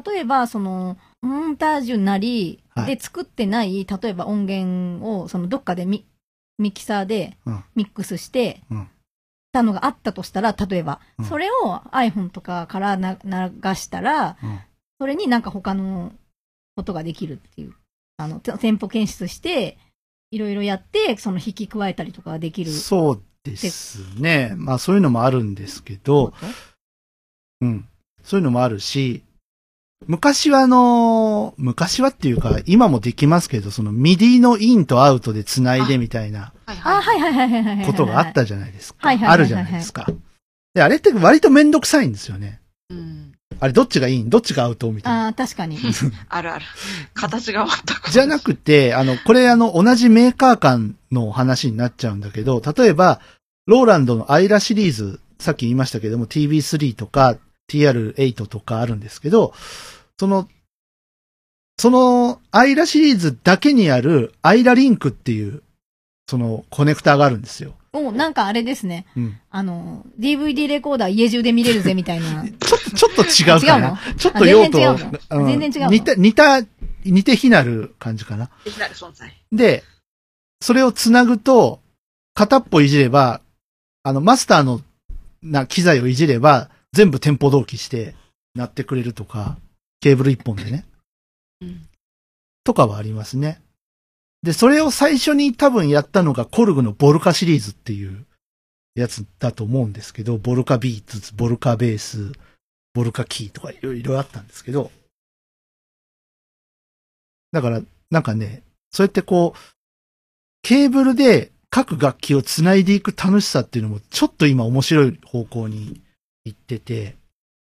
[0.05, 2.95] 例えば、その、モンタージュなり、はい。
[2.95, 6.05] で作ってない、例えば音源を、そのどっかでミ
[6.57, 7.63] ミキサーでうん。
[7.75, 8.87] ミックスしてうん、
[9.51, 11.25] たのがあったとしたら、例えば、うん。
[11.25, 14.59] それを iPhone とかからな流したら、うん
[15.01, 16.11] それになんか他の
[16.75, 17.73] ことができるっていう。
[18.17, 19.79] あの、テンポ検出して、
[20.29, 24.53] いろいろやって、その引き加えたりとかができるそうですね。
[24.55, 26.35] まあ、そういうのもあるんですけど
[27.61, 27.87] うん。
[28.21, 29.23] そういうのもあるし、
[30.05, 37.85] 昔はあの、昔はっていうか、今もできますけど、その MIDI のインとアウトで繋いでみたいなはいあ、はいはいはいはい。
[37.87, 39.09] ことがあったじゃないですか。
[39.09, 40.05] あるじゃないですか。
[40.75, 42.61] で、あれって割とめんどくさいんですよね。
[42.91, 43.30] うん。
[43.59, 45.25] あれどっちがインどっちがアウトみたいな。
[45.25, 45.77] ああ、確かに。
[46.29, 46.65] あるある。
[47.13, 48.11] 形が全く。
[48.11, 53.21] じゃなくて、あの、これあの、同じメーカー間の話になっちゃうんだけど、例えば、
[53.67, 57.37] ローランドのアイラシリーズ、さっき言いましたけども、TB3 とか
[57.71, 59.53] TR8 とかあるんですけど、
[60.19, 60.47] その、
[61.77, 65.63] その、アイラシリーズだけにあるアイラリンクっていう、
[66.27, 67.73] その、コネクターがあるんですよ。
[67.93, 69.05] お、なんかあれですね。
[69.15, 69.39] うん。
[69.49, 72.45] あの、DVD レコーダー家中で見れるぜみたいな。
[72.59, 73.99] ちょっと、ちょっと違うかな。
[74.17, 75.19] ちょっとあ用途、全然違うの？
[75.31, 75.91] うん全然違うの？
[75.91, 76.61] 似た、似た、
[77.03, 78.49] 似て非なる感じかな。
[78.63, 79.31] できない存在。
[79.51, 79.83] で、
[80.61, 81.81] それをつなぐと、
[82.33, 83.41] 片っぽいじれば、
[84.03, 84.81] あの、マスターの
[85.41, 88.15] な機材をいじれば、全部店舗同期して、
[88.53, 89.57] なってくれるとか、
[90.01, 90.85] ケーブル一本でね。
[91.61, 91.87] うん。
[92.63, 93.61] とかはありますね。
[94.43, 98.25] で、それを最初に多分やったのがコルグのボルカシリーズっていう
[98.95, 102.31] やつだと思うんですけど、ボルカビーツ、ボルカベース、
[102.93, 104.91] ボルカキーとかいろいろあったんですけど、
[107.51, 109.59] だから、なんかね、そうやってこう、
[110.63, 116.01] ケーブルで各楽器を繋いでいく楽しさっていうのもちょっと今面白い方向に
[116.45, 117.15] 行ってて、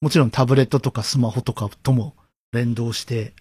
[0.01, 2.15] もちろんタブレットとかスマホとかとも
[2.51, 3.33] 連動して、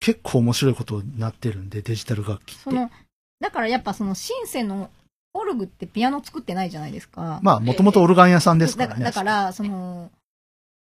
[0.00, 2.62] 結構面白いことになってるんで、デジタル楽器って。
[2.62, 2.90] その、
[3.40, 4.90] だからやっぱそのシンセの
[5.32, 7.40] オルグってピアノ作ってないじゃないですか。
[7.42, 9.04] まあ、もともとオルガン屋さんですからね。
[9.04, 10.10] だだから、その、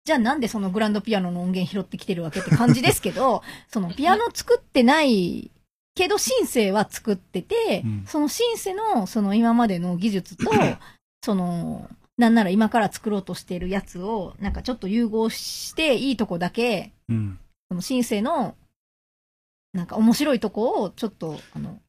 [0.05, 5.49] じゃあなんでそのグランドピアノの音源拾ってきてるわけって感じですけど、 そのピアノ作ってない
[5.95, 10.51] けどシンセは作ってて、うんそのシンセのその今までの技術と、
[11.23, 17.39] その、なんなら今から作ろうとしてるやつを、なんかちょっと融合して、いいとこだけ、うん。
[17.69, 18.55] そのシンセの、
[19.73, 21.79] なんか面白いとこをちょっと、あの、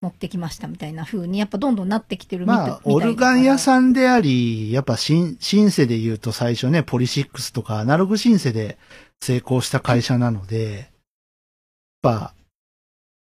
[0.00, 8.78] 持ってきましたみたいな風に、やっぱどんどんなってきてるみたいなまあ、オルガン屋さんであり、やっぱシンシンセで言うと最初ね、ポリシックスとかアナログシンセで
[9.22, 10.86] 成功した会社なので、やっ
[12.02, 12.34] ぱ、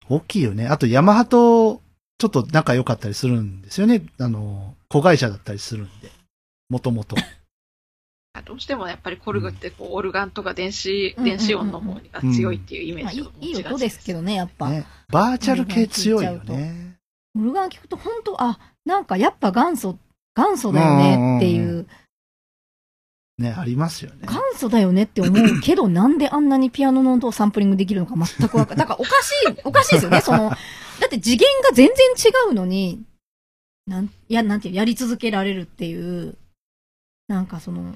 [0.07, 0.67] 大きいよね。
[0.67, 1.81] あと、ヤマハと
[2.17, 4.03] ちょっと仲良かったりするんですよね。
[4.19, 6.11] あの、子会社だったりするんで。
[6.69, 7.15] もともと。
[8.45, 14.69] どうしてもやっぱりコルグってこう、オルガンとか電子、うんうんうんうん電子音の方が強いっていうイメージをいいい持ちがち音ですけどね、やっぱ。
[14.69, 14.85] ね。
[15.11, 16.97] バーチャル系強いよね。
[17.37, 19.97] オルガン聞くと本当、あ、なんかやっぱ元祖、
[20.35, 21.87] 元祖だよねっていう、うんうん
[23.39, 24.27] ね、ありますよね。
[24.27, 30.57] 元祖だよねって思うけど、なんであんなにピアノの音をサンプリングできるのか全くわかん だからおかしい、おかしいですよね、その、だ
[31.05, 33.01] って次元が全然違うのに、
[33.87, 36.37] なん、いや、なんていう、やり続けられるっていう、
[37.29, 37.93] なんかその、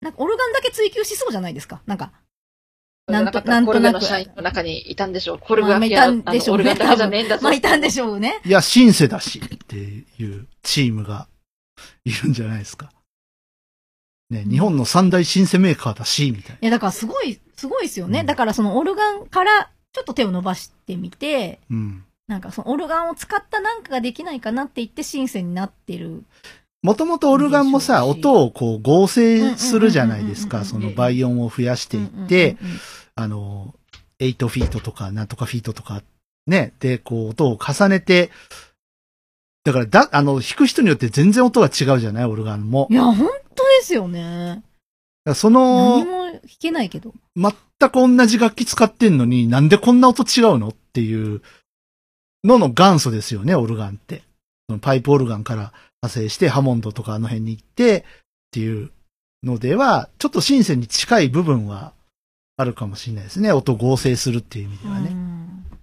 [0.00, 2.12] なんかオルガンだけ追求しそうじゃないですか、なんか。
[3.08, 3.94] なんと、なんとなく。
[3.94, 5.38] の社員の中にいたんでしょう。
[5.38, 7.44] コルグがまあいたんでしょうねあのオルガンだけじゃねえんだぞ。
[7.44, 8.40] まあ、いたんでしょうね。
[8.44, 11.26] いや、シンセだしっていうチームが
[12.04, 12.92] いるんじゃないですか。
[14.30, 18.20] ね、日本の三大シンセメーカーだし、みたいいや、だからすごい、すごいですよね。
[18.20, 21.76] うんだからそのオルガンからちょっと手を伸ばしてみて、な。
[21.76, 22.04] うん。
[22.26, 26.24] なんかそのオルガンを使ったなんかができないかなって言ってシンセになってる。
[26.82, 30.64] もともとオルガンもさ、音をこう合成するじゃないですか。
[30.64, 32.56] その倍音を増やしていって、
[33.14, 33.74] あの、
[34.20, 36.02] 8フィートとかなんとかフィートとか、
[36.46, 38.30] ね、で、こう音を重ねて、
[39.64, 42.86] だからだ、あの、弾く人によって全然音が違うじゃないオルガンも。
[42.90, 44.62] いや、本当ですよね。
[45.34, 47.12] その、何も弾けないけど。
[47.36, 47.52] 全
[47.90, 51.42] く同じ楽器使ってんのになんでこんな音違うのっていう
[52.44, 54.22] のの元祖ですよね、オルガンって。
[54.80, 55.72] パイプオルガンから
[56.02, 58.02] 派生して、ハモンドとかあの辺に行って、っ
[58.52, 58.90] ていう
[59.42, 61.92] のでは、ちょっとシンセに近い部分は
[62.56, 63.52] あるかもしれないですね。
[63.52, 65.10] 音合成するっていう意味ではね。
[65.10, 65.28] うん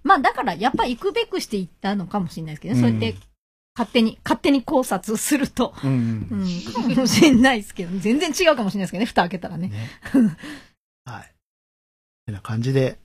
[0.02, 2.80] まあだから、やっぱ行くべくして行ったのかもしれないですけどね。
[2.80, 3.20] うんそうやって、
[3.76, 5.74] 勝手に、勝手に考察すると。
[5.82, 9.68] うんうんうん、かもしれないですけど、全然違うかもしれないですけどね、蓋開けたらね。
[9.68, 9.90] ね。
[11.04, 11.32] はい。
[12.26, 12.98] てな感じで、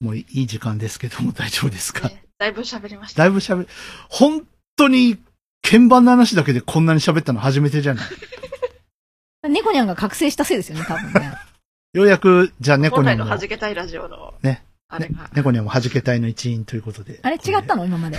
[0.00, 3.22] もういい時間ですけども大丈夫ですか、ねだいぶ喋りました。
[3.22, 3.68] だいぶ喋る。
[4.08, 5.18] 本当に
[5.62, 8.06] 鍵盤の話だけでこんなに喋ったの初めてじゃない
[9.48, 11.32] 猫ニャンが覚醒したせいですよね、多分ね。
[11.94, 15.30] ようやく、じゃあ猫にゃんも、弾けたいラジオの、ねねあれが。
[15.34, 17.20] 猫にゃんも弾け隊の一員ということで。
[17.22, 18.18] あれ違ったの今まで。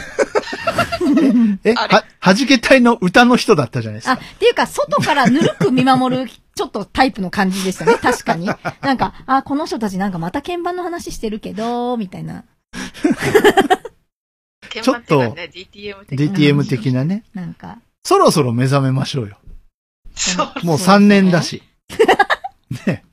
[1.63, 4.23] え、 は、弾け隊の歌の人だったじゃないですあ、か。
[4.23, 8.49] っていうか、外からぬるく見守る、ちょっとタイプの感じでしたね、確かに。
[8.81, 12.45] なんか、あ、この人たちなんかまた鍵盤の話してるけど、みたいな。
[14.73, 16.37] 鍵盤っていうかね、DTM 的な。
[16.37, 17.23] DTM 的なね。
[17.33, 17.79] なんか。
[18.03, 19.37] そろそろ目覚めましょうよ。
[20.15, 20.65] そう。
[20.65, 21.61] もう3年だし。
[22.87, 23.03] ね。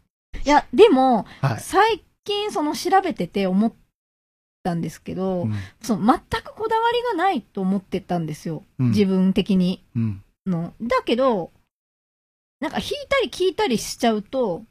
[0.44, 1.60] いや、でも、はい。
[1.60, 3.72] 最近その調べてて思っ
[4.62, 8.64] たんですけど、うんその全くこだわりがないと思ってたんですよ。
[8.78, 10.22] うん自分的にうん。
[10.46, 10.72] の。
[10.80, 11.50] だけど、
[12.60, 14.64] なんか弾いたり聞いたりしちゃうと、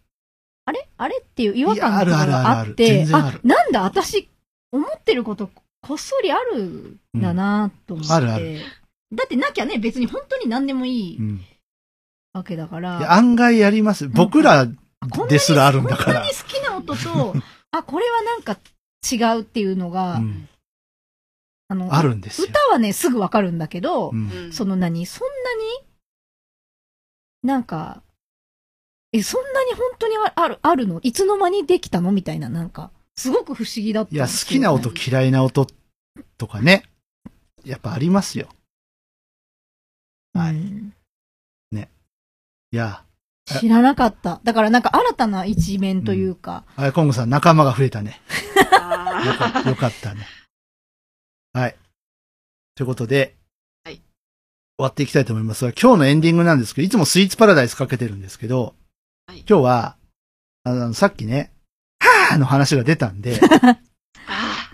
[0.65, 0.88] あれ？
[0.97, 1.19] あれ？
[1.19, 4.30] っていう違和感があって、あるなんだ、私、
[4.72, 5.49] 思ってること、
[5.88, 8.59] こっそりあるんだなと思って、あるある
[9.14, 11.41] だってなきゃね、別に本当に何でもいいうん。
[12.34, 13.14] わけだから。
[13.14, 14.07] 案外やります。
[14.07, 14.68] 僕ら
[15.30, 16.27] ですらあるんだからこんなに。
[16.30, 17.35] 好きな音と、
[17.72, 18.57] あ、これはなんか
[19.09, 20.49] 違うっていうのが、うん
[21.69, 22.47] あの、あるんですよ。
[22.49, 25.88] 歌はね、すぐわかるんだけど、うんうんその何、そんなに、
[27.43, 28.03] なんか、
[29.14, 30.99] え、そんなに本当にある、あるの？
[31.01, 32.11] いつの間にできたの？
[32.11, 35.68] みたいな、なんか、すごく不思議だったんいや、好きな音、嫌いな音
[36.38, 36.84] とかね。
[37.65, 38.48] やっぱありますよ。
[40.34, 40.94] はいうん
[42.72, 43.03] いや、
[43.45, 44.41] 知らなかった。
[44.44, 48.19] だからなんか新たな一面というか、あやコングさん仲間が増えたね。
[48.73, 50.27] あよかよかったね。
[51.53, 51.76] はい。
[52.76, 53.35] ということで、
[53.85, 54.03] はい終
[54.80, 58.76] わっていきたいと思いますが、今日のエンディングなんですけど、いつもスイーツパラダイスかけてるんですけど、
[59.27, 59.95] はい今日は、
[60.65, 61.53] あの、さっきね、
[61.99, 63.39] はぁの話が出たんで、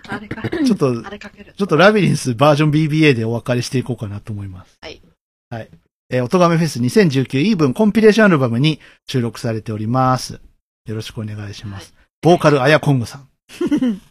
[0.07, 0.41] あれか。
[0.49, 1.53] ちょっとあ、れかける。
[1.57, 4.77] ちょっとラビリンスバージョン BBA でお別れしていこうかなと思います。
[4.81, 5.01] はい。
[5.49, 5.69] はい。
[6.09, 10.39] えー、音亀フェス2019イーブンコンピレーションアルバムに収録されております。
[10.85, 11.93] よろしくお願いします。
[12.21, 13.29] ボーカルアヤコングさん。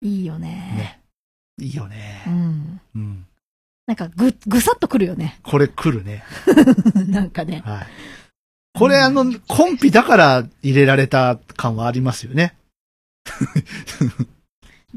[0.00, 0.48] いいよね。
[0.48, 1.00] ね。
[1.60, 2.30] いいよねう。
[2.30, 2.80] ん。
[2.94, 3.26] うん。
[3.86, 5.40] なんかぐ、ぐさっとくるよね。
[5.42, 6.22] これ来るね。
[7.08, 7.62] なんかね。
[7.64, 7.86] はい。
[8.74, 12.54] これあの、コンピだから入れられた感はありますよね。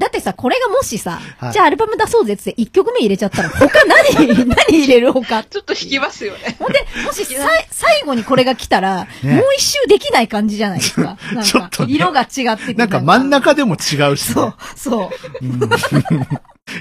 [0.02, 5.44] だってさ、これがもしさ、はいじゃあアルバム出そうぜって1曲目入れちゃったら、他何、 何入れる他。
[5.44, 6.56] ちょっと引きますよね。
[6.58, 11.16] ほんで、もしさい最後にこれが来たら、ねもう一周できない感じじゃないですか。
[11.32, 12.74] なんかちょっと、ね色が違ってて。
[12.74, 14.34] なんか真ん中でも違うし、ね。
[14.34, 15.04] そう、そ
[15.40, 15.44] う。
[15.44, 15.60] うん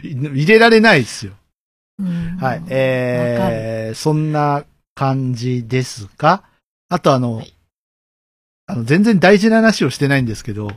[0.04, 1.34] 入れられないですよ。
[2.00, 2.64] うんはい。
[2.70, 4.64] えー、そんな
[4.96, 6.44] 感じですか？
[6.90, 7.54] あとあの、はい
[8.68, 10.72] あの、全然大事な話をしてないんですけど、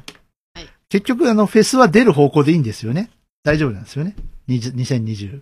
[0.95, 3.11] 結局あの、フェスは出る方向でいいんですよね。
[3.43, 4.15] 大丈夫なんですよね。
[4.49, 5.41] 20 2020。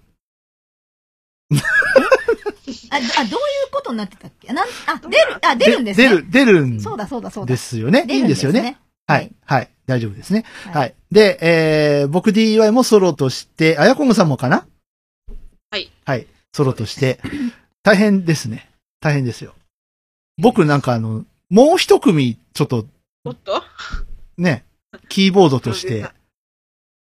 [2.90, 4.50] あ、あ、どういうことになってたっけ？
[4.50, 6.08] なん、あ、出る、あ、出るんですね。
[6.08, 7.48] 出る、出るんそうだ、そうだ、そうだ。
[7.52, 8.06] ですよね。
[8.08, 8.78] いいんですよね。。
[9.06, 9.32] ははいい。
[9.44, 9.68] はい。
[9.84, 10.46] 大丈夫ですね。
[10.64, 10.94] はいはい。
[11.10, 14.66] で、えー、僕 DY もソロとして、あやこんぐさんもかな？
[15.70, 15.90] はい。
[16.06, 16.26] はい。
[16.54, 17.20] ソロとして、
[17.82, 18.70] 大変ですね。
[19.00, 19.54] 大変ですよ。
[20.38, 22.86] 僕なんかあの、もう一組、ちょっと
[23.26, 23.62] おっと？
[24.38, 24.64] ね、
[25.09, 26.06] キーボードとして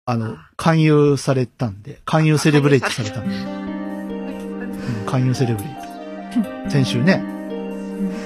[0.06, 6.70] あの、勧誘されたんで、勧誘セレブレイトされたんで、うん勧誘セレブレイト。
[6.70, 7.22] 先週ね、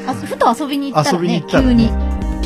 [0.07, 1.63] あ、ふと遊びに行ったらね遊びに行っ、たら。
[1.63, 1.91] 急に。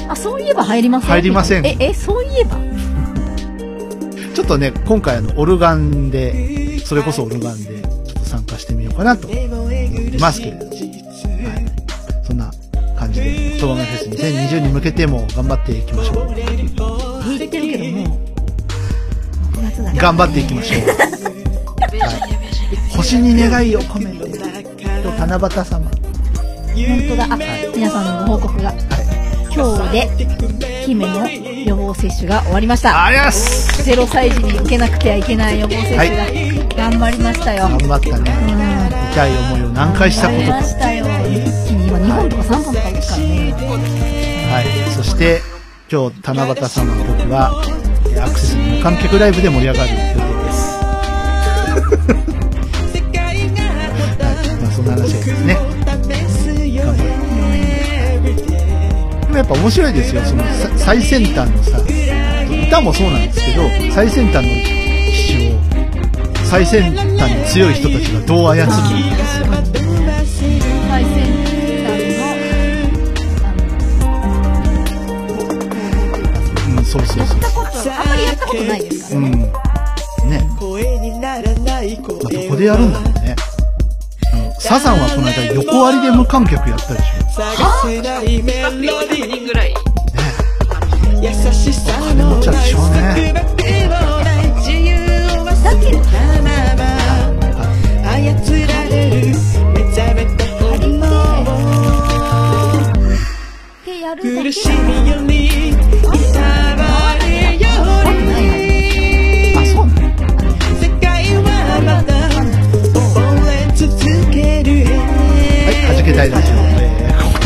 [0.09, 1.09] あ、そういえば入りません？
[1.11, 1.67] 入りません。
[1.67, 2.57] え、え、そういえば？
[4.35, 9.39] ちょっとね、今回あの、オルガンで、それこそオルガンで、ちょっと参加してみようかなと思っ
[10.11, 12.27] てますけれども、はい。
[12.27, 12.51] そんな
[13.03, 16.35] 感じで、トガメフェス2020に向けても頑張っていきましょう。
[16.35, 18.19] 言ってるけども、
[19.53, 20.81] 6月だね頑張っていきましょう。
[21.81, 22.97] やべえじゃん、やべえじゃん。
[22.97, 24.39] 星に願いを込めて、
[25.03, 25.91] と七夕様。
[26.75, 27.25] 本当だ。
[27.25, 27.37] あ、
[27.75, 28.73] 皆さんのご報告が。
[29.55, 30.09] 今日で、
[30.87, 33.05] 姫の予防接種が終わりました。
[33.05, 37.69] ありゃっす0歳児に受けなくてはいけない予防接種が、頑張りましたよ。
[37.69, 38.25] 頑張ったうん。
[38.25, 38.33] ね。
[39.13, 40.43] 痛い思いを何回したこと？
[40.51, 40.59] か。
[40.61, 40.69] 一
[41.69, 43.33] 気に今2本とか3本とか打つからね。
[44.53, 44.93] はい。
[44.95, 45.41] そして、
[45.91, 47.63] 今日、七夕様の僕は、
[48.07, 50.63] えーアクセスの無観客ライブで盛り上がる予定です。
[53.17, 53.39] はい。
[54.61, 55.55] まあ、そんな話ですね。
[55.55, 57.09] 頑張る。
[59.23, 60.23] でもやっぱ面白いですよ。
[60.25, 61.79] そのさ最先端のさ、
[62.69, 63.63] 歌もそうなんですけど、
[63.95, 65.59] 最先端の機種を、
[66.45, 66.83] 最先
[67.19, 68.79] 端に強い人たちがどう操るのか。
[76.93, 77.49] そうそうそうやった。
[77.49, 79.53] こと、あんまりやったことないですからね。
[80.23, 80.31] うん。
[80.31, 80.57] ね。
[82.23, 83.37] まあ、どこでやるんだろうね。
[84.31, 87.05] あの、サザンはこの間横割りで無観客やったでし
[89.07, 89.75] 100人ぐらい。
[91.91, 92.09] ょ。
[92.09, 93.33] 金持ちゃでしょうね。
[93.33, 93.62] だけど、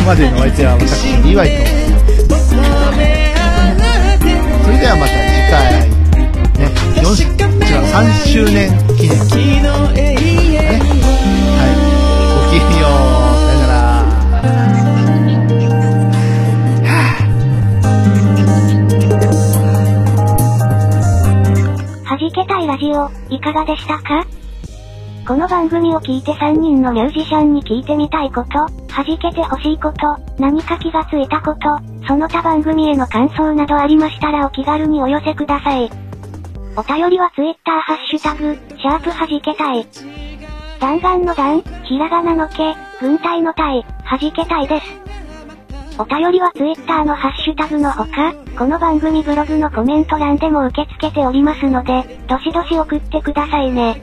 [0.06, 2.36] までのお相手は私、DY と。
[4.62, 5.82] それではまた次回、
[6.60, 6.70] ね、
[7.02, 7.34] 4、違
[7.74, 9.18] う、3周年記念。
[9.18, 10.54] 昨日永遠に
[11.58, 11.74] はい。
[12.38, 12.90] ごきげんよう。
[13.42, 13.74] さよなら。
[22.04, 24.24] はじけたいラジオ、いかがでしたか
[25.26, 31.68] この番組を聞いて3人のミュージシャンに聞いてみたいこと、はじけてほしいこと、何か気がついたこと、
[32.08, 35.90] その他番組への感想などありましたらお気軽にお寄せください。
[36.78, 39.86] お便りは Twitter ハッシュタグ、シャープはじけたい。
[40.80, 44.86] 弾丸の弾、ひらがなのけ、軍隊の隊、はじけたいです。
[45.98, 54.00] お便りは Twitter のハッシュタグのほか、この番組ブログのコメント欄でも受け付けておりますので、どしどし送ってくださいね。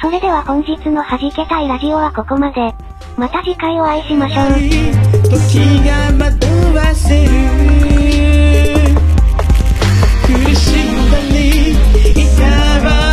[0.00, 2.72] それでは本日の弾けたいラジオはここまで。
[3.16, 4.48] また次回お会いしましょう。
[5.30, 7.30] 時が惑わせる
[10.26, 11.70] 苦しみに
[12.10, 12.42] いた
[12.88, 13.03] わ